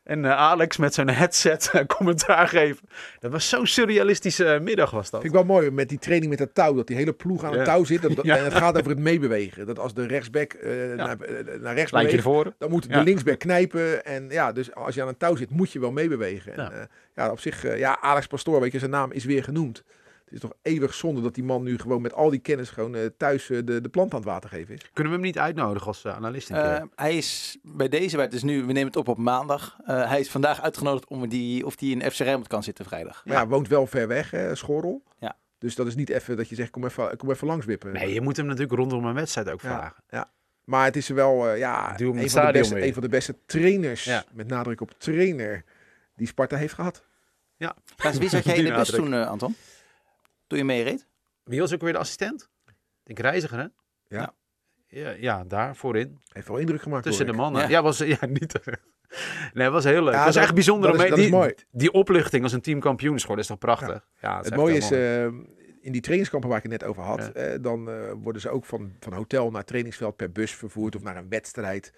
En 0.03 0.25
eh, 0.25 0.31
Alex 0.37 0.77
met 0.77 0.93
zijn 0.93 1.09
headset 1.09 1.69
eh, 1.73 1.85
commentaar 1.97 2.47
geven. 2.47 2.87
Dat 3.19 3.31
was 3.31 3.49
zo'n 3.49 3.67
surrealistische 3.67 4.59
middag 4.61 4.91
was 4.91 5.09
dat. 5.09 5.21
Vind 5.21 5.33
ik 5.33 5.39
wel 5.39 5.55
mooi 5.55 5.71
met 5.71 5.89
die 5.89 5.99
training 5.99 6.29
met 6.29 6.39
dat 6.39 6.49
touw. 6.53 6.73
Dat 6.75 6.87
die 6.87 6.95
hele 6.95 7.13
ploeg 7.13 7.43
aan 7.43 7.53
het 7.53 7.65
touw 7.65 7.83
zit. 7.83 8.01
Dat, 8.01 8.15
dat- 8.15 8.25
Ja. 8.25 8.37
En 8.37 8.43
het 8.43 8.53
gaat 8.53 8.77
over 8.77 8.89
het 8.89 8.99
meebewegen. 8.99 9.65
Dat 9.65 9.79
als 9.79 9.93
de 9.93 10.07
rechtsback 10.07 10.53
eh, 10.53 10.71
naar, 10.95 11.17
naar 11.61 11.75
rechts 11.75 11.91
Lijntje 11.91 11.93
beweegt, 11.93 12.13
ervoor. 12.13 12.53
dan 12.57 12.69
moet 12.69 12.83
de 12.89 12.95
Ja. 12.95 13.01
linksback 13.01 13.39
knijpen. 13.39 14.05
En 14.05 14.25
ja, 14.29 14.51
dus 14.51 14.73
als 14.75 14.95
je 14.95 15.01
aan 15.01 15.07
een 15.07 15.17
touw 15.17 15.35
zit, 15.35 15.49
moet 15.49 15.71
je 15.71 15.79
wel 15.79 15.91
meebewegen. 15.91 16.55
En, 16.57 16.89
Ja. 17.15 17.31
op 17.31 17.39
zich, 17.39 17.63
eh, 17.65 17.77
ja, 17.77 17.97
Alex 18.01 18.27
Pastoor, 18.27 18.59
weet 18.61 18.71
je, 18.71 18.79
zijn 18.79 18.91
naam 18.91 19.11
is 19.11 19.25
weer 19.25 19.43
genoemd. 19.43 19.83
Het 20.35 20.43
is 20.43 20.49
toch 20.49 20.59
eeuwig 20.61 20.93
zonde 20.93 21.21
dat 21.21 21.33
die 21.35 21.43
man 21.43 21.63
nu 21.63 21.77
gewoon 21.79 22.01
met 22.01 22.13
al 22.13 22.29
die 22.29 22.39
kennis 22.39 22.69
gewoon 22.69 22.95
eh, 22.95 23.05
thuis 23.17 23.49
eh, 23.49 23.59
de, 23.65 23.81
de 23.81 23.89
plant 23.89 24.11
aan 24.13 24.19
het 24.19 24.27
water 24.27 24.49
geven 24.49 24.73
is. 24.75 24.81
Kunnen 24.93 25.11
we 25.13 25.17
hem 25.19 25.27
niet 25.27 25.37
uitnodigen 25.39 25.87
als 25.87 26.03
eh, 26.03 26.15
analist? 26.15 26.49
Eh, 26.49 26.81
hij 26.95 27.17
is 27.17 27.57
bij 27.63 27.89
deze, 27.89 28.19
het 28.19 28.33
is 28.33 28.43
nu, 28.43 28.59
we 28.59 28.71
nemen 28.71 28.85
het 28.87 28.95
op 28.95 29.07
op 29.07 29.17
maandag. 29.17 29.77
Eh, 29.85 30.09
hij 30.09 30.19
is 30.19 30.29
vandaag 30.31 30.61
uitgenodigd 30.61 31.07
om 31.07 31.27
die, 31.29 31.65
of 31.65 31.79
hij 31.79 31.89
in 31.89 32.11
FC 32.11 32.17
Rijnmond 32.19 32.47
kan 32.47 32.63
zitten 32.63 32.85
vrijdag. 32.85 33.25
Maar 33.25 33.35
ja, 33.35 33.47
woont 33.47 33.67
wel 33.67 33.87
ver 33.87 34.07
weg, 34.07 34.31
hè, 34.31 34.55
Schorrel. 34.55 35.03
Ja. 35.19 35.37
Dus 35.57 35.75
dat 35.75 35.87
is 35.87 35.95
niet 35.95 36.09
even 36.09 36.37
dat 36.37 36.49
je 36.49 36.55
zegt, 36.55 36.69
kom 36.69 36.85
even, 36.85 37.17
kom 37.17 37.31
even 37.31 37.47
langs 37.47 37.65
wippen. 37.65 37.93
nee, 37.93 38.13
je 38.13 38.21
moet 38.21 38.37
hem 38.37 38.45
natuurlijk 38.45 38.73
rondom 38.79 39.05
een 39.05 39.13
wedstrijd 39.13 39.49
ook 39.49 39.61
Ja. 39.61 39.67
vragen. 39.69 40.29
Maar 40.63 40.85
het 40.85 40.95
is 40.95 41.07
wel 41.07 41.49
eh, 41.49 41.57
ja, 41.57 41.99
een, 41.99 42.29
van 42.29 42.45
de 42.45 42.51
beste, 42.51 42.85
een 42.85 42.93
van 42.93 43.01
de 43.01 43.09
beste 43.09 43.35
trainers, 43.45 44.03
Ja. 44.03 44.23
met 44.33 44.47
nadruk 44.47 44.81
op 44.81 44.91
trainer, 44.97 45.63
die 46.15 46.27
Sparta 46.27 46.55
heeft 46.55 46.73
gehad. 46.73 47.03
Trouwens, 47.95 48.19
wie 48.19 48.29
zat 48.29 48.43
jij 48.45 48.55
in 48.55 48.63
Die 48.63 48.71
de 48.71 48.77
bus 48.77 48.89
toen, 48.91 49.13
Anton? 49.13 49.55
Toen 50.47 50.57
je 50.57 50.63
meereed? 50.63 51.07
Wie 51.43 51.59
was 51.59 51.73
ook 51.73 51.81
weer 51.81 51.93
de 51.93 51.99
assistent? 51.99 52.49
Ik 52.65 52.73
denk 53.03 53.19
reiziger, 53.19 53.57
hè? 53.57 53.65
Ja. 54.17 54.33
Ja, 54.87 55.09
ja 55.09 55.43
daar 55.43 55.75
voorin. 55.75 56.19
Heeft 56.31 56.47
wel 56.47 56.57
indruk 56.57 56.81
gemaakt. 56.81 57.03
Tussen 57.03 57.25
de 57.25 57.33
mannen. 57.33 57.61
Ja. 57.61 57.67
Ja, 57.69 57.81
was 57.81 57.97
ja, 57.97 58.25
niet. 58.25 58.53
Nee, 59.53 59.63
het 59.63 59.73
was 59.73 59.83
heel 59.83 60.03
leuk. 60.03 60.11
Ja, 60.13 60.17
het 60.17 60.25
was 60.25 60.33
dat- 60.35 60.43
echt 60.43 60.53
bijzonder 60.53 60.91
dat 60.91 60.99
om 60.99 61.05
is- 61.05 61.09
mee. 61.09 61.17
dat 61.17 61.19
is 61.25 61.31
die, 61.31 61.39
mooi. 61.39 61.53
die 61.71 61.91
opluchting 61.91 62.43
als 62.43 62.51
een 62.53 62.61
team 62.61 62.79
kampioen 62.79 63.15
is 63.15 63.47
toch 63.47 63.57
prachtig? 63.57 64.07
Ja, 64.21 64.41
Het 64.41 64.55
mooie 64.55 64.75
is, 64.77 64.91
eh, 64.91 65.23
in 65.81 65.91
die 65.91 66.01
trainingskampen 66.01 66.49
waar 66.49 66.57
ik 66.57 66.63
het 66.63 66.71
net 66.81 66.83
over 66.89 67.03
had, 67.03 67.31
eh, 67.31 67.53
dan 67.61 67.89
eh, 67.89 68.11
worden 68.21 68.41
ze 68.41 68.49
ook 68.49 68.65
van, 68.65 68.91
van 68.99 69.13
hotel 69.13 69.51
naar 69.51 69.63
trainingsveld 69.63 70.15
per 70.15 70.31
bus 70.31 70.51
vervoerd 70.51 70.95
of 70.95 71.01
naar 71.03 71.17
een 71.17 71.29
wedstrijd. 71.29 71.93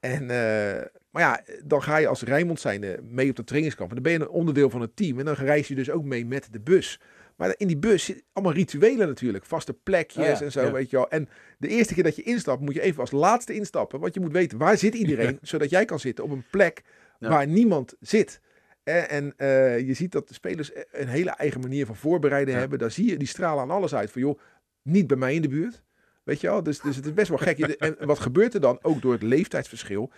En, 0.00 0.22
eh, 0.30 0.84
maar 1.10 1.22
ja, 1.22 1.40
dan 1.64 1.82
ga 1.82 1.96
je 1.96 2.06
als 2.08 2.22
Rijnmond 2.22 2.60
zijnde 2.60 2.98
mee 3.02 3.30
op 3.30 3.36
dat 3.36 3.46
trainingskamp. 3.46 3.88
En 3.88 3.94
dan 3.94 4.04
ben 4.04 4.12
je 4.12 4.20
een 4.20 4.28
onderdeel 4.28 4.70
van 4.70 4.80
het 4.80 4.96
team. 4.96 5.18
En 5.18 5.24
dan 5.24 5.34
reis 5.34 5.68
je 5.68 5.74
dus 5.74 5.90
ook 5.90 6.04
mee 6.04 6.26
met 6.26 6.48
de 6.52 6.60
bus. 6.60 7.00
Maar 7.40 7.54
in 7.56 7.66
die 7.66 7.76
bus 7.78 8.04
zit 8.04 8.22
allemaal 8.32 8.54
rituelen 8.54 9.06
natuurlijk. 9.08 9.44
Vaste 9.44 9.72
plekjes 9.72 10.38
ja, 10.38 10.44
en 10.44 10.52
zo, 10.52 10.60
ja. 10.64 10.72
weet 10.72 10.90
je 10.90 10.96
wel. 10.96 11.10
En 11.10 11.28
de 11.58 11.68
eerste 11.68 11.94
keer 11.94 12.02
dat 12.02 12.16
je 12.16 12.22
instapt, 12.22 12.60
moet 12.60 12.74
je 12.74 12.80
even 12.80 13.00
als 13.00 13.10
laatste 13.10 13.54
instappen. 13.54 14.00
Want 14.00 14.14
je 14.14 14.20
moet 14.20 14.32
weten, 14.32 14.58
waar 14.58 14.78
zit 14.78 14.94
iedereen? 14.94 15.38
Zodat 15.52 15.70
jij 15.70 15.84
kan 15.84 15.98
zitten 16.00 16.24
op 16.24 16.30
een 16.30 16.44
plek 16.50 16.82
Ja. 17.18 17.28
waar 17.28 17.46
niemand 17.46 17.94
zit. 18.00 18.40
Eh, 18.82 19.12
En 19.12 19.32
eh, 19.36 19.78
je 19.78 19.94
ziet 19.94 20.12
dat 20.12 20.28
de 20.28 20.34
spelers 20.34 20.70
een 20.92 21.08
hele 21.08 21.30
eigen 21.30 21.60
manier 21.60 21.86
van 21.86 21.96
voorbereiden 21.96 22.54
hebben. 22.54 22.78
Daar 22.78 22.90
zie 22.90 23.10
je, 23.10 23.16
die 23.16 23.28
stralen 23.28 23.62
aan 23.62 23.70
alles 23.70 23.94
uit. 23.94 24.10
Van 24.10 24.20
joh, 24.20 24.38
niet 24.82 25.06
bij 25.06 25.16
mij 25.16 25.34
in 25.34 25.42
de 25.42 25.48
buurt. 25.48 25.82
Weet 26.24 26.40
je 26.40 26.46
wel? 26.46 26.62
Dus, 26.62 26.80
dus 26.80 26.96
het 26.96 27.06
is 27.06 27.14
best 27.14 27.28
wel 27.28 27.38
gek. 27.38 27.58
En 27.98 28.06
wat 28.06 28.18
gebeurt 28.18 28.54
er 28.54 28.60
dan? 28.60 28.78
Ook 28.82 29.02
door 29.02 29.12
het 29.12 29.22
leeftijdsverschil. 29.22 30.10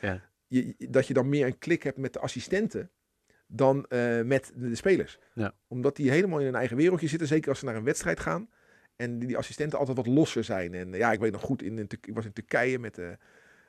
Je, 0.46 0.74
dat 0.88 1.06
je 1.06 1.14
dan 1.14 1.28
meer 1.28 1.46
een 1.46 1.58
klik 1.58 1.82
hebt 1.82 1.98
met 1.98 2.12
de 2.12 2.18
assistenten 2.18 2.90
dan 3.52 3.86
eh, 3.88 4.22
met 4.22 4.52
de, 4.54 4.68
de 4.68 4.74
spelers. 4.74 5.18
Ja. 5.34 5.54
Omdat 5.68 5.96
die 5.96 6.10
helemaal 6.10 6.38
in 6.38 6.44
hun 6.44 6.54
eigen 6.54 6.76
wereldje 6.76 7.08
zitten. 7.08 7.28
Zeker 7.28 7.48
als 7.48 7.58
ze 7.58 7.64
naar 7.64 7.76
een 7.76 7.84
wedstrijd 7.84 8.20
gaan. 8.20 8.48
En 8.96 9.18
die, 9.18 9.28
die 9.28 9.36
assistenten 9.36 9.78
altijd 9.78 9.96
wat 9.96 10.06
losser 10.06 10.44
zijn. 10.44 10.74
En 10.74 10.92
eh, 10.92 10.98
ja, 10.98 11.12
ik 11.12 11.20
weet 11.20 11.32
nog 11.32 11.42
goed, 11.42 11.62
in, 11.62 11.78
ik 11.78 12.10
was 12.14 12.24
in 12.24 12.32
Turkije 12.32 12.78
met... 12.78 12.98
eh 12.98 13.12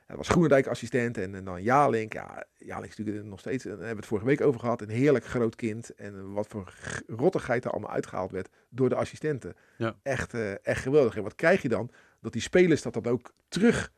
ja, 0.06 0.10
dat 0.10 0.18
was 0.18 0.28
Groenendijk 0.28 0.66
assistent 0.66 1.18
en, 1.18 1.34
en 1.34 1.44
dan 1.44 1.62
Jalink. 1.62 2.12
Ja, 2.12 2.44
Jalink 2.56 2.90
is 2.90 2.96
natuurlijk 2.96 3.26
nog 3.26 3.40
steeds, 3.40 3.64
en 3.64 3.70
daar 3.70 3.78
hebben 3.78 3.94
we 3.94 4.00
het 4.00 4.10
vorige 4.10 4.26
week 4.26 4.40
over 4.40 4.60
gehad, 4.60 4.80
een 4.80 4.88
heerlijk 4.88 5.24
groot 5.24 5.54
kind. 5.54 5.94
En 5.94 6.32
wat 6.32 6.46
voor 6.46 6.74
rottigheid 7.06 7.64
er 7.64 7.70
allemaal 7.70 7.90
uitgehaald 7.90 8.30
werd 8.30 8.48
door 8.68 8.88
de 8.88 8.94
assistenten. 8.94 9.54
Ja. 9.76 9.96
Echt, 10.02 10.34
eh, 10.34 10.66
echt 10.66 10.82
geweldig. 10.82 11.16
En 11.16 11.22
wat 11.22 11.34
krijg 11.34 11.62
je 11.62 11.68
dan? 11.68 11.90
Dat 12.20 12.32
die 12.32 12.42
spelers 12.42 12.82
dat 12.82 12.92
dan 12.94 13.06
ook 13.06 13.34
terug 13.48 13.92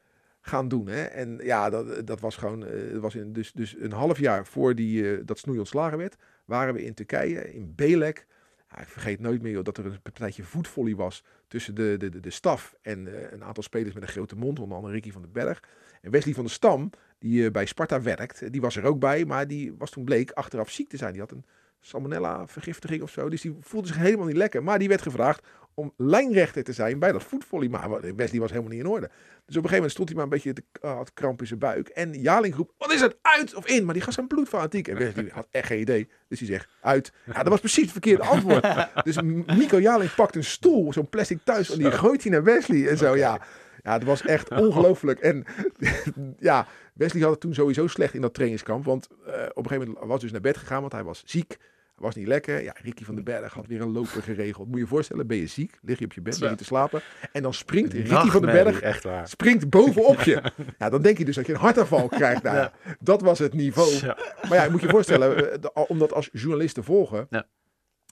gaan 0.47 0.69
doen. 0.69 0.87
Hè? 0.87 1.03
En 1.03 1.41
ja, 1.43 1.71
dat, 1.71 2.07
dat 2.07 2.21
was 2.21 2.37
gewoon, 2.37 2.61
het 2.61 3.01
was 3.01 3.15
in, 3.15 3.33
dus, 3.33 3.53
dus 3.53 3.77
een 3.79 3.93
half 3.93 4.19
jaar 4.19 4.47
voor 4.47 4.75
die, 4.75 5.11
eh, 5.11 5.21
dat 5.25 5.39
Snoei 5.39 5.59
ontslagen 5.59 5.99
werd, 5.99 6.17
waren 6.45 6.75
we 6.75 6.85
in 6.85 6.95
Turkije, 6.95 7.53
in 7.53 7.73
Belek. 7.75 8.27
Ja, 8.71 8.81
ik 8.81 8.89
vergeet 8.89 9.21
nooit 9.21 9.43
meer 9.43 9.63
dat 9.63 9.79
er 9.79 9.87
een 9.87 10.03
partijtje 10.03 10.43
voetvolley 10.43 10.95
was 10.95 11.25
tussen 11.49 11.75
de, 11.75 11.95
de, 11.99 12.09
de, 12.09 12.21
de 12.21 12.31
staf 12.31 12.75
en 12.83 13.07
eh, 13.07 13.33
een 13.33 13.45
aantal 13.45 13.63
spelers 13.63 13.95
met 13.95 14.03
een 14.03 14.09
grote 14.09 14.37
mond, 14.37 14.59
onder 14.59 14.77
andere 14.77 14.95
Ricky 14.95 15.13
van 15.13 15.23
den 15.23 15.33
Berg. 15.33 15.63
En 16.01 16.11
Wesley 16.11 16.35
van 16.35 16.45
der 16.45 16.53
Stam, 16.53 16.91
die 17.19 17.51
bij 17.51 17.67
Sparta 17.67 18.03
werkt, 18.03 18.53
die 18.53 18.61
was 18.61 18.77
er 18.77 18.85
ook 18.85 18.99
bij, 18.99 19.25
maar 19.25 19.47
die 19.47 19.75
was 19.79 19.91
toen 19.91 20.05
bleek 20.05 20.31
achteraf 20.31 20.71
ziek 20.71 20.89
te 20.89 20.97
zijn. 20.97 21.13
Die 21.13 21.21
had 21.21 21.31
een 21.31 21.45
salmonella-vergiftiging 21.81 23.03
of 23.03 23.11
zo, 23.11 23.29
dus 23.29 23.41
die 23.41 23.57
voelde 23.61 23.87
zich 23.87 23.97
helemaal 23.97 24.27
niet 24.27 24.37
lekker. 24.37 24.63
Maar 24.63 24.79
die 24.79 24.89
werd 24.89 25.03
gevraagd 25.03 25.47
om 25.79 25.93
lijnrechter 25.97 26.65
te 26.65 26.73
zijn 26.73 26.99
bij 26.99 27.13
dat 27.13 27.23
voetvolley. 27.23 27.69
Maar 27.69 28.15
Wesley 28.17 28.41
was 28.41 28.51
helemaal 28.51 28.71
niet 28.71 28.81
in 28.81 28.87
orde. 28.87 29.07
Dus 29.47 29.57
op 29.57 29.63
een 29.63 29.69
gegeven 29.69 29.75
moment 29.75 29.93
stond 29.93 30.09
hij 30.09 30.17
maar 30.17 30.27
een 30.27 30.31
beetje 30.31 30.53
te, 30.53 30.87
had 30.87 31.13
kramp 31.13 31.41
in 31.41 31.47
zijn 31.47 31.59
buik. 31.59 31.89
En 31.89 32.13
Jaling 32.13 32.55
roept, 32.55 32.73
wat 32.79 32.93
is 32.93 33.01
het, 33.01 33.17
uit 33.23 33.55
of 33.55 33.67
in? 33.67 33.85
Maar 33.85 33.95
die 33.95 34.03
gast 34.03 34.15
zijn 34.15 34.27
bloedfanatiek. 34.27 34.89
En 34.89 34.97
Wesley 34.97 35.29
had 35.33 35.47
echt 35.51 35.67
geen 35.67 35.81
idee. 35.81 36.09
Dus 36.29 36.39
hij 36.39 36.49
zegt, 36.49 36.69
uit. 36.81 37.13
Ja, 37.25 37.33
dat 37.33 37.49
was 37.49 37.61
precies 37.61 37.83
het 37.83 37.93
verkeerde 37.93 38.23
antwoord. 38.23 38.67
dus 39.05 39.17
Nico 39.47 39.81
Jaling 39.81 40.15
pakt 40.15 40.37
een 40.37 40.45
stoel, 40.45 40.93
zo'n 40.93 41.09
plastic 41.09 41.39
thuis, 41.45 41.71
en 41.71 41.79
die 41.79 41.93
gooit 41.93 42.23
hij 42.23 42.33
naar 42.33 42.45
Wesley. 42.45 42.89
En 42.89 42.97
zo, 42.97 43.17
ja. 43.17 43.41
Ja, 43.83 43.93
het 43.93 44.05
was 44.05 44.23
echt 44.23 44.51
ongelooflijk. 44.51 45.21
En 45.21 45.45
ja, 46.39 46.67
Wesley 46.95 47.23
had 47.23 47.31
het 47.31 47.41
toen 47.41 47.55
sowieso 47.55 47.87
slecht 47.87 48.15
in 48.15 48.21
dat 48.21 48.35
trainingskamp. 48.35 48.85
Want 48.85 49.09
eh, 49.27 49.33
op 49.33 49.65
een 49.65 49.69
gegeven 49.69 49.79
moment 49.79 49.99
was 49.99 50.09
hij 50.09 50.19
dus 50.19 50.33
naar 50.33 50.41
bed 50.41 50.57
gegaan, 50.57 50.81
want 50.81 50.93
hij 50.93 51.05
was 51.05 51.23
ziek. 51.25 51.57
Was 51.97 52.15
niet 52.15 52.27
lekker. 52.27 52.63
Ja, 52.63 52.75
Ricky 52.83 53.05
van 53.05 53.15
den 53.15 53.25
Berg 53.25 53.53
had 53.53 53.67
weer 53.67 53.81
een 53.81 53.93
loper 53.93 54.23
geregeld. 54.23 54.67
Moet 54.67 54.77
je 54.77 54.83
je 54.83 54.87
voorstellen, 54.89 55.27
ben 55.27 55.37
je 55.37 55.47
ziek, 55.47 55.79
lig 55.83 55.99
je 55.99 56.05
op 56.05 56.13
je 56.13 56.21
bed, 56.21 56.41
lig 56.41 56.51
je 56.51 56.57
te 56.57 56.65
slapen. 56.65 57.01
En 57.33 57.43
dan 57.43 57.55
springt 57.55 57.93
Ricky 57.93 58.29
van 58.29 58.43
den 58.43 58.53
Berg 58.53 58.81
Echt 58.81 59.05
waar. 59.05 59.29
springt 59.29 59.71
bovenop 59.71 60.21
je. 60.21 60.43
Ja, 60.79 60.91
dan 60.91 61.03
denk 61.03 61.19
je 61.19 61.25
dus 61.25 61.35
dat 61.37 61.47
je 61.47 61.53
een 61.53 61.59
hartaanval 61.59 62.09
krijgt. 62.09 62.43
Ja, 62.43 62.73
Dat 63.01 63.21
was 63.21 63.39
het 63.39 63.53
niveau. 63.55 63.93
Ja. 63.95 64.17
Maar 64.49 64.55
ja, 64.59 64.65
je 64.65 64.71
moet 64.71 64.81
je 64.81 64.89
voorstellen, 64.89 65.63
eh, 65.63 65.71
om 65.89 65.99
dat 65.99 66.13
als 66.13 66.29
journalist 66.33 66.75
te 66.75 66.83
volgen. 66.83 67.27
Ja. 67.31 67.47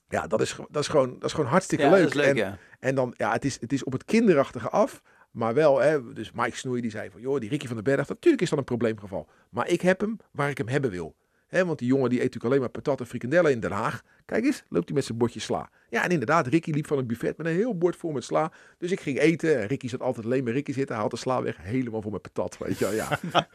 Ja, 0.09 0.27
dat 0.27 0.41
is, 0.41 0.55
dat 0.69 0.81
is, 0.81 0.87
gewoon, 0.87 1.13
dat 1.13 1.23
is 1.23 1.33
gewoon 1.33 1.49
hartstikke 1.49 1.83
Ja, 1.83 1.89
leuk. 1.91 1.99
dat 2.01 2.09
is 2.09 2.15
leuk, 2.15 2.25
en, 2.25 2.35
ja. 2.35 2.57
en 2.79 2.95
dan, 2.95 3.13
ja, 3.17 3.31
het 3.31 3.45
is, 3.45 3.57
het 3.59 3.73
is 3.73 3.83
op 3.83 3.91
het 3.91 4.05
kinderachtige 4.05 4.69
af. 4.69 5.01
Maar 5.31 5.53
wel, 5.53 5.79
hè, 5.79 6.13
dus 6.13 6.31
Mike 6.31 6.57
Snoei 6.57 6.81
die 6.81 6.91
zei 6.91 7.09
van, 7.09 7.21
joh, 7.21 7.39
die 7.39 7.49
Ricky 7.49 7.65
van 7.67 7.75
den 7.75 7.83
Berg, 7.83 8.07
natuurlijk 8.07 8.41
is 8.43 8.49
dat 8.49 8.59
een 8.59 8.65
probleemgeval. 8.65 9.27
Maar 9.49 9.67
ik 9.67 9.81
heb 9.81 9.99
hem 10.01 10.17
waar 10.31 10.49
ik 10.49 10.57
hem 10.57 10.67
hebben 10.67 10.91
wil. 10.91 11.15
Hè, 11.47 11.65
want 11.65 11.79
die 11.79 11.87
jongen 11.87 12.09
die 12.09 12.17
eet 12.17 12.23
natuurlijk 12.23 12.53
alleen 12.53 12.59
maar 12.59 12.81
patat 12.81 12.99
en 12.99 13.05
frikandellen 13.05 13.51
in 13.51 13.59
Den 13.59 13.71
Haag. 13.71 14.01
Kijk 14.25 14.45
eens, 14.45 14.63
loopt 14.69 14.85
hij 14.85 14.95
met 14.95 15.05
zijn 15.05 15.17
bordje 15.17 15.39
sla. 15.39 15.69
Ja, 15.89 16.03
en 16.03 16.09
inderdaad, 16.09 16.47
Ricky 16.47 16.71
liep 16.71 16.87
van 16.87 16.97
het 16.97 17.07
buffet 17.07 17.37
met 17.37 17.47
een 17.47 17.53
heel 17.53 17.77
bord 17.77 17.95
vol 17.95 18.11
met 18.11 18.23
sla. 18.23 18.51
Dus 18.77 18.91
ik 18.91 18.99
ging 18.99 19.19
eten. 19.19 19.59
En 19.61 19.67
Ricky 19.67 19.87
zat 19.87 20.01
altijd 20.01 20.25
alleen 20.25 20.43
bij 20.43 20.53
Ricky 20.53 20.71
zitten. 20.73 20.93
Hij 20.95 21.03
had 21.03 21.11
de 21.13 21.17
sla 21.17 21.41
weg, 21.41 21.57
helemaal 21.61 22.01
vol 22.01 22.11
met 22.11 22.21
patat, 22.21 22.57
weet 22.57 22.79
je 22.79 22.85
wel, 22.85 22.93
ja. 22.93 23.19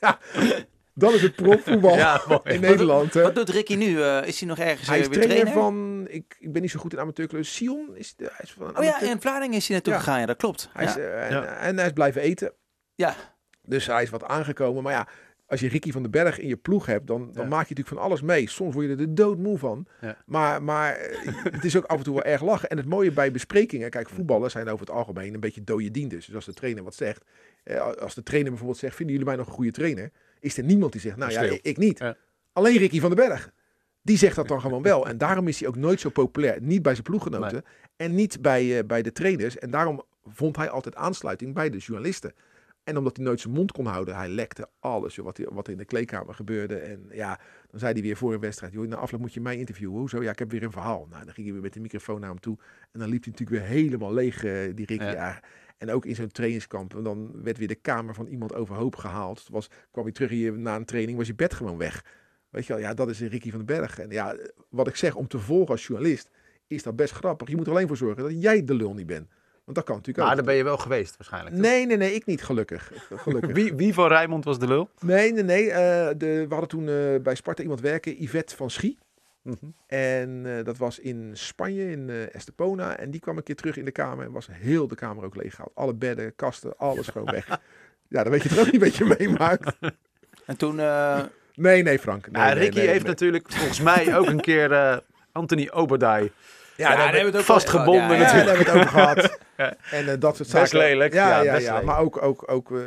ja. 0.00 0.18
Dat 0.94 1.12
is 1.12 1.22
het 1.22 1.34
profvoetbal 1.34 1.96
Ja, 2.06 2.40
in 2.44 2.60
Nederland. 2.60 3.14
Hè. 3.14 3.22
Wat 3.22 3.34
doet 3.34 3.48
Ricky 3.48 3.74
nu? 3.74 4.02
Eh, 4.02 4.26
is 4.26 4.38
hij 4.40 4.48
nog 4.48 4.58
ergens 4.58 4.88
Hij 4.88 4.96
eh, 4.96 5.02
is 5.02 5.08
weer 5.08 5.20
trainer, 5.26 5.46
trainer? 5.52 5.62
van, 5.62 6.06
ik, 6.08 6.36
ik 6.38 6.52
ben 6.52 6.62
niet 6.62 6.70
zo 6.70 6.80
goed 6.80 6.92
in 6.92 6.98
amateurclub. 6.98 7.44
Sion 7.44 7.96
is, 7.96 8.14
de, 8.16 8.24
hij 8.24 8.40
is 8.42 8.52
van 8.52 8.68
een 8.68 8.76
Oh 8.78 8.84
ja, 8.84 9.00
in 9.00 9.20
Vlaardingen 9.20 9.56
is 9.56 9.66
hij 9.68 9.74
naartoe 9.76 9.92
Ja. 9.92 9.98
gegaan. 9.98 10.20
Ja, 10.20 10.26
dat 10.26 10.36
klopt. 10.36 10.68
Hij 10.72 10.84
is, 10.84 10.94
Ja. 10.94 11.00
eh, 11.00 11.30
en, 11.36 11.58
en 11.58 11.76
hij 11.76 11.86
is 11.86 11.92
blijven 11.92 12.22
eten. 12.22 12.52
Ja. 12.94 13.14
Dus 13.62 13.86
hij 13.86 14.02
is 14.02 14.10
wat 14.10 14.24
aangekomen. 14.24 14.82
Maar 14.82 14.92
ja, 14.92 15.08
als 15.46 15.60
je 15.60 15.68
Ricky 15.68 15.90
van 15.92 16.02
den 16.02 16.10
Berg 16.10 16.38
in 16.38 16.48
je 16.48 16.56
ploeg 16.56 16.86
hebt, 16.86 17.06
dan, 17.06 17.32
dan 17.32 17.42
Ja. 17.42 17.48
maak 17.48 17.68
je 17.68 17.74
natuurlijk 17.74 17.88
van 17.88 17.98
alles 17.98 18.22
mee. 18.22 18.48
Soms 18.48 18.74
word 18.74 18.86
je 18.86 18.90
er 18.92 18.98
de 18.98 19.12
doodmoe 19.12 19.58
van. 19.58 19.86
Ja. 20.00 20.16
Maar, 20.26 20.62
maar 20.62 20.94
eh, 20.96 21.34
het 21.56 21.64
is 21.64 21.76
ook 21.76 21.84
af 21.84 21.98
en 21.98 22.04
toe 22.04 22.14
wel 22.14 22.22
erg 22.24 22.42
lachen. 22.42 22.68
En 22.68 22.76
het 22.76 22.86
mooie 22.86 23.12
bij 23.12 23.30
besprekingen, 23.30 23.90
kijk, 23.90 24.08
voetballers 24.08 24.52
zijn 24.52 24.68
over 24.68 24.86
het 24.86 24.94
algemeen 24.94 25.34
een 25.34 25.40
beetje 25.40 25.64
dode 25.64 25.90
dienders. 25.90 26.26
Dus 26.26 26.34
als 26.34 26.44
de 26.44 26.52
trainer 26.54 26.82
wat 26.84 26.94
zegt, 26.94 27.24
eh, 27.62 27.80
als 27.80 28.14
de 28.14 28.22
trainer 28.22 28.50
bijvoorbeeld 28.50 28.80
zegt, 28.80 28.96
vinden 28.96 29.14
jullie 29.14 29.28
mij 29.30 29.38
nog 29.38 29.46
een 29.48 29.54
goede 29.54 29.70
trainer? 29.70 30.10
Is 30.40 30.56
er 30.56 30.64
niemand 30.64 30.92
die 30.92 31.00
zegt, 31.00 31.16
nou 31.16 31.32
ja, 31.32 31.40
ik, 31.40 31.60
ik 31.62 31.76
niet. 31.76 31.98
Ja. 31.98 32.16
Alleen 32.52 32.76
Ricky 32.76 33.00
van 33.00 33.14
den 33.16 33.28
Berg. 33.28 33.52
Die 34.02 34.16
zegt 34.18 34.36
dat 34.36 34.48
dan 34.48 34.60
gewoon 34.60 34.82
wel. 34.82 35.06
En 35.06 35.18
daarom 35.18 35.48
is 35.48 35.58
hij 35.60 35.68
ook 35.68 35.76
nooit 35.76 36.00
zo 36.00 36.10
populair. 36.10 36.62
Niet 36.62 36.82
bij 36.82 36.92
zijn 36.92 37.04
ploeggenoten 37.04 37.64
en 37.96 38.14
niet 38.14 38.42
bij, 38.42 38.78
eh, 38.78 38.84
bij 38.86 39.02
de 39.02 39.12
trainers. 39.12 39.58
En 39.58 39.70
daarom 39.70 40.02
vond 40.24 40.56
hij 40.56 40.70
altijd 40.70 40.94
aansluiting 40.94 41.54
bij 41.54 41.70
de 41.70 41.78
journalisten. 41.78 42.32
En 42.84 42.96
omdat 42.96 43.16
hij 43.16 43.24
nooit 43.26 43.40
zijn 43.40 43.54
mond 43.54 43.72
kon 43.72 43.86
houden, 43.86 44.16
hij 44.16 44.28
lekte 44.28 44.68
alles 44.80 45.14
joh, 45.14 45.24
wat, 45.24 45.36
hij- 45.36 45.46
wat 45.52 45.66
er 45.66 45.72
in 45.72 45.78
de 45.78 45.84
kleedkamer 45.84 46.34
gebeurde. 46.34 46.76
En 46.76 47.06
ja, 47.10 47.40
dan 47.70 47.80
zei 47.80 47.92
hij 47.92 48.02
weer 48.02 48.16
voor 48.16 48.32
een 48.34 48.40
wedstrijd, 48.40 48.72
joh, 48.72 48.86
na 48.88 48.96
afloop 48.96 49.20
moet 49.20 49.34
je 49.34 49.40
mij 49.40 49.56
interviewen. 49.56 49.98
Hoezo? 49.98 50.22
Ja, 50.22 50.30
ik 50.30 50.38
heb 50.38 50.50
weer 50.50 50.62
een 50.62 50.70
verhaal. 50.72 51.06
Nou, 51.10 51.24
dan 51.24 51.34
ging 51.34 51.46
hij 51.46 51.52
weer 51.52 51.62
met 51.62 51.72
de 51.72 51.80
microfoon 51.80 52.20
naar 52.20 52.28
hem 52.30 52.40
toe. 52.40 52.58
En 52.92 53.00
dan 53.00 53.08
liep 53.08 53.24
hij 53.24 53.32
natuurlijk 53.32 53.60
weer 53.66 53.76
helemaal 53.76 54.12
leeg, 54.14 54.44
eh, 54.44 54.52
die 54.74 54.86
Ricky. 54.86 55.04
Ja. 55.12 55.40
En 55.78 55.90
ook 55.90 56.06
in 56.06 56.14
zo'n 56.14 56.28
trainingskamp. 56.28 56.94
En 56.96 57.02
dan 57.02 57.42
werd 57.42 57.58
weer 57.58 57.68
de 57.68 57.74
kamer 57.74 58.14
van 58.14 58.26
iemand 58.26 58.54
overhoop 58.54 58.96
gehaald. 58.96 59.44
Toen 59.44 59.54
was, 59.54 59.68
kwam 59.90 60.04
hij 60.04 60.12
terug 60.12 60.30
hier 60.30 60.58
na 60.58 60.76
een 60.76 60.84
training, 60.84 61.18
was 61.18 61.26
je 61.26 61.34
bed 61.34 61.54
gewoon 61.54 61.76
weg. 61.78 62.04
Weet 62.50 62.66
je 62.66 62.72
wel, 62.72 62.82
ja, 62.82 62.94
dat 62.94 63.08
is 63.10 63.20
Ricky 63.20 63.50
van 63.50 63.64
den 63.64 63.76
Berg. 63.78 63.98
En 63.98 64.10
ja, 64.10 64.36
wat 64.68 64.86
ik 64.88 64.96
zeg, 64.96 65.14
om 65.14 65.26
te 65.28 65.38
volgen 65.38 65.70
als 65.70 65.86
journalist, 65.86 66.30
is 66.66 66.82
dat 66.82 66.96
best 66.96 67.12
grappig. 67.12 67.48
Je 67.48 67.56
moet 67.56 67.66
er 67.66 67.72
alleen 67.72 67.86
voor 67.88 67.96
zorgen 67.96 68.22
dat 68.22 68.42
jij 68.42 68.64
de 68.64 68.74
lul 68.74 68.94
niet 68.94 69.06
bent. 69.06 69.28
Want 69.64 69.76
dat 69.76 69.84
kan 69.86 69.96
natuurlijk 69.96 70.18
Maar 70.26 70.28
ook. 70.28 70.36
daar 70.36 70.44
ben 70.46 70.54
je 70.56 70.64
wel 70.64 70.78
geweest 70.78 71.16
waarschijnlijk. 71.16 71.54
toch? 71.56 71.64
Nee, 71.64 71.86
nee, 71.86 71.96
nee, 71.96 72.14
ik 72.14 72.26
niet, 72.26 72.42
gelukkig. 72.44 72.92
gelukkig. 73.14 73.52
Wie, 73.58 73.74
wie 73.74 73.94
van 73.94 74.08
Rijnmond 74.08 74.44
was 74.44 74.58
de 74.58 74.66
lul? 74.66 74.88
Nee, 75.00 75.32
nee, 75.32 75.42
nee. 75.42 75.70
eh, 75.70 76.14
de, 76.16 76.26
we 76.26 76.46
hadden 76.48 76.68
toen 76.68 76.88
eh, 76.88 76.94
bij 77.22 77.34
Sparta 77.34 77.62
iemand 77.62 77.80
werken, 77.80 78.22
Yvette 78.22 78.56
van 78.56 78.70
Schie. 78.70 78.98
Mhm. 79.42 79.56
En 79.86 80.42
eh, 80.58 80.64
dat 80.64 80.76
was 80.76 80.98
in 80.98 81.30
Spanje, 81.32 81.90
in 81.90 82.10
eh, 82.10 82.34
Estepona. 82.34 82.96
En 82.96 83.10
die 83.10 83.20
kwam 83.20 83.36
een 83.36 83.42
keer 83.42 83.56
terug 83.56 83.76
in 83.76 83.84
de 83.84 83.90
kamer 83.90 84.24
en 84.24 84.32
was 84.32 84.48
heel 84.50 84.88
de 84.88 84.94
kamer 84.94 85.24
ook 85.24 85.36
leeg 85.36 85.54
gehaald. 85.54 85.72
Alle 85.74 85.94
bedden, 85.94 86.34
kasten, 86.36 86.76
alles 86.76 87.06
gewoon 87.08 87.30
weg. 87.30 87.48
Ja, 88.08 88.22
dan 88.22 88.32
weet 88.32 88.42
je 88.42 88.48
het 88.48 88.58
ook 88.58 88.72
niet 88.72 88.80
wat 88.82 88.96
je 88.96 89.14
meemaakt. 89.18 89.76
En 90.46 90.56
toen... 90.56 90.80
eh, 90.80 91.20
Nee, 91.54 91.82
nee, 91.82 91.98
Frank. 91.98 92.30
Nee, 92.30 92.42
Ja, 92.42 92.48
nee, 92.48 92.58
Ricky 92.62 92.76
nee, 92.78 92.86
heeft 92.86 93.00
nee. 93.00 93.08
natuurlijk 93.10 93.52
volgens 93.52 93.80
mij 93.80 94.16
ook 94.18 94.26
een 94.26 94.40
keer 94.40 94.72
eh, 94.72 94.96
Anthony 95.32 95.68
Obadai 95.72 96.32
Ja, 96.76 96.88
daar 96.88 96.98
hebben 96.98 97.20
we 97.20 97.26
het 97.26 97.36
ook 97.36 97.42
vastgebonden 97.42 98.16
Ja, 98.16 98.18
daar 98.18 98.34
hebben 98.34 98.52
we 98.52 98.70
het 98.70 98.70
over 98.70 98.88
gehad. 98.88 99.38
En 99.90 100.08
eh, 100.08 100.20
dat 100.20 100.36
soort 100.36 100.50
Best 100.50 100.70
zaken. 100.70 100.78
lelijk. 100.78 101.12
Ja, 101.12 101.42
Ja, 101.42 101.52
best. 101.52 101.82
Maar 101.82 101.98
ook, 101.98 102.22
ook, 102.22 102.50
ook 102.50 102.70
eh, 102.72 102.78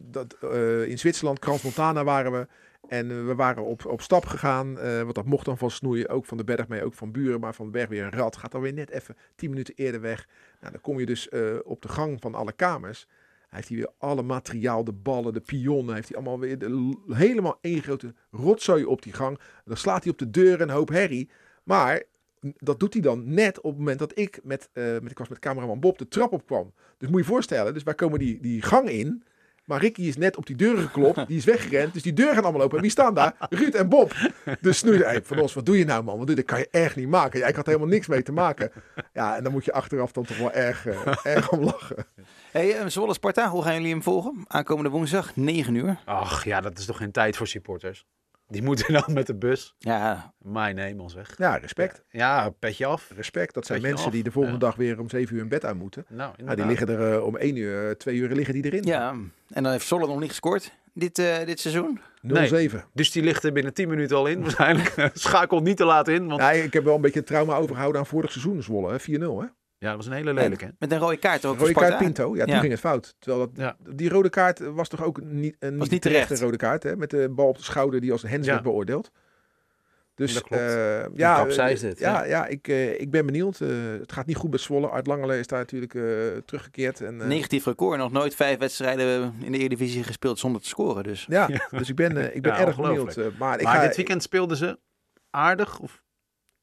dat, 0.00 0.36
eh, 0.40 0.82
in 0.84 0.98
Zwitserland, 0.98 1.38
Krans 1.38 1.62
Montana 1.62 2.04
waren 2.04 2.32
we. 2.32 2.46
En 2.88 3.26
we 3.26 3.34
waren 3.34 3.64
op, 3.64 3.86
op 3.86 4.02
stap 4.02 4.24
gegaan. 4.26 4.74
want 4.74 5.14
dat 5.14 5.24
mocht 5.24 5.44
dan 5.44 5.58
van 5.58 5.70
snoeien. 5.70 6.08
Ook 6.08 6.24
van 6.24 6.36
de 6.36 6.44
berg 6.44 6.68
mee, 6.68 6.84
ook 6.84 6.94
van 6.94 7.12
buren. 7.12 7.40
Maar 7.40 7.54
van 7.54 7.64
de 7.66 7.72
berg 7.72 7.88
weer 7.88 8.04
een 8.04 8.12
rad. 8.12 8.36
Gaat 8.36 8.52
dan 8.52 8.60
weer 8.60 8.72
net 8.72 8.90
even 8.90 9.16
tien 9.36 9.50
minuten 9.50 9.74
eerder 9.74 10.00
weg. 10.00 10.26
Nou, 10.60 10.72
dan 10.72 10.80
kom 10.80 10.98
je 10.98 11.06
dus 11.06 11.28
op 11.64 11.82
de 11.82 11.88
gang 11.88 12.20
van 12.20 12.34
alle 12.34 12.52
kamers. 12.52 13.06
Hij 13.48 13.58
heeft 13.58 13.68
hier 13.68 13.78
weer 13.78 13.92
alle 13.98 14.22
materiaal, 14.22 14.84
de 14.84 14.92
ballen, 14.92 15.32
de 15.32 15.40
pionnen. 15.40 15.94
Heeft 15.94 16.08
hij 16.08 16.16
allemaal 16.16 16.38
weer 16.38 16.58
de, 16.58 16.96
helemaal 17.08 17.58
één 17.60 17.82
grote 17.82 18.14
rotzooi 18.30 18.84
op 18.84 19.02
die 19.02 19.12
gang. 19.12 19.40
Dan 19.64 19.76
slaat 19.76 20.02
hij 20.02 20.12
op 20.12 20.18
de 20.18 20.30
deur 20.30 20.54
en 20.54 20.68
een 20.68 20.74
hoop 20.74 20.88
herrie. 20.88 21.30
Maar 21.62 22.02
dat 22.40 22.80
doet 22.80 22.92
hij 22.92 23.02
dan 23.02 23.34
net 23.34 23.60
op 23.60 23.70
het 23.70 23.78
moment 23.78 23.98
dat 23.98 24.18
ik 24.18 24.40
met, 24.42 24.68
eh, 24.72 24.84
met 24.84 25.10
ik 25.10 25.18
was 25.18 25.28
met 25.28 25.38
cameraman 25.38 25.80
Bob 25.80 25.98
de 25.98 26.08
trap 26.08 26.32
op 26.32 26.46
kwam. 26.46 26.72
Dus 26.98 27.08
moet 27.08 27.18
je 27.18 27.26
je 27.26 27.32
voorstellen, 27.32 27.74
dus 27.74 27.82
wij 27.82 27.94
komen 27.94 28.18
die, 28.18 28.40
die 28.40 28.62
gang 28.62 28.88
in. 28.88 29.22
Maar 29.64 29.80
Ricky 29.80 30.02
is 30.02 30.16
net 30.16 30.36
op 30.36 30.46
die 30.46 30.56
deuren 30.56 30.82
geklopt, 30.82 31.26
die 31.26 31.36
is 31.36 31.44
weggerend. 31.44 31.92
Dus 31.92 32.02
die 32.02 32.12
deuren 32.12 32.34
gaan 32.34 32.42
allemaal 32.42 32.62
open. 32.62 32.76
En 32.76 32.82
wie 32.82 32.90
staan 32.90 33.14
daar? 33.14 33.34
Ruud 33.50 33.74
en 33.74 33.88
Bob. 33.88 34.14
Dus 34.60 34.78
snoeide 34.78 35.04
hey, 35.04 35.22
van 35.22 35.38
ons, 35.38 35.54
wat 35.54 35.66
doe 35.66 35.78
je 35.78 35.84
nou 35.84 36.04
man? 36.04 36.18
Wat 36.18 36.26
doe 36.26 36.36
je? 36.36 36.42
Dat 36.42 36.50
kan 36.50 36.58
je 36.58 36.68
echt 36.70 36.96
niet 36.96 37.08
maken. 37.08 37.38
Ja, 37.38 37.46
ik 37.46 37.56
had 37.56 37.66
helemaal 37.66 37.88
niks 37.88 38.06
mee 38.06 38.22
te 38.22 38.32
maken. 38.32 38.72
Ja, 39.12 39.36
en 39.36 39.42
dan 39.42 39.52
moet 39.52 39.64
je 39.64 39.72
achteraf 39.72 40.12
dan 40.12 40.24
toch 40.24 40.38
wel 40.38 40.52
erg, 40.52 40.86
eh, 40.86 41.14
erg 41.34 41.50
om 41.50 41.62
lachen. 41.64 42.06
hey, 42.52 42.78
eh, 42.78 42.86
Zwolle 42.86 43.14
Sparta, 43.14 43.48
hoe 43.48 43.62
gaan 43.62 43.74
jullie 43.74 43.90
hem 43.90 44.02
volgen? 44.02 44.44
Aankomende 44.46 44.90
woensdag, 44.90 45.36
9 45.36 45.74
uur. 45.74 46.00
Ach 46.04 46.44
ja, 46.44 46.60
dat 46.60 46.78
is 46.78 46.84
toch 46.84 46.96
geen 46.96 47.12
tijd 47.12 47.36
voor 47.36 47.46
supporters. 47.46 48.06
Die 48.50 48.62
moeten 48.62 48.92
dan 48.92 49.04
met 49.12 49.26
de 49.26 49.34
bus. 49.34 49.74
Ja, 49.78 50.32
Mijn 50.38 50.78
hemels 50.78 51.12
zeg. 51.12 51.34
Ja, 51.38 51.56
respect. 51.56 52.04
Ja, 52.10 52.50
petje 52.58 52.86
af. 52.86 53.10
Respect. 53.16 53.54
Dat 53.54 53.66
zijn 53.66 53.82
mensen 53.82 54.06
af, 54.06 54.12
die 54.12 54.22
de 54.22 54.30
volgende 54.30 54.58
ja. 54.58 54.64
dag 54.64 54.76
weer 54.76 55.00
om 55.00 55.08
zeven 55.10 55.36
uur 55.36 55.42
in 55.42 55.48
bed 55.48 55.64
uit 55.64 55.76
moeten. 55.76 56.04
Nou, 56.08 56.32
Nou, 56.44 56.56
die 56.56 56.66
liggen 56.66 56.88
er 56.88 57.12
eh, 57.14 57.24
om 57.24 57.36
één 57.36 57.56
uur, 57.56 57.88
eh, 57.88 57.94
twee 57.94 58.16
uur 58.16 58.28
liggen 58.34 58.54
die 58.54 58.64
erin. 58.64 58.82
ja. 58.82 59.10
En 59.48 59.62
dan 59.62 59.72
heeft 59.72 59.86
Zwolle 59.86 60.06
nog 60.06 60.20
niet 60.20 60.28
gescoord 60.28 60.72
dit, 60.94 61.18
eh, 61.18 61.36
dit 61.44 61.60
seizoen. 61.60 62.00
0-7. 62.22 62.84
Dus 62.92 63.10
die 63.10 63.22
ligt 63.22 63.44
er 63.44 63.52
binnen 63.52 63.74
10 63.74 63.88
minuten 63.88 64.16
al 64.16 64.26
in 64.26 64.40
waarschijnlijk. 64.42 65.10
Schakelt 65.14 65.62
niet 65.64 65.76
te 65.76 65.84
laat 65.84 66.08
in, 66.08 66.26
want 66.26 66.40
Nee, 66.40 66.62
ik 66.62 66.72
heb 66.72 66.84
wel 66.84 66.94
een 66.94 67.00
beetje 67.00 67.22
trauma 67.22 67.54
overgehouden 67.56 68.00
aan 68.00 68.06
vorig 68.06 68.32
seizoen 68.32 68.62
Zwolle. 68.62 68.90
hè. 68.92 69.00
4-0 69.00 69.40
hè. 69.40 69.46
Ja, 69.80 69.86
dat 69.88 69.96
was 69.96 70.06
een 70.06 70.12
hele 70.12 70.34
lelijke. 70.34 70.64
hè? 70.64 70.70
Met 70.78 70.92
een 70.92 70.98
rode 70.98 71.16
kaart 71.16 71.44
ook 71.44 71.50
voor 71.56 71.58
Rode 71.66 71.70
Sparta. 71.70 71.88
kaart 71.88 72.02
Pinto, 72.04 72.36
ja, 72.36 72.44
toen 72.44 72.54
Ja. 72.54 72.60
ging 72.60 72.72
het 72.72 72.80
fout. 72.80 73.14
Terwijl 73.18 73.46
dat, 73.46 73.56
Ja. 73.56 73.76
die 73.94 74.08
rode 74.08 74.28
kaart 74.28 74.58
was 74.58 74.88
toch 74.88 75.04
ook 75.04 75.20
niet, 75.22 75.56
een 75.58 75.78
Was 75.78 75.88
niet, 75.88 76.02
terecht. 76.02 76.40
rode 76.40 76.56
kaart, 76.56 76.82
hè? 76.82 76.96
Met 76.96 77.10
de 77.10 77.28
bal 77.28 77.48
op 77.48 77.56
de 77.56 77.62
schouder 77.62 78.00
die 78.00 78.12
als 78.12 78.22
hands 78.22 78.46
Ja. 78.46 78.52
werd 78.52 78.64
beoordeeld. 78.64 79.10
Dus 80.14 80.34
Dat 80.34 80.42
klopt. 80.42 80.62
eh, 80.62 80.68
ja, 81.14 81.46
eh, 81.46 81.66
het, 81.80 81.98
ja, 81.98 82.18
ja. 82.18 82.24
ja, 82.24 82.46
ik, 82.46 82.68
eh, 82.68 83.00
ik 83.00 83.10
ben 83.10 83.26
benieuwd. 83.26 83.60
Eh, 83.60 83.68
het 84.00 84.12
gaat 84.12 84.26
niet 84.26 84.36
goed 84.36 84.50
bij 84.50 84.58
Zwolle. 84.58 84.86
Art 84.88 85.06
Langele 85.06 85.38
is 85.38 85.46
daar 85.46 85.58
natuurlijk 85.58 85.94
eh, 85.94 86.02
teruggekeerd. 86.44 87.00
En, 87.00 87.20
eh, 87.20 87.26
Negatief 87.26 87.64
record, 87.64 87.98
nog 87.98 88.12
nooit 88.12 88.34
vijf 88.34 88.58
wedstrijden 88.58 89.34
in 89.42 89.52
de 89.52 89.58
Eredivisie 89.58 90.02
gespeeld 90.02 90.38
zonder 90.38 90.60
te 90.60 90.68
scoren. 90.68 91.02
Dus 91.02 91.26
ja, 91.28 91.48
dus 91.78 91.88
ik 91.88 91.94
ben, 91.96 92.16
eh, 92.16 92.34
ik 92.36 92.42
ben 92.42 92.52
Ja, 92.52 92.66
erg 92.66 92.76
benieuwd. 92.76 93.16
eh, 93.16 93.26
maar 93.38 93.58
ik 93.58 93.64
maar 93.64 93.76
ga, 93.76 93.86
dit 93.86 93.96
weekend 93.96 94.22
speelden 94.22 94.56
ze 94.56 94.78
aardig? 95.30 95.78
Of... 95.78 96.02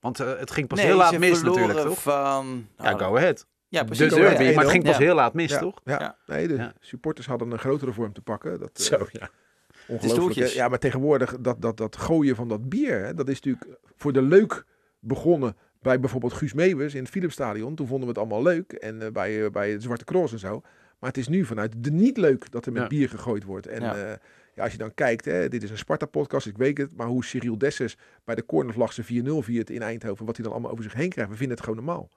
Want 0.08 0.20
eh, 0.20 0.40
het 0.40 0.52
ging 0.52 0.68
pas 0.68 0.78
Nee, 0.78 0.88
heel 0.88 0.98
laat 0.98 1.18
mis 1.18 1.42
natuurlijk, 1.44 1.80
toch? 1.80 2.02
van... 2.02 2.68
Ja, 2.78 2.84
nou, 2.84 3.00
go 3.00 3.18
ahead. 3.18 3.48
Ja, 3.68 3.84
precies. 3.84 4.14
Derby, 4.14 4.54
maar 4.54 4.64
het 4.64 4.72
ging 4.72 4.84
pas 4.84 4.98
Ja. 4.98 5.04
heel 5.04 5.16
laat 5.16 5.34
mis, 5.34 5.52
ja, 5.52 5.60
toch? 5.60 5.80
Ja, 5.84 6.00
Ja. 6.00 6.18
nee, 6.36 6.48
de 6.48 6.56
Ja. 6.56 6.74
supporters 6.80 7.28
hadden 7.28 7.52
een 7.52 7.60
grotere 7.60 7.94
vorm 7.94 8.14
te 8.14 8.22
pakken. 8.22 8.60
Dat, 8.60 8.70
eh, 8.74 8.86
Zo, 8.86 9.08
ja. 9.12 9.30
Ongelooflijk. 9.88 10.50
Ja, 10.50 10.68
maar 10.68 10.80
tegenwoordig 10.80 11.36
dat, 11.40 11.62
dat, 11.62 11.78
dat 11.78 11.98
gooien 11.98 12.36
van 12.36 12.48
dat 12.48 12.70
bier, 12.70 13.06
hè, 13.06 13.14
dat 13.14 13.30
is 13.30 13.42
natuurlijk 13.42 13.80
voor 13.96 14.14
de 14.14 14.22
leuk 14.22 14.66
begonnen 15.00 15.56
bij 15.82 16.00
bijvoorbeeld 16.00 16.34
Guus 16.34 16.54
Meeuwis 16.54 16.94
in 16.94 17.02
het 17.02 17.12
Philipsstadion. 17.12 17.76
Toen 17.76 17.88
vonden 17.88 18.04
we 18.08 18.14
het 18.14 18.18
allemaal 18.18 18.44
leuk 18.44 18.72
en 18.72 19.02
eh, 19.02 19.12
bij, 19.12 19.52
bij 19.52 19.72
het 19.72 19.84
Zwarte 19.84 20.06
Cross 20.06 20.34
en 20.34 20.40
zo. 20.40 20.62
Maar 21.00 21.10
het 21.10 21.18
is 21.18 21.28
nu 21.28 21.46
vanuit 21.46 21.74
de 21.78 21.92
niet 21.92 22.18
leuk 22.18 22.52
dat 22.52 22.66
er 22.66 22.72
met 22.72 22.82
Ja. 22.82 22.88
bier 22.88 23.10
gegooid 23.10 23.44
wordt. 23.44 23.68
En 23.68 23.82
Ja. 23.82 23.96
ja. 23.96 24.18
Ja, 24.58 24.64
als 24.64 24.72
je 24.72 24.78
dan 24.78 24.94
kijkt, 24.94 25.26
hè, 25.26 25.48
dit 25.50 25.64
is 25.64 25.70
een 25.70 25.78
Sparta-podcast, 25.78 26.48
ik 26.48 26.58
weet 26.58 26.78
het, 26.78 26.96
maar 26.96 27.08
hoe 27.08 27.26
Cyril 27.26 27.58
Desses 27.58 27.98
bij 28.24 28.36
de 28.36 28.46
cornervlag 28.46 28.94
zijn 28.94 29.26
4-0 29.26 29.30
viert 29.40 29.70
in 29.70 29.82
Eindhoven, 29.82 30.26
wat 30.26 30.36
hij 30.36 30.44
dan 30.44 30.54
allemaal 30.54 30.72
over 30.72 30.84
zich 30.84 30.94
heen 30.94 31.10
krijgt, 31.10 31.32
we 31.32 31.38
vinden 31.38 31.56
het 31.58 31.66
gewoon 31.66 31.86
normaal. 31.86 32.10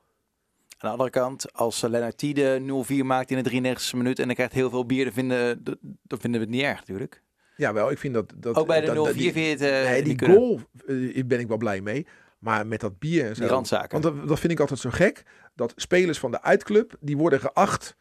Aan 0.69 0.79
de 0.79 0.89
andere 0.89 1.11
kant, 1.11 1.53
als 1.53 1.83
uh, 1.85 1.91
Lennart 1.91 2.19
Tiede 2.19 2.61
0-4 2.93 3.05
maakt 3.05 3.31
in 3.31 3.43
de 3.43 3.51
93e 3.51 3.97
minuut 3.97 4.19
en 4.19 4.27
dan 4.27 4.35
krijgt 4.35 4.53
heel 4.53 4.71
veel 4.71 4.87
bier, 4.87 5.05
dan 5.05 5.13
vinden, 5.13 5.63
dan 6.03 6.21
vinden 6.21 6.41
we 6.41 6.47
het 6.47 6.49
niet 6.55 6.63
erg 6.65 6.79
natuurlijk. 6.79 7.23
Ja, 7.57 7.73
wel, 7.73 7.91
ik 7.91 7.99
vind 7.99 8.15
dat... 8.15 8.33
dat 8.37 8.57
Ook 8.57 8.67
bij 8.67 8.81
de 8.81 8.87
0-4 8.87 8.95
dat- 8.95 9.05
dat- 9.05 9.15
vind 9.15 9.35
die- 9.35 9.43
je 9.45 9.51
het 9.51 9.61
eh, 9.61 9.91
Nee, 9.91 10.03
die 10.03 10.19
goal 10.29 10.61
eh, 10.87 11.25
ben 11.27 11.41
ik 11.41 11.49
wel 11.49 11.57
blij 11.57 11.81
mee. 11.81 12.07
Maar 12.39 12.67
met 12.67 12.81
dat 12.81 12.99
bier 12.99 13.27
en 13.27 13.35
zo. 13.35 13.41
Die 13.43 13.51
randzaken. 13.51 14.01
Want 14.01 14.17
dat, 14.17 14.29
dat 14.29 14.39
vind 14.41 14.53
ik 14.53 14.61
altijd 14.61 14.81
zo 14.81 14.91
gek. 14.91 15.23
Dat 15.55 15.73
spelers 15.77 16.19
van 16.19 16.31
de 16.31 16.43
uitclub, 16.43 16.97
die 17.01 17.17
worden 17.17 17.41
geacht, 17.41 17.97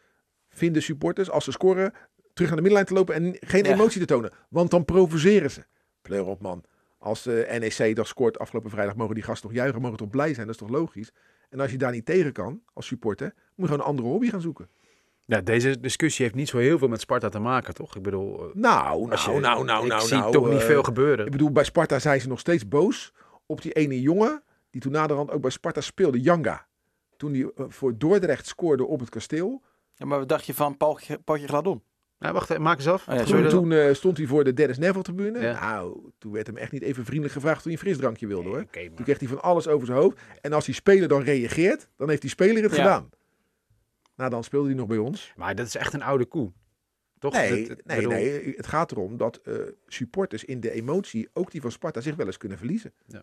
vinden 0.48 0.82
supporters, 0.82 1.30
als 1.30 1.44
ze 1.44 1.52
scoren, 1.52 1.92
terug 2.32 2.48
naar 2.50 2.56
de 2.62 2.68
middenlijn 2.68 2.86
te 2.86 2.94
lopen 2.94 3.14
en 3.14 3.36
geen 3.40 3.64
Ja. 3.64 3.70
emotie 3.72 4.00
te 4.00 4.06
tonen. 4.06 4.32
Want 4.48 4.70
dan 4.70 4.84
provoceren 4.84 5.50
ze. 5.50 5.64
Pleur 6.02 6.24
op 6.26 6.40
man. 6.40 6.64
Als 6.98 7.22
de 7.22 7.46
NEC 7.78 7.96
dat 7.96 8.06
scoort 8.06 8.38
afgelopen 8.38 8.70
vrijdag, 8.70 8.94
mogen 8.96 9.14
die 9.14 9.24
gasten 9.24 9.48
toch 9.48 9.58
juichen, 9.58 9.80
mogen 9.80 9.96
toch 9.96 10.08
blij 10.10 10.34
zijn. 10.34 10.46
Dat 10.46 10.54
is 10.54 10.60
toch 10.60 10.70
logisch? 10.70 11.10
En 11.50 11.60
als 11.60 11.70
je 11.70 11.78
daar 11.78 11.92
niet 11.92 12.04
tegen 12.06 12.32
kan, 12.32 12.62
als 12.72 12.86
supporter, 12.86 13.26
moet 13.26 13.34
je 13.56 13.64
gewoon 13.64 13.78
een 13.80 13.86
andere 13.86 14.08
hobby 14.08 14.30
gaan 14.30 14.40
zoeken. 14.40 14.68
Ja, 15.24 15.40
deze 15.40 15.80
discussie 15.80 16.24
heeft 16.24 16.36
niet 16.36 16.48
zo 16.48 16.58
heel 16.58 16.78
veel 16.78 16.88
met 16.88 17.00
Sparta 17.00 17.28
te 17.28 17.38
maken, 17.38 17.74
toch? 17.74 17.96
Ik 17.96 18.02
bedoel, 18.02 18.40
eh, 18.48 18.54
Nou, 18.54 19.10
als 19.10 19.24
nou, 19.24 19.36
je- 19.36 19.42
nou, 19.42 19.64
nou, 19.64 19.82
ik 19.84 19.88
nou, 19.90 20.06
zie 20.06 20.16
nou, 20.16 20.32
toch 20.32 20.48
niet 20.50 20.60
eh, 20.60 20.66
veel 20.66 20.82
gebeuren. 20.82 21.24
Ik 21.26 21.30
bedoel, 21.32 21.50
bij 21.52 21.64
Sparta 21.64 21.98
zijn 21.98 22.20
ze 22.20 22.28
nog 22.28 22.38
steeds 22.38 22.68
boos 22.68 23.12
op 23.46 23.62
die 23.62 23.72
ene 23.72 24.00
jongen 24.00 24.42
die 24.70 24.80
toen 24.80 24.92
naderhand 24.92 25.30
ook 25.30 25.40
bij 25.40 25.50
Sparta 25.50 25.80
speelde, 25.80 26.20
Janga. 26.20 26.66
Toen 27.16 27.32
hij 27.34 27.50
eh, 27.56 27.64
voor 27.68 27.98
Dordrecht 27.98 28.46
scoorde 28.46 28.84
op 28.84 29.00
het 29.00 29.08
kasteel. 29.08 29.62
Ja, 29.94 30.06
maar 30.06 30.18
wat 30.18 30.28
dacht 30.28 30.46
je 30.46 30.54
van 30.54 30.76
Paul, 30.76 30.98
Paultje 31.24 31.46
Gladon? 31.48 31.82
Ja, 32.22 32.32
wacht, 32.32 32.50
even, 32.50 32.62
maak 32.62 32.76
eens 32.76 32.86
af. 32.88 33.08
Oh 33.08 33.14
ja, 33.14 33.24
Toen, 33.24 33.48
toen 33.48 33.72
eh, 33.72 33.94
stond 33.94 34.16
hij 34.16 34.26
voor 34.26 34.44
de 34.44 34.52
Dennis 34.54 34.78
Neville 34.78 35.02
tribune. 35.02 35.40
Ja. 35.40 35.60
Nou, 35.60 36.10
toen 36.18 36.32
werd 36.32 36.46
hem 36.46 36.56
echt 36.56 36.72
niet 36.72 36.82
even 36.82 37.04
vriendelijk 37.04 37.34
gevraagd 37.34 37.56
of 37.58 37.64
hij 37.64 37.72
een 37.72 37.78
frisdrankje 37.78 38.26
wilde 38.26 38.48
hoor. 38.48 38.66
Toen 38.70 39.04
kreeg 39.04 39.18
hij 39.18 39.28
van 39.28 39.42
alles 39.42 39.68
over 39.68 39.86
zijn 39.86 39.98
hoofd. 39.98 40.18
En 40.40 40.52
als 40.52 40.64
die 40.64 40.74
speler 40.74 41.08
dan 41.08 41.22
reageert, 41.22 41.88
dan 41.96 42.08
heeft 42.08 42.20
die 42.20 42.30
speler 42.30 42.62
het 42.62 42.72
Ja. 42.76 42.76
gedaan. 42.82 43.10
Nou, 44.16 44.30
dan 44.30 44.44
speelde 44.44 44.66
hij 44.68 44.76
nog 44.76 44.86
bij 44.86 44.98
ons. 44.98 45.32
Maar 45.36 45.54
dat 45.54 45.66
is 45.66 45.76
echt 45.76 45.92
een 45.92 46.02
oude 46.02 46.24
koe. 46.24 46.52
Toch? 47.18 47.32
Nee, 47.32 47.68
Dat- 47.68 47.78
nee, 47.84 47.96
bedoel, 47.96 48.12
nee, 48.12 48.54
het 48.56 48.66
gaat 48.66 48.92
erom 48.92 49.16
dat 49.16 49.36
eh, 49.44 49.54
supporters 49.86 50.44
in 50.44 50.60
de 50.60 50.70
emotie, 50.70 51.28
ook 51.32 51.50
die 51.50 51.60
van 51.60 51.72
Sparta, 51.72 52.00
zich 52.00 52.14
wel 52.16 52.26
eens 52.26 52.36
kunnen 52.36 52.58
verliezen. 52.58 52.92
Ja. 53.06 53.22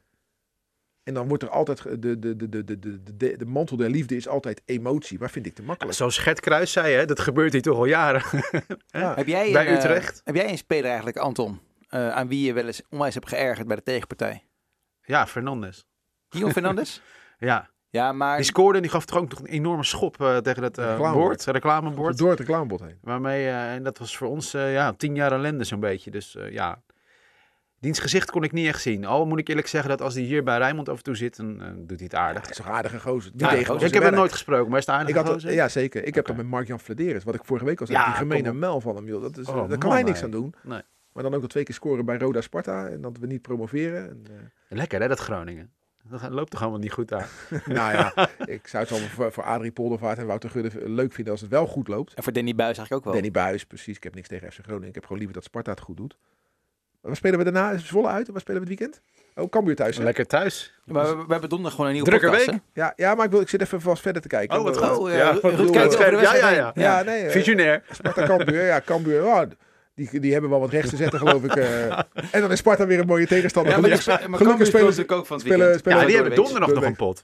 En 1.07 1.13
dan 1.13 1.27
wordt 1.27 1.43
er 1.43 1.49
altijd, 1.49 1.83
de, 1.83 1.99
de, 1.99 2.19
de, 2.19 2.49
de, 2.49 2.63
de, 2.63 2.79
de, 2.79 2.99
de, 3.17 3.37
de 3.37 3.45
mantel 3.45 3.77
der 3.77 3.89
liefde 3.89 4.15
is 4.15 4.27
altijd 4.27 4.61
emotie. 4.65 5.19
Maar 5.19 5.29
vind 5.29 5.45
ik 5.45 5.55
te 5.55 5.61
makkelijk. 5.63 5.95
Zoals 5.97 6.17
Gert 6.17 6.39
Kruis 6.39 6.71
zei, 6.71 6.93
hè, 6.93 7.05
dat 7.05 7.19
gebeurt 7.19 7.53
hier 7.53 7.61
toch 7.61 7.77
al 7.77 7.85
jaren. 7.85 8.21
Ja. 8.87 9.13
Heb 9.15 9.27
jij 9.27 9.51
Bij 9.51 9.61
een, 9.67 9.67
eh, 9.67 9.77
Utrecht? 9.77 10.21
heb 10.23 10.35
jij 10.35 10.49
een 10.49 10.57
speler 10.57 10.85
eigenlijk, 10.85 11.17
Anton, 11.17 11.59
eh, 11.89 12.09
aan 12.09 12.27
wie 12.27 12.45
je 12.45 12.53
wel 12.53 12.65
eens 12.65 12.81
onwijs 12.89 13.13
hebt 13.13 13.29
geërgerd 13.29 13.67
bij 13.67 13.75
de 13.75 13.83
tegenpartij? 13.83 14.43
Ja, 15.01 15.27
Fernandes. 15.27 15.85
Gio 16.29 16.49
Fernandes? 16.49 17.01
Ja, 17.39 17.69
ja, 17.89 18.11
maar 18.11 18.35
die 18.37 18.45
scoorde 18.45 18.75
en 18.75 18.81
die 18.81 18.91
gaf 18.91 19.05
toch 19.05 19.17
ook 19.19 19.29
nog 19.29 19.39
een 19.39 19.45
enorme 19.45 19.83
schop 19.83 20.21
eh, 20.21 20.37
tegen 20.37 20.63
het 20.63 20.77
eh, 20.77 20.85
Reclamebord. 20.85 21.25
bord, 21.25 21.45
het 21.45 21.55
reclamebord. 21.55 22.17
Door 22.17 22.29
het 22.29 22.39
reclamebord 22.39 22.81
heen. 22.81 22.97
Waarmee, 23.01 23.47
eh, 23.47 23.73
en 23.73 23.83
dat 23.83 23.97
was 23.97 24.17
voor 24.17 24.27
ons 24.27 24.53
eh, 24.53 24.73
ja, 24.73 24.93
tien 24.93 25.15
jaar 25.15 25.31
ellende 25.31 25.63
zo'n 25.63 25.79
beetje. 25.79 26.11
Dus 26.11 26.35
eh, 26.35 26.51
ja, 26.51 26.81
Diens 27.79 27.99
gezicht 27.99 28.31
kon 28.31 28.43
ik 28.43 28.51
niet 28.51 28.67
echt 28.67 28.81
zien. 28.81 29.05
Al 29.05 29.25
moet 29.25 29.39
ik 29.39 29.47
eerlijk 29.47 29.67
zeggen 29.67 29.89
dat 29.89 30.01
als 30.01 30.13
hij 30.13 30.23
hier 30.23 30.43
bij 30.43 30.57
Rijnmond 30.57 30.89
af 30.89 30.97
en 30.97 31.03
toe 31.03 31.15
zit, 31.15 31.35
dan 31.37 31.61
eh, 31.61 31.67
doet 31.75 31.99
hij 31.99 32.03
het 32.11 32.15
aardig. 32.15 32.41
Hij 32.41 32.51
is 32.51 32.57
toch 32.57 32.65
een 32.65 32.71
aardige 32.71 32.99
gozer. 32.99 33.31
Ja, 33.35 33.73
ons 33.73 33.83
ik 33.83 33.93
heb 33.93 34.03
hem 34.03 34.13
nooit 34.13 34.31
gesproken, 34.31 34.69
maar 34.69 34.79
is 34.79 34.85
het 34.85 34.95
aardig 34.95 35.09
Ik 35.09 35.15
had, 35.15 35.27
gozer? 35.29 35.53
ja, 35.53 35.67
zeker. 35.67 36.03
Ik 36.03 36.15
heb 36.15 36.25
dat 36.25 36.35
met 36.35 36.45
Mark-Jan 36.45 36.79
Flederis. 36.79 37.23
Wat 37.23 37.35
ik 37.35 37.45
vorige 37.45 37.65
week 37.65 37.79
al 37.79 37.85
zei. 37.85 37.97
Ja, 37.97 38.05
die 38.05 38.13
gemene 38.15 38.53
mel 38.53 38.81
van 38.81 38.95
hem, 38.95 39.07
joh. 39.07 39.21
Dat 39.21 39.37
is, 39.37 39.47
Oh, 39.47 39.69
daar 39.69 39.77
kan 39.77 39.91
hij 39.91 40.03
niks 40.03 40.23
aan 40.23 40.31
doen. 40.31 40.53
Nee. 40.63 40.81
Maar 41.11 41.23
dan 41.23 41.33
ook 41.33 41.41
nog 41.41 41.49
twee 41.49 41.63
keer 41.63 41.75
scoren 41.75 42.05
bij 42.05 42.17
Roda 42.17 42.41
Sparta. 42.41 42.87
En 42.87 43.01
dat 43.01 43.17
we 43.17 43.27
niet 43.27 43.41
promoveren. 43.41 44.09
En, 44.09 44.23
eh, 44.29 44.77
Lekker 44.77 45.01
hè, 45.01 45.07
dat 45.07 45.19
Groningen. 45.19 45.71
Dat 46.09 46.29
loopt 46.29 46.51
toch 46.51 46.61
allemaal 46.61 46.79
niet 46.79 46.91
goed 46.91 47.07
daar. 47.07 47.29
nou 47.65 47.91
ja, 47.91 48.13
ik 48.45 48.67
zou 48.67 48.83
het 48.83 48.91
wel 48.91 48.99
voor, 48.99 49.31
voor 49.31 49.43
Adrie 49.43 49.71
Poldervaart 49.71 50.17
en 50.17 50.25
Wouter 50.25 50.49
Gudde 50.49 50.89
leuk 50.89 51.13
vinden 51.13 51.31
als 51.33 51.41
het 51.41 51.49
wel 51.49 51.67
goed 51.67 51.87
loopt. 51.87 52.13
En 52.13 52.23
voor 52.23 52.33
Danny 52.33 52.55
Buis 52.55 52.77
eigenlijk 52.77 52.93
ook 52.97 53.03
wel. 53.03 53.13
Danny 53.13 53.31
Buis, 53.31 53.65
precies. 53.65 53.97
Ik 53.97 54.03
heb 54.03 54.15
niks 54.15 54.27
tegen 54.27 54.51
FC 54.51 54.59
Groningen. 54.63 54.87
Ik 54.87 54.93
heb 54.95 55.03
gewoon 55.03 55.17
liever 55.17 55.35
dat 55.35 55.43
Sparta 55.43 55.71
het 55.71 55.79
goed 55.79 55.97
doet. 55.97 56.17
Waar 57.01 57.15
spelen 57.15 57.37
we 57.37 57.43
daarna? 57.43 57.71
Is 57.71 57.85
Zwolle 57.85 58.07
uit? 58.07 58.27
Waar 58.27 58.39
spelen 58.41 58.61
we 58.63 58.69
het 58.69 58.79
weekend? 58.79 59.01
Oh, 59.35 59.49
Cambuur 59.49 59.75
thuis. 59.75 59.97
hè? 59.97 60.03
Lekker 60.03 60.25
thuis. 60.27 60.73
Maar 60.85 61.05
we, 61.17 61.23
we 61.25 61.31
hebben 61.31 61.49
donderdag 61.49 61.71
gewoon 61.71 61.87
een 61.87 61.93
nieuwe 61.93 62.09
Drukke 62.09 62.27
podcast, 62.27 62.49
week. 62.51 62.59
Ja, 62.73 62.93
ja, 62.95 63.15
maar 63.15 63.25
ik, 63.25 63.31
wil, 63.31 63.41
ik 63.41 63.49
zit 63.49 63.61
even 63.61 63.81
vast 63.81 64.01
verder 64.01 64.21
te 64.21 64.27
kijken. 64.27 64.57
Oh, 64.57 64.63
wat 64.63 64.77
goed. 64.77 64.97
Oh, 64.97 65.09
ja, 65.09 65.15
Ja, 65.17 65.29
over 65.41 65.57
de 65.57 66.17
Ja, 66.21 66.35
ja, 66.35 66.49
ja. 66.49 66.71
Ja, 66.75 67.01
nee. 67.03 67.23
eh, 67.23 67.31
Visionair. 67.31 67.83
Sparta 67.91 68.25
Cambuur, 68.25 68.65
ja, 68.65 68.81
Cambuur. 68.85 69.25
oh, 69.25 69.41
die, 69.95 70.19
die 70.19 70.31
hebben 70.31 70.49
wel 70.49 70.59
wat 70.59 70.69
rechts 70.69 70.89
te 70.89 70.95
zetten, 70.95 71.19
geloof 71.19 71.43
ik. 71.43 71.55
eh. 71.55 71.99
en 72.31 72.41
dan 72.41 72.51
is 72.51 72.57
Sparta 72.59 72.85
weer 72.85 72.99
een 72.99 73.07
mooie 73.07 73.27
tegenstander. 73.27 73.71
Ja, 73.73 73.79
maar, 73.79 73.89
gelukkig 73.89 74.07
maar 74.07 74.17
gelukkig 74.19 74.47
Cambuur 74.47 74.65
spelen 74.65 74.93
ze... 74.93 74.99
natuurlijk 74.99 75.19
ook 75.19 75.25
van 75.25 75.37
het 75.37 75.45
spelen- 75.45 75.59
weekend. 75.65 75.79
spelen- 75.79 75.99
Ja, 75.99 76.05
die 76.05 76.15
hebben 76.15 76.35
donderdag 76.35 76.69
nog 76.73 76.83
een 76.83 76.95
pot. 76.95 77.23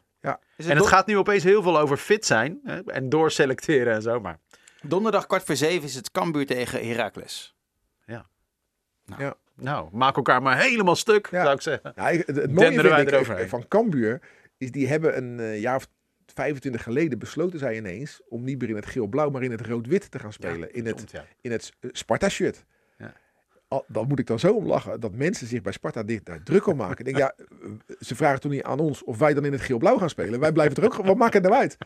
Is 0.58 0.66
En 0.66 0.78
het 0.78 0.88
gaat 0.88 1.08
nu 1.08 1.18
opeens 1.18 1.44
heel 1.44 1.62
veel 1.64 1.80
over 1.80 1.98
fit 1.98 2.26
zijn 2.26 2.60
hè, 2.64 2.80
en 2.86 3.10
doorselecteren 3.10 3.94
en 3.94 4.02
zo. 4.02 4.20
Maar 4.20 4.40
Donderdag 4.82 5.28
kwart 5.28 5.44
voor 5.44 5.56
zeven 5.56 5.84
is 5.84 5.96
het 5.96 6.12
Cambuur 6.12 6.46
tegen 6.46 6.88
Heracles. 6.88 7.56
nou, 9.06 9.34
maak 9.92 10.16
elkaar 10.16 10.42
maar 10.42 10.62
helemaal 10.62 10.96
stuk, 10.96 11.28
Ja. 11.32 11.44
zou 11.44 11.56
ik 11.56 11.62
zeggen. 11.62 11.94
Ja, 11.96 12.12
het, 12.12 12.28
het 12.28 12.52
mooie 12.52 12.80
vind 12.82 13.12
ik 13.12 13.28
eh, 13.28 13.48
van 13.48 13.68
Cambuur 13.68 14.22
is 14.58 14.72
die 14.72 14.88
hebben 14.88 15.18
een 15.18 15.40
eh, 15.40 15.62
jaar 15.62 15.76
of 15.76 15.88
25 16.26 16.84
geleden 16.84 17.20
besloten 17.20 17.60
zij 17.60 17.76
ineens 17.78 18.22
om 18.30 18.44
niet 18.44 18.60
meer 18.60 18.70
in 18.70 18.76
het 18.76 18.86
geel-blauw, 18.86 19.30
maar 19.30 19.44
in 19.44 19.52
het 19.52 19.62
rood-wit 19.62 20.12
te 20.12 20.20
gaan 20.20 20.34
spelen. 20.34 20.74
in 20.74 20.86
het, 20.86 21.12
ja. 21.12 21.26
in 21.42 21.52
het 21.52 21.72
eh, 21.80 21.90
Sparta-shirt. 21.94 22.66
Ja. 22.98 23.14
Dan 23.88 24.08
moet 24.08 24.20
ik 24.20 24.28
dan 24.28 24.40
zo 24.40 24.54
om 24.54 24.66
lachen 24.66 25.00
dat 25.00 25.16
mensen 25.16 25.48
zich 25.48 25.62
bij 25.62 25.72
Sparta 25.72 26.04
dit 26.04 26.26
daar 26.26 26.44
druk 26.44 26.68
om 26.68 26.78
maken. 26.78 26.98
Ik 26.98 27.06
denk, 27.06 27.18
ja, 27.18 27.36
ze 28.00 28.16
vragen 28.16 28.40
toen 28.40 28.52
niet 28.52 28.64
aan 28.64 28.80
ons 28.80 29.04
of 29.04 29.18
wij 29.18 29.34
dan 29.34 29.46
in 29.46 29.52
het 29.52 29.62
geel-blauw 29.62 29.98
gaan 29.98 30.10
spelen. 30.10 30.40
Wij 30.40 30.52
blijven 30.52 30.78
er 30.78 30.86
ook. 30.86 30.96
Wat 31.06 31.18
maakt 31.18 31.34
het 31.34 31.44
nou 31.44 31.56
uit? 31.56 31.78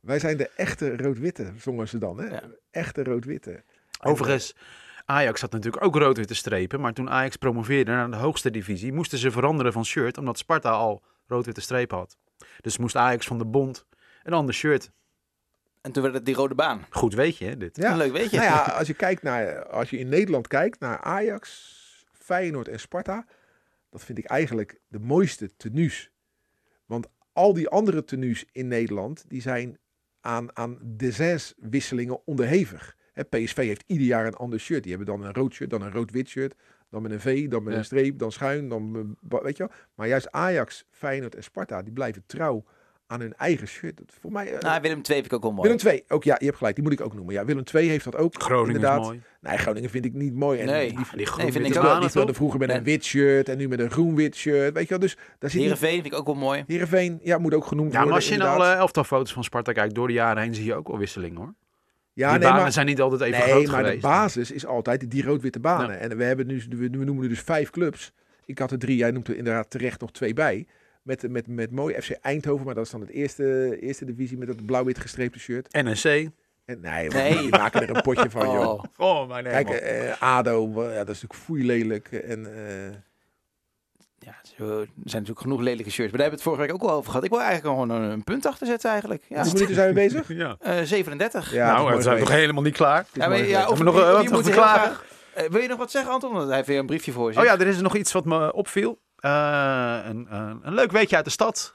Wij 0.00 0.18
zijn 0.18 0.36
de 0.36 0.50
echte 0.56 0.96
rood-witte, 0.96 1.52
zongen 1.56 1.88
ze 1.88 1.98
dan. 1.98 2.20
Hè? 2.20 2.38
Echte 2.70 3.02
rood-witte. 3.02 3.62
Overigens, 4.00 4.56
Ajax 5.04 5.40
had 5.40 5.52
natuurlijk 5.52 5.84
ook 5.84 5.96
rood-witte 5.96 6.34
strepen. 6.34 6.80
Maar 6.80 6.92
toen 6.92 7.10
Ajax 7.10 7.36
promoveerde 7.36 7.90
naar 7.90 8.10
de 8.10 8.16
hoogste 8.16 8.50
divisie, 8.50 8.92
moesten 8.92 9.18
ze 9.18 9.30
veranderen 9.30 9.72
van 9.72 9.84
shirt. 9.84 10.18
Omdat 10.18 10.38
Sparta 10.38 10.70
al 10.70 11.02
rood-witte 11.26 11.60
strepen 11.60 11.96
had. 11.96 12.16
Dus 12.60 12.78
moest 12.78 12.96
Ajax 12.96 13.26
van 13.26 13.38
de 13.38 13.46
bond 13.46 13.86
een 14.22 14.32
ander 14.32 14.54
shirt. 14.54 14.90
En 15.80 15.92
toen 15.92 16.02
werd 16.02 16.14
het 16.14 16.24
die 16.24 16.34
rode 16.34 16.54
baan. 16.54 16.86
Goed 16.90 17.14
weet 17.14 17.36
je, 17.36 17.44
hè, 17.44 17.56
dit. 17.56 17.76
Ja. 17.76 17.96
Leuk 17.96 18.12
weet 18.12 18.30
je. 18.30 18.36
Nou 18.36 18.48
ja, 18.48 18.62
als 18.78 18.86
je 18.86 18.94
kijkt 18.94 19.22
naar, 19.22 19.66
als 19.66 19.90
je 19.90 19.98
in 19.98 20.08
Nederland 20.08 20.48
kijkt 20.48 20.80
naar 20.80 21.00
Ajax, 21.00 21.70
Feyenoord 22.12 22.68
en 22.68 22.80
Sparta, 22.80 23.26
dat 23.90 24.04
vind 24.04 24.18
ik 24.18 24.24
eigenlijk 24.24 24.80
de 24.88 24.98
mooiste 24.98 25.56
tenues. 25.56 26.10
Want 26.86 27.06
al 27.32 27.52
die 27.52 27.68
andere 27.68 28.04
tenues 28.04 28.44
in 28.52 28.68
Nederland, 28.68 29.24
die 29.28 29.40
zijn 29.40 29.78
aan, 30.20 30.56
aan 30.56 30.78
designswisselingen 30.82 32.26
onderhevig. 32.26 32.96
Hè, 33.12 33.22
PSV 33.24 33.56
heeft 33.56 33.84
ieder 33.86 34.06
jaar 34.06 34.26
een 34.26 34.34
ander 34.34 34.58
shirt. 34.60 34.82
Die 34.82 34.94
hebben 34.96 35.14
dan 35.18 35.24
een 35.24 35.34
rood 35.34 35.54
shirt, 35.54 35.70
dan 35.70 35.82
een 35.82 35.92
rood-wit 35.92 36.28
shirt, 36.28 36.54
dan 36.90 37.02
met 37.02 37.10
een 37.12 37.20
V, 37.20 37.48
dan 37.48 37.62
met 37.62 37.72
Ja. 37.72 37.78
een 37.78 37.84
streep, 37.84 38.18
dan 38.18 38.32
schuin, 38.32 38.68
dan 38.68 39.14
eh, 39.30 39.38
weet 39.42 39.56
je 39.56 39.62
wel. 39.66 39.72
Maar 39.94 40.08
juist 40.08 40.30
Ajax, 40.30 40.84
Feyenoord 40.90 41.34
en 41.34 41.42
Sparta, 41.42 41.82
die 41.82 41.92
blijven 41.92 42.22
trouw 42.26 42.64
aan 43.06 43.20
hun 43.20 43.34
eigen 43.34 43.66
shirt. 43.66 43.96
Dat, 43.96 44.06
voor 44.20 44.32
mij, 44.32 44.52
eh, 44.54 44.60
Nou, 44.60 44.80
Willem 44.80 44.96
II 44.96 45.04
vind 45.04 45.24
ik 45.26 45.32
ook 45.32 45.42
wel 45.42 45.50
mooi. 45.50 45.62
Willem 45.62 45.78
2, 45.78 46.04
ook 46.08 46.24
ja, 46.24 46.36
je 46.38 46.44
hebt 46.44 46.56
gelijk, 46.56 46.74
die 46.74 46.84
moet 46.84 46.92
ik 46.92 47.00
ook 47.00 47.14
noemen. 47.14 47.34
Ja, 47.34 47.44
Willem 47.44 47.64
2 47.64 47.88
heeft 47.88 48.04
dat 48.04 48.16
ook. 48.16 48.42
Groningen 48.42 48.74
inderdaad. 48.74 49.00
is 49.00 49.06
mooi. 49.06 49.20
Nee, 49.40 49.56
Groningen 49.58 49.90
vind 49.90 50.04
ik 50.04 50.12
niet 50.12 50.34
mooi. 50.34 50.58
En 50.60 50.66
Nee. 50.66 50.86
die, 50.88 50.96
Die 50.96 51.04
groen 51.04 51.16
Nee, 51.16 51.26
vind 51.26 51.36
witte 51.36 51.78
ik 51.78 52.12
die 52.12 52.22
ook. 52.22 52.34
vroeger 52.34 52.58
met 52.58 52.68
een 52.68 52.74
En- 52.76 52.82
wit 52.84 53.04
shirt 53.04 53.48
en 53.48 53.56
nu 53.58 53.68
met 53.68 53.80
een 53.80 53.90
groen-wit 53.90 54.34
shirt. 54.36 54.72
Weet 54.74 54.82
je 54.82 54.88
wel, 54.88 54.98
dus 54.98 55.16
daar 55.38 55.50
zit 55.50 55.60
Heerenveen 55.60 55.92
vind 56.02 56.06
ik 56.06 56.14
ook 56.14 56.26
wel 56.26 56.34
mooi. 56.34 56.64
Heerenveen, 56.66 57.20
ja, 57.22 57.38
moet 57.38 57.54
ook 57.54 57.66
genoemd 57.66 57.92
Ja, 57.92 57.98
maar 57.98 58.02
worden. 58.08 58.22
als 58.24 58.28
je 58.32 58.36
naar 58.38 58.46
inderdaad. 58.46 58.70
alle 58.72 58.80
elftalfoto's 58.80 59.32
van 59.32 59.44
Sparta 59.44 59.72
kijkt 59.72 59.94
door 59.94 60.06
de 60.06 60.12
jaren 60.12 60.42
heen, 60.42 60.54
zie 60.54 60.64
je 60.64 60.74
ook 60.74 60.88
wel 60.88 60.98
wisseling 60.98 61.36
hoor. 61.36 61.54
Ja, 62.14 62.30
die 62.30 62.38
nee, 62.38 62.48
banen 62.48 62.62
maar, 62.62 62.72
zijn 62.72 62.86
niet 62.86 63.00
altijd 63.00 63.20
even 63.20 63.38
nee, 63.40 63.48
groot 63.50 63.66
maar 63.66 63.80
geweest. 63.84 64.02
de 64.02 64.08
basis 64.08 64.50
is 64.50 64.66
altijd 64.66 65.10
die 65.10 65.22
rood-witte 65.24 65.60
banen. 65.60 66.00
En 66.00 66.16
we, 66.16 66.24
hebben 66.24 66.46
nu, 66.46 66.62
we, 66.68 66.76
we 66.76 66.88
noemen 66.88 67.18
nu 67.22 67.28
dus 67.28 67.40
vijf 67.40 67.70
clubs. 67.70 68.12
Ik 68.44 68.58
had 68.58 68.70
er 68.70 68.78
drie, 68.78 68.96
jij 68.96 69.10
noemt 69.10 69.28
er 69.28 69.36
inderdaad 69.36 69.70
terecht 69.70 70.00
nog 70.00 70.12
twee 70.12 70.32
bij. 70.32 70.66
Met, 71.02 71.30
met, 71.30 71.46
met 71.46 71.70
mooi 71.70 72.00
FC 72.00 72.10
Eindhoven, 72.10 72.64
maar 72.66 72.74
dat 72.74 72.84
is 72.84 72.90
dan 72.90 73.00
het 73.00 73.10
eerste, 73.10 73.76
eerste 73.80 74.04
divisie 74.04 74.38
met 74.38 74.46
dat 74.46 74.66
blauw-wit 74.66 74.98
gestreepte 74.98 75.38
shirt. 75.38 75.72
NSC. 75.72 76.04
En, 76.64 76.80
nee, 76.80 77.08
Nee. 77.08 77.36
die 77.38 77.50
maken 77.60 77.82
er 77.82 77.96
een 77.96 78.02
potje 78.02 78.30
van, 78.30 78.46
joh. 78.56 78.68
Oh. 78.68 78.82
Oh, 78.96 79.28
mijn 79.28 79.44
Kijk, 79.44 79.68
eh, 79.68 80.22
ADO, 80.22 80.72
wel, 80.74 80.90
ja, 80.90 81.04
dat 81.04 81.14
is 81.14 81.22
natuurlijk 81.22 81.40
foei 81.40 81.66
lelijk. 81.66 82.12
En, 82.12 82.56
eh, 82.56 82.94
Ja, 84.24 84.34
zo- 84.58 84.64
er 84.80 84.86
zijn 84.86 84.88
natuurlijk 85.04 85.40
genoeg 85.40 85.60
lelijke 85.60 85.90
shirts. 85.90 86.12
Maar 86.12 86.20
daar 86.20 86.30
hebben 86.30 86.30
we 86.30 86.34
het 86.34 86.42
vorige 86.42 86.62
week 86.62 86.72
ook 86.72 86.90
al 86.90 86.96
over 86.96 87.10
gehad. 87.10 87.24
Ik 87.24 87.30
wil 87.30 87.40
eigenlijk 87.40 87.74
gewoon 87.74 87.90
een, 87.90 88.10
een 88.10 88.24
punt 88.24 88.46
achter 88.46 88.66
zetten 88.66 88.90
eigenlijk. 88.90 89.22
Ja. 89.28 89.34
Hoeveel 89.36 89.52
minuten 89.52 89.74
zijn 89.74 89.88
we 89.88 89.94
bezig? 89.94 90.28
Ja. 90.42 90.56
Eh, 90.60 90.82
37. 90.84 91.52
Ja, 91.52 91.72
nou, 91.76 91.96
we 91.96 92.02
zijn 92.02 92.18
nog 92.18 92.28
helemaal 92.30 92.62
niet 92.62 92.74
klaar. 92.76 93.06
Ja, 93.12 93.28
maar, 93.28 93.38
ja, 93.46 93.68
of, 93.68 93.78
we 93.78 93.84
nog, 93.84 93.98
eh, 94.00 94.28
wat 94.28 94.48
graag- 94.50 95.04
Eh, 95.34 95.48
wil 95.48 95.60
je 95.60 95.68
nog 95.68 95.78
wat 95.78 95.90
zeggen, 95.90 96.12
Anton? 96.12 96.46
Hij 96.46 96.56
heeft 96.56 96.68
weer 96.68 96.78
een 96.78 96.86
briefje 96.86 97.12
voor 97.12 97.32
je. 97.32 97.38
Oh 97.38 97.44
ja, 97.44 97.58
er 97.58 97.66
is 97.66 97.80
nog 97.80 97.96
iets 97.96 98.12
wat 98.12 98.24
me 98.24 98.52
opviel. 98.52 98.98
Eh, 99.16 99.98
een, 100.04 100.26
een, 100.30 100.60
een 100.62 100.74
leuk 100.74 100.92
weetje 100.92 101.16
uit 101.16 101.24
de 101.24 101.30
stad. 101.30 101.72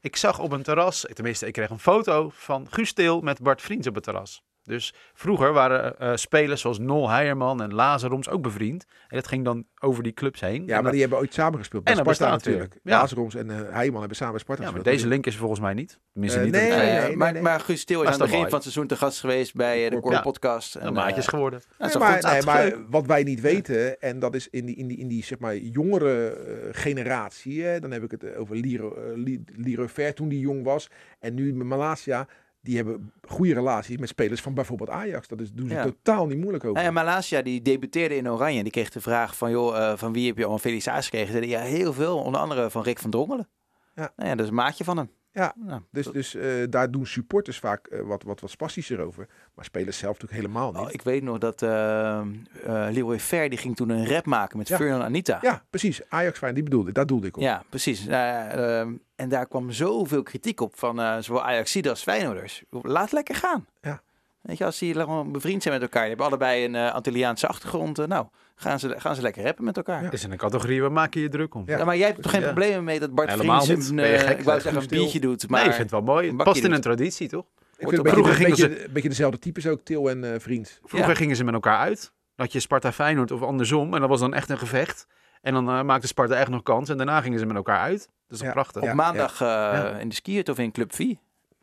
Ik 0.00 0.16
zag 0.16 0.38
op 0.38 0.52
een 0.52 0.62
terras, 0.62 1.06
tenminste 1.12 1.46
ik 1.46 1.52
kreeg 1.52 1.70
een 1.70 1.78
foto 1.78 2.30
van 2.34 2.66
Guus 2.70 2.92
Til 2.92 3.20
met 3.20 3.40
Bart 3.42 3.62
Vriends 3.62 3.86
op 3.88 3.94
het 3.94 4.04
terras. 4.04 4.42
Dus 4.64 4.94
vroeger 5.14 5.52
waren 5.52 5.98
eh, 5.98 6.12
spelers 6.14 6.60
zoals 6.60 6.78
Nol 6.78 7.10
Heijerman 7.10 7.62
en 7.62 7.74
Lazaroms 7.74 8.28
ook 8.28 8.42
bevriend. 8.42 8.84
En 9.08 9.16
dat 9.16 9.26
ging 9.26 9.44
dan 9.44 9.66
over 9.80 10.02
die 10.02 10.12
clubs 10.12 10.40
heen. 10.40 10.66
Ja, 10.66 10.80
maar 10.80 10.92
die 10.92 11.00
hebben 11.00 11.18
ooit 11.18 11.34
samengespeeld. 11.34 11.84
Bij 11.84 11.92
En 11.94 12.04
dat 12.04 12.14
Sparta 12.14 12.34
natuurlijk. 12.34 12.78
Ja. 12.82 13.00
Lazaroms 13.00 13.34
en 13.34 13.48
uh, 13.50 13.56
Heijman 13.70 13.98
hebben 13.98 14.16
samen 14.16 14.32
bij 14.34 14.42
Sparta 14.42 14.62
ja, 14.62 14.68
maar 14.68 14.76
gespeeld. 14.78 14.96
deze 14.96 15.08
link 15.08 15.26
is 15.26 15.36
volgens 15.36 15.60
mij 15.60 15.74
niet. 15.74 15.98
Tenminste 16.12 16.38
Eh, 16.38 16.44
niet. 16.44 16.54
nee, 16.54 16.70
eh, 16.70 17.16
maar, 17.16 17.32
nee. 17.32 17.42
maar 17.42 17.60
Guus 17.60 17.80
Stil 17.80 18.00
is 18.02 18.06
aan 18.06 18.12
het 18.12 18.22
begin 18.22 18.42
van 18.42 18.52
het 18.52 18.62
seizoen 18.62 18.86
te 18.86 18.96
gast 18.96 19.20
geweest 19.20 19.54
bij 19.54 19.84
eh, 19.84 19.88
de 19.90 19.94
Ja. 19.94 20.00
Core 20.00 20.20
Podcast. 20.20 20.74
En, 20.74 20.86
Een 20.86 20.92
maatjes 20.92 21.24
eh, 21.24 21.30
geworden. 21.30 21.62
dat 21.78 21.98
maar, 21.98 22.12
goed? 22.22 22.30
nee, 22.32 22.42
maar 22.42 22.74
wat 22.90 23.06
wij 23.06 23.22
niet 23.22 23.40
weten, 23.40 24.00
en 24.00 24.18
dat 24.18 24.34
is 24.34 24.48
in 24.50 24.66
die, 24.66 24.76
in 24.76 24.86
die, 24.88 24.98
in 24.98 25.08
die 25.08 25.24
zeg 25.24 25.38
maar, 25.38 25.56
jongere 25.56 26.28
eh, 26.30 26.68
generatie, 26.72 27.62
hè, 27.62 27.80
dan 27.80 27.90
heb 27.90 28.02
ik 28.02 28.10
het 28.10 28.36
over 28.36 28.56
Liro, 28.56 28.94
eh, 28.94 29.88
Ver 29.88 30.14
toen 30.14 30.28
die 30.28 30.40
jong 30.40 30.64
was, 30.64 30.90
en 31.20 31.34
nu 31.34 31.54
met 31.54 31.66
Malasia, 31.66 32.26
die 32.64 32.76
hebben 32.76 33.12
goede 33.28 33.54
relaties 33.54 33.96
met 33.96 34.08
spelers 34.08 34.40
van 34.40 34.54
bijvoorbeeld 34.54 34.90
Ajax. 34.90 35.28
Dat 35.28 35.40
is, 35.40 35.52
doen 35.52 35.68
ze 35.68 35.74
Ja. 35.74 35.82
totaal 35.82 36.26
niet 36.26 36.38
moeilijk 36.38 36.64
over. 36.64 36.74
Nou 36.82 36.86
ja, 36.86 36.92
Malasia 37.02 37.42
die 37.42 37.62
debuteerde 37.62 38.16
in 38.16 38.30
Oranje. 38.30 38.62
Die 38.62 38.72
kreeg 38.72 38.90
de 38.90 39.00
vraag 39.00 39.36
van, 39.36 39.50
joh, 39.50 39.76
eh, 39.76 39.96
van 39.96 40.12
wie 40.12 40.26
heb 40.26 40.38
je 40.38 40.44
al 40.44 40.52
een 40.52 40.58
felicitatie 40.58 41.02
gekregen? 41.04 41.28
Zeiden, 41.28 41.50
Ja, 41.50 41.60
heel 41.60 41.92
veel. 41.92 42.18
Onder 42.18 42.40
andere 42.40 42.70
van 42.70 42.82
Rick 42.82 42.98
van 42.98 43.10
Drongelen. 43.10 43.48
Ja. 43.94 44.12
Nou 44.16 44.28
ja, 44.28 44.34
dat 44.34 44.44
is 44.44 44.48
een 44.50 44.56
maatje 44.56 44.84
van 44.84 44.96
hem. 44.96 45.10
Ja, 45.34 45.52
Nou, 45.56 45.80
Dus, 45.90 46.06
dus 46.06 46.34
eh, 46.34 46.48
daar 46.70 46.90
doen 46.90 47.06
supporters 47.06 47.58
vaak 47.58 47.86
eh, 47.86 48.00
wat, 48.00 48.22
wat, 48.22 48.40
wat 48.40 48.50
spastischer 48.50 49.00
over. 49.00 49.26
Maar 49.54 49.64
spelers 49.64 49.98
zelf 49.98 50.12
natuurlijk 50.12 50.40
helemaal 50.40 50.72
niet. 50.72 50.80
oh, 50.80 50.92
ik 50.92 51.02
weet 51.02 51.22
nog 51.22 51.38
dat 51.38 51.62
eh 51.62 52.18
eh, 52.18 52.24
Leroy 52.64 53.20
Ver, 53.20 53.48
die 53.48 53.58
ging 53.58 53.76
toen 53.76 53.88
een 53.88 54.06
rap 54.08 54.26
maken 54.26 54.58
met 54.58 54.68
Ja. 54.68 54.76
Fernand 54.76 55.02
Anita. 55.02 55.38
Ja, 55.42 55.64
precies. 55.70 56.00
Ajax 56.08 56.38
fijn, 56.38 56.54
die 56.54 56.62
bedoelde 56.62 56.88
ik. 56.88 56.94
Daar 56.94 57.06
doelde 57.06 57.26
ik 57.26 57.36
op. 57.36 57.42
Ja, 57.42 57.62
precies. 57.68 58.04
Nou 58.04 58.48
ehm, 58.48 58.92
en 59.16 59.28
daar 59.28 59.46
kwam 59.46 59.70
zoveel 59.70 60.22
kritiek 60.22 60.60
op 60.60 60.78
van 60.78 61.00
eh 61.00 61.16
zowel 61.20 61.42
Ajaxide 61.44 61.88
als 61.90 62.02
Feyenoorders. 62.02 62.64
Laat 62.70 63.12
lekker 63.12 63.34
gaan. 63.34 63.66
Ja. 63.80 64.02
Weet 64.40 64.58
je, 64.58 64.64
als 64.64 64.78
die 64.78 64.94
gewoon 64.94 65.32
bevriend 65.32 65.62
zijn 65.62 65.74
met 65.74 65.82
elkaar. 65.82 66.00
Die 66.00 66.08
hebben 66.10 66.26
allebei 66.26 66.64
een 66.64 66.74
eh 66.74 66.92
Antilliaanse 66.94 67.46
achtergrond. 67.46 68.06
nou, 68.06 68.26
gaan 68.54 68.78
ze, 68.78 68.94
gaan 69.00 69.14
ze 69.14 69.22
lekker 69.22 69.42
rappen 69.44 69.64
met 69.64 69.76
elkaar. 69.76 70.02
Ja. 70.02 70.10
Is 70.10 70.24
in 70.24 70.30
een 70.32 70.36
categorie, 70.38 70.80
waar 70.80 70.92
maak 70.92 71.14
je 71.14 71.20
je 71.20 71.28
druk 71.28 71.54
om? 71.54 71.62
Ja. 71.66 71.78
Ja, 71.78 71.84
maar 71.84 71.96
jij 71.96 72.06
hebt 72.06 72.22
toch 72.22 72.30
geen 72.32 72.40
Ja. 72.40 72.46
problemen 72.46 72.84
mee 72.84 73.00
dat 73.00 73.14
Bart 73.14 73.30
Helemaal 73.30 73.64
Vriends 73.64 73.88
een, 73.88 73.96
Ben 73.96 74.08
je 74.08 74.16
eh, 74.16 74.26
gek? 74.26 74.38
ik 74.38 74.44
wou 74.44 74.60
Zeg, 74.60 74.72
zeggen 74.72 74.82
een 74.92 74.98
biertje 74.98 75.20
doet, 75.20 75.48
maar 75.48 75.60
nee, 75.60 75.68
ik 75.68 75.74
vind 75.74 75.90
het 75.90 76.00
wel 76.04 76.14
mooi. 76.14 76.26
Het 76.28 76.36
past 76.36 76.64
in 76.64 76.72
een 76.72 76.80
traditie, 76.80 77.28
toch? 77.28 77.44
Ik 77.76 77.88
vind 77.88 78.04
een 78.06 78.12
Vroeger 78.12 78.32
een, 78.32 78.38
gingen 78.38 78.50
beetje, 78.50 78.84
een 78.86 78.92
beetje 78.92 79.08
dezelfde 79.08 79.38
types 79.38 79.66
ook, 79.66 79.80
Til 79.84 80.10
en 80.10 80.32
eh 80.34 80.40
Vriend. 80.40 80.80
Vroeger 80.84 81.08
Ja. 81.10 81.14
gingen 81.16 81.36
ze 81.36 81.44
met 81.44 81.54
elkaar 81.54 81.78
uit. 81.78 82.12
Dat 82.36 82.52
je 82.52 82.60
Sparta 82.60 82.92
Feyenoord 82.92 83.30
of 83.30 83.42
andersom. 83.42 83.94
En 83.94 84.00
dat 84.00 84.08
was 84.08 84.20
dan 84.20 84.34
echt 84.34 84.50
een 84.50 84.58
gevecht. 84.58 85.06
En 85.40 85.54
dan 85.54 85.68
eh, 85.68 85.82
maakte 85.82 86.06
Sparta 86.06 86.34
echt 86.34 86.48
nog 86.50 86.62
kans. 86.62 86.88
En 86.88 86.96
daarna 86.96 87.20
gingen 87.20 87.38
ze 87.38 87.46
met 87.46 87.56
elkaar 87.56 87.78
uit. 87.78 87.98
Dat 87.98 88.08
is 88.28 88.38
toch 88.38 88.46
Ja. 88.46 88.52
prachtig? 88.52 88.82
op 88.82 88.88
Ja, 88.88 88.94
maandag 88.94 89.32
eh, 89.40 89.46
Ja. 89.48 89.88
in 89.98 90.08
de 90.08 90.14
skiert 90.14 90.48
of 90.48 90.58
in 90.58 90.72
Club 90.72 90.94
V. 90.94 90.98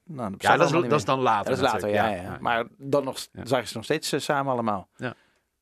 Nou, 0.06 0.34
Ja, 0.38 0.58
dat 0.58 0.68
is, 0.68 0.74
niet 0.74 0.90
dat 0.90 1.00
is 1.00 1.06
dan 1.06 1.20
later. 1.20 1.52
Ja, 1.52 1.58
dat 1.58 1.66
is 1.66 1.74
later, 1.74 1.90
ja, 1.90 2.08
ja, 2.10 2.38
Maar 2.40 2.66
dan 2.78 3.04
nog, 3.04 3.18
Ja. 3.32 3.46
zagen 3.46 3.68
ze 3.68 3.76
nog 3.76 3.84
steeds 3.84 4.14
samen 4.26 4.52
allemaal. 4.54 4.88
Ja. 4.96 5.14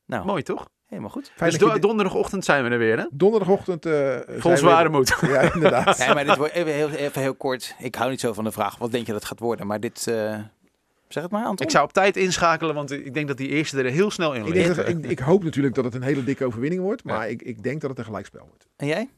Nou, 0.06 0.26
Mooi, 0.26 0.44
toch? 0.44 0.70
Helemaal 0.90 1.10
goed. 1.12 1.32
Fijn 1.36 1.50
dus 1.52 1.60
do- 1.60 1.80
donderdagochtend 1.80 2.46
zijn 2.46 2.64
we 2.64 2.70
er 2.70 2.78
weer, 2.78 2.98
hè? 2.98 3.06
donderdagochtend... 3.12 3.86
eh, 3.86 3.92
zijn 3.94 4.24
Vol 4.42 4.58
zware 4.58 4.90
moed. 4.90 5.16
Ja, 5.28 5.54
inderdaad. 5.54 5.98
Nee, 6.00 6.14
maar 6.14 6.26
dit 6.26 6.38
wordt 6.38 6.54
even 6.54 6.74
heel, 6.74 6.90
even 6.90 7.22
heel 7.22 7.34
kort. 7.36 7.76
Ik 7.80 7.96
hou 7.96 8.10
niet 8.10 8.20
zo 8.20 8.34
van 8.34 8.44
de 8.44 8.52
vraag. 8.52 8.78
Wat 8.78 8.92
denk 8.92 9.06
je 9.06 9.12
dat 9.12 9.22
het 9.22 9.30
gaat 9.30 9.40
worden? 9.40 9.68
Maar 9.68 9.80
dit, 9.80 10.08
eh, 10.08 10.38
Zeg 11.08 11.24
het 11.24 11.32
maar, 11.32 11.46
Anton. 11.46 11.66
Ik 11.66 11.72
zou 11.72 11.84
op 11.86 11.94
tijd 11.94 12.18
inschakelen, 12.18 12.76
want 12.76 12.92
ik 12.92 13.14
denk 13.14 13.28
dat 13.28 13.38
die 13.38 13.48
eerste 13.48 13.78
er 13.84 13.92
heel 13.92 14.12
snel 14.12 14.34
in 14.34 14.46
Ik, 14.46 14.54
ligt. 14.54 14.76
dat, 14.76 14.88
ik, 14.88 15.06
ik 15.06 15.20
hoop 15.20 15.44
natuurlijk 15.44 15.76
dat 15.76 15.84
het 15.84 15.94
een 15.96 16.02
hele 16.02 16.24
dikke 16.24 16.46
overwinning 16.46 16.82
wordt. 16.82 17.04
Maar 17.04 17.30
ik, 17.30 17.42
ik 17.42 17.64
denk 17.64 17.82
dat 17.82 17.90
het 17.90 18.00
een 18.00 18.06
gelijkspel 18.06 18.46
wordt. 18.48 18.68
En 18.76 18.88
jij? 18.88 19.10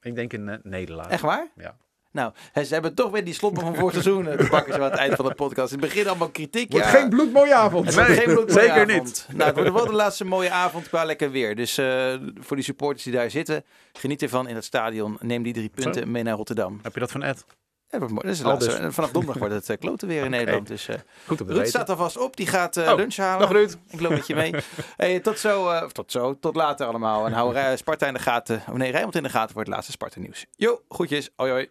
Ik 0.00 0.14
denk 0.14 0.32
een 0.32 0.48
eh, 0.48 0.56
nederlaag. 0.62 1.08
Echt 1.08 1.22
waar? 1.22 1.48
Ja. 1.56 1.76
Nou, 2.12 2.32
hè, 2.52 2.64
ze 2.64 2.72
hebben 2.72 2.94
toch 2.94 3.10
weer 3.10 3.24
die 3.24 3.34
slotboom 3.34 3.64
van 3.64 3.74
vorig 3.74 3.92
seizoen 3.92 4.28
eh, 4.28 4.38
te 4.38 4.46
pakken 4.46 4.74
zo 4.74 4.78
aan 4.80 4.90
het 4.90 4.98
eind 4.98 5.14
van 5.14 5.24
de 5.24 5.34
podcast. 5.34 5.72
In 5.72 5.78
het 5.78 5.88
begin 5.88 6.08
allemaal 6.08 6.28
kritiek. 6.28 6.72
Wordt 6.72 6.86
ja. 6.86 6.92
geen 6.92 7.08
bloedmooie 7.08 7.54
avond. 7.54 7.96
Nee, 7.96 8.04
geen 8.04 8.24
bloedmooie 8.24 8.60
zeker 8.60 8.82
avond. 8.82 9.02
niet. 9.02 9.26
Nou, 9.32 9.44
het 9.44 9.54
wordt 9.56 9.72
wel 9.72 9.86
de 9.86 9.92
laatste 9.92 10.24
mooie 10.24 10.50
avond 10.50 10.88
qua 10.88 11.04
lekker 11.04 11.30
weer. 11.30 11.56
Dus 11.56 11.78
eh, 11.78 12.14
voor 12.40 12.56
die 12.56 12.64
supporters 12.64 13.02
die 13.02 13.12
daar 13.12 13.30
zitten, 13.30 13.64
geniet 13.92 14.22
ervan 14.22 14.48
in 14.48 14.54
het 14.54 14.64
stadion. 14.64 15.16
Neem 15.20 15.42
die 15.42 15.52
drie 15.52 15.68
punten 15.74 16.10
mee 16.10 16.22
naar 16.22 16.36
Rotterdam. 16.36 16.78
Heb 16.82 16.94
je 16.94 17.00
dat 17.00 17.10
van 17.10 17.22
Ed? 17.22 17.44
Ja, 17.92 17.98
dat 17.98 18.24
is 18.24 18.42
laatste. 18.42 18.70
dus. 18.70 18.78
En 18.78 18.92
Vanaf 18.92 19.10
donderdag 19.10 19.38
wordt 19.38 19.54
het 19.54 19.68
uh, 19.68 19.76
kloten 19.76 20.08
weer 20.08 20.24
in 20.24 20.30
Nederland. 20.30 20.66
Dus 20.66 20.88
eh 20.88 20.96
Goed 21.26 21.40
op 21.40 21.46
de 21.46 21.54
Ruud 21.54 21.66
staat 21.66 21.90
alvast 21.90 22.18
op. 22.18 22.36
Die 22.36 22.46
gaat 22.46 22.76
eh, 22.76 22.90
Oh, 22.90 22.96
lunch 22.96 23.16
halen. 23.16 23.40
Dag 23.40 23.50
Ruud. 23.50 23.76
Ik 23.90 24.00
loop 24.00 24.10
met 24.10 24.26
je 24.26 24.34
mee. 24.34 24.54
Hey, 24.96 25.20
tot 25.20 25.38
zo, 25.38 25.68
eh, 25.68 25.84
of 25.84 25.92
tot 25.92 26.12
zo, 26.12 26.38
tot 26.38 26.56
later 26.56 26.86
allemaal. 26.86 27.26
En 27.26 27.32
hou 27.32 27.54
eh, 27.54 27.76
Sparta 27.76 28.06
in 28.06 28.14
de 28.14 28.20
gaten. 28.20 28.62
Oh 28.68 28.74
nee, 28.74 28.90
Rijnmond 28.90 29.16
in 29.16 29.22
de 29.22 29.28
gaten 29.28 29.52
voor 29.52 29.62
het 29.62 29.70
laatste 29.70 29.92
Sparta 29.92 30.20
nieuws. 30.20 30.46
Jo, 30.56 30.82
groetjes. 30.88 31.30
Hoi 31.36 31.50
hoi. 31.50 31.70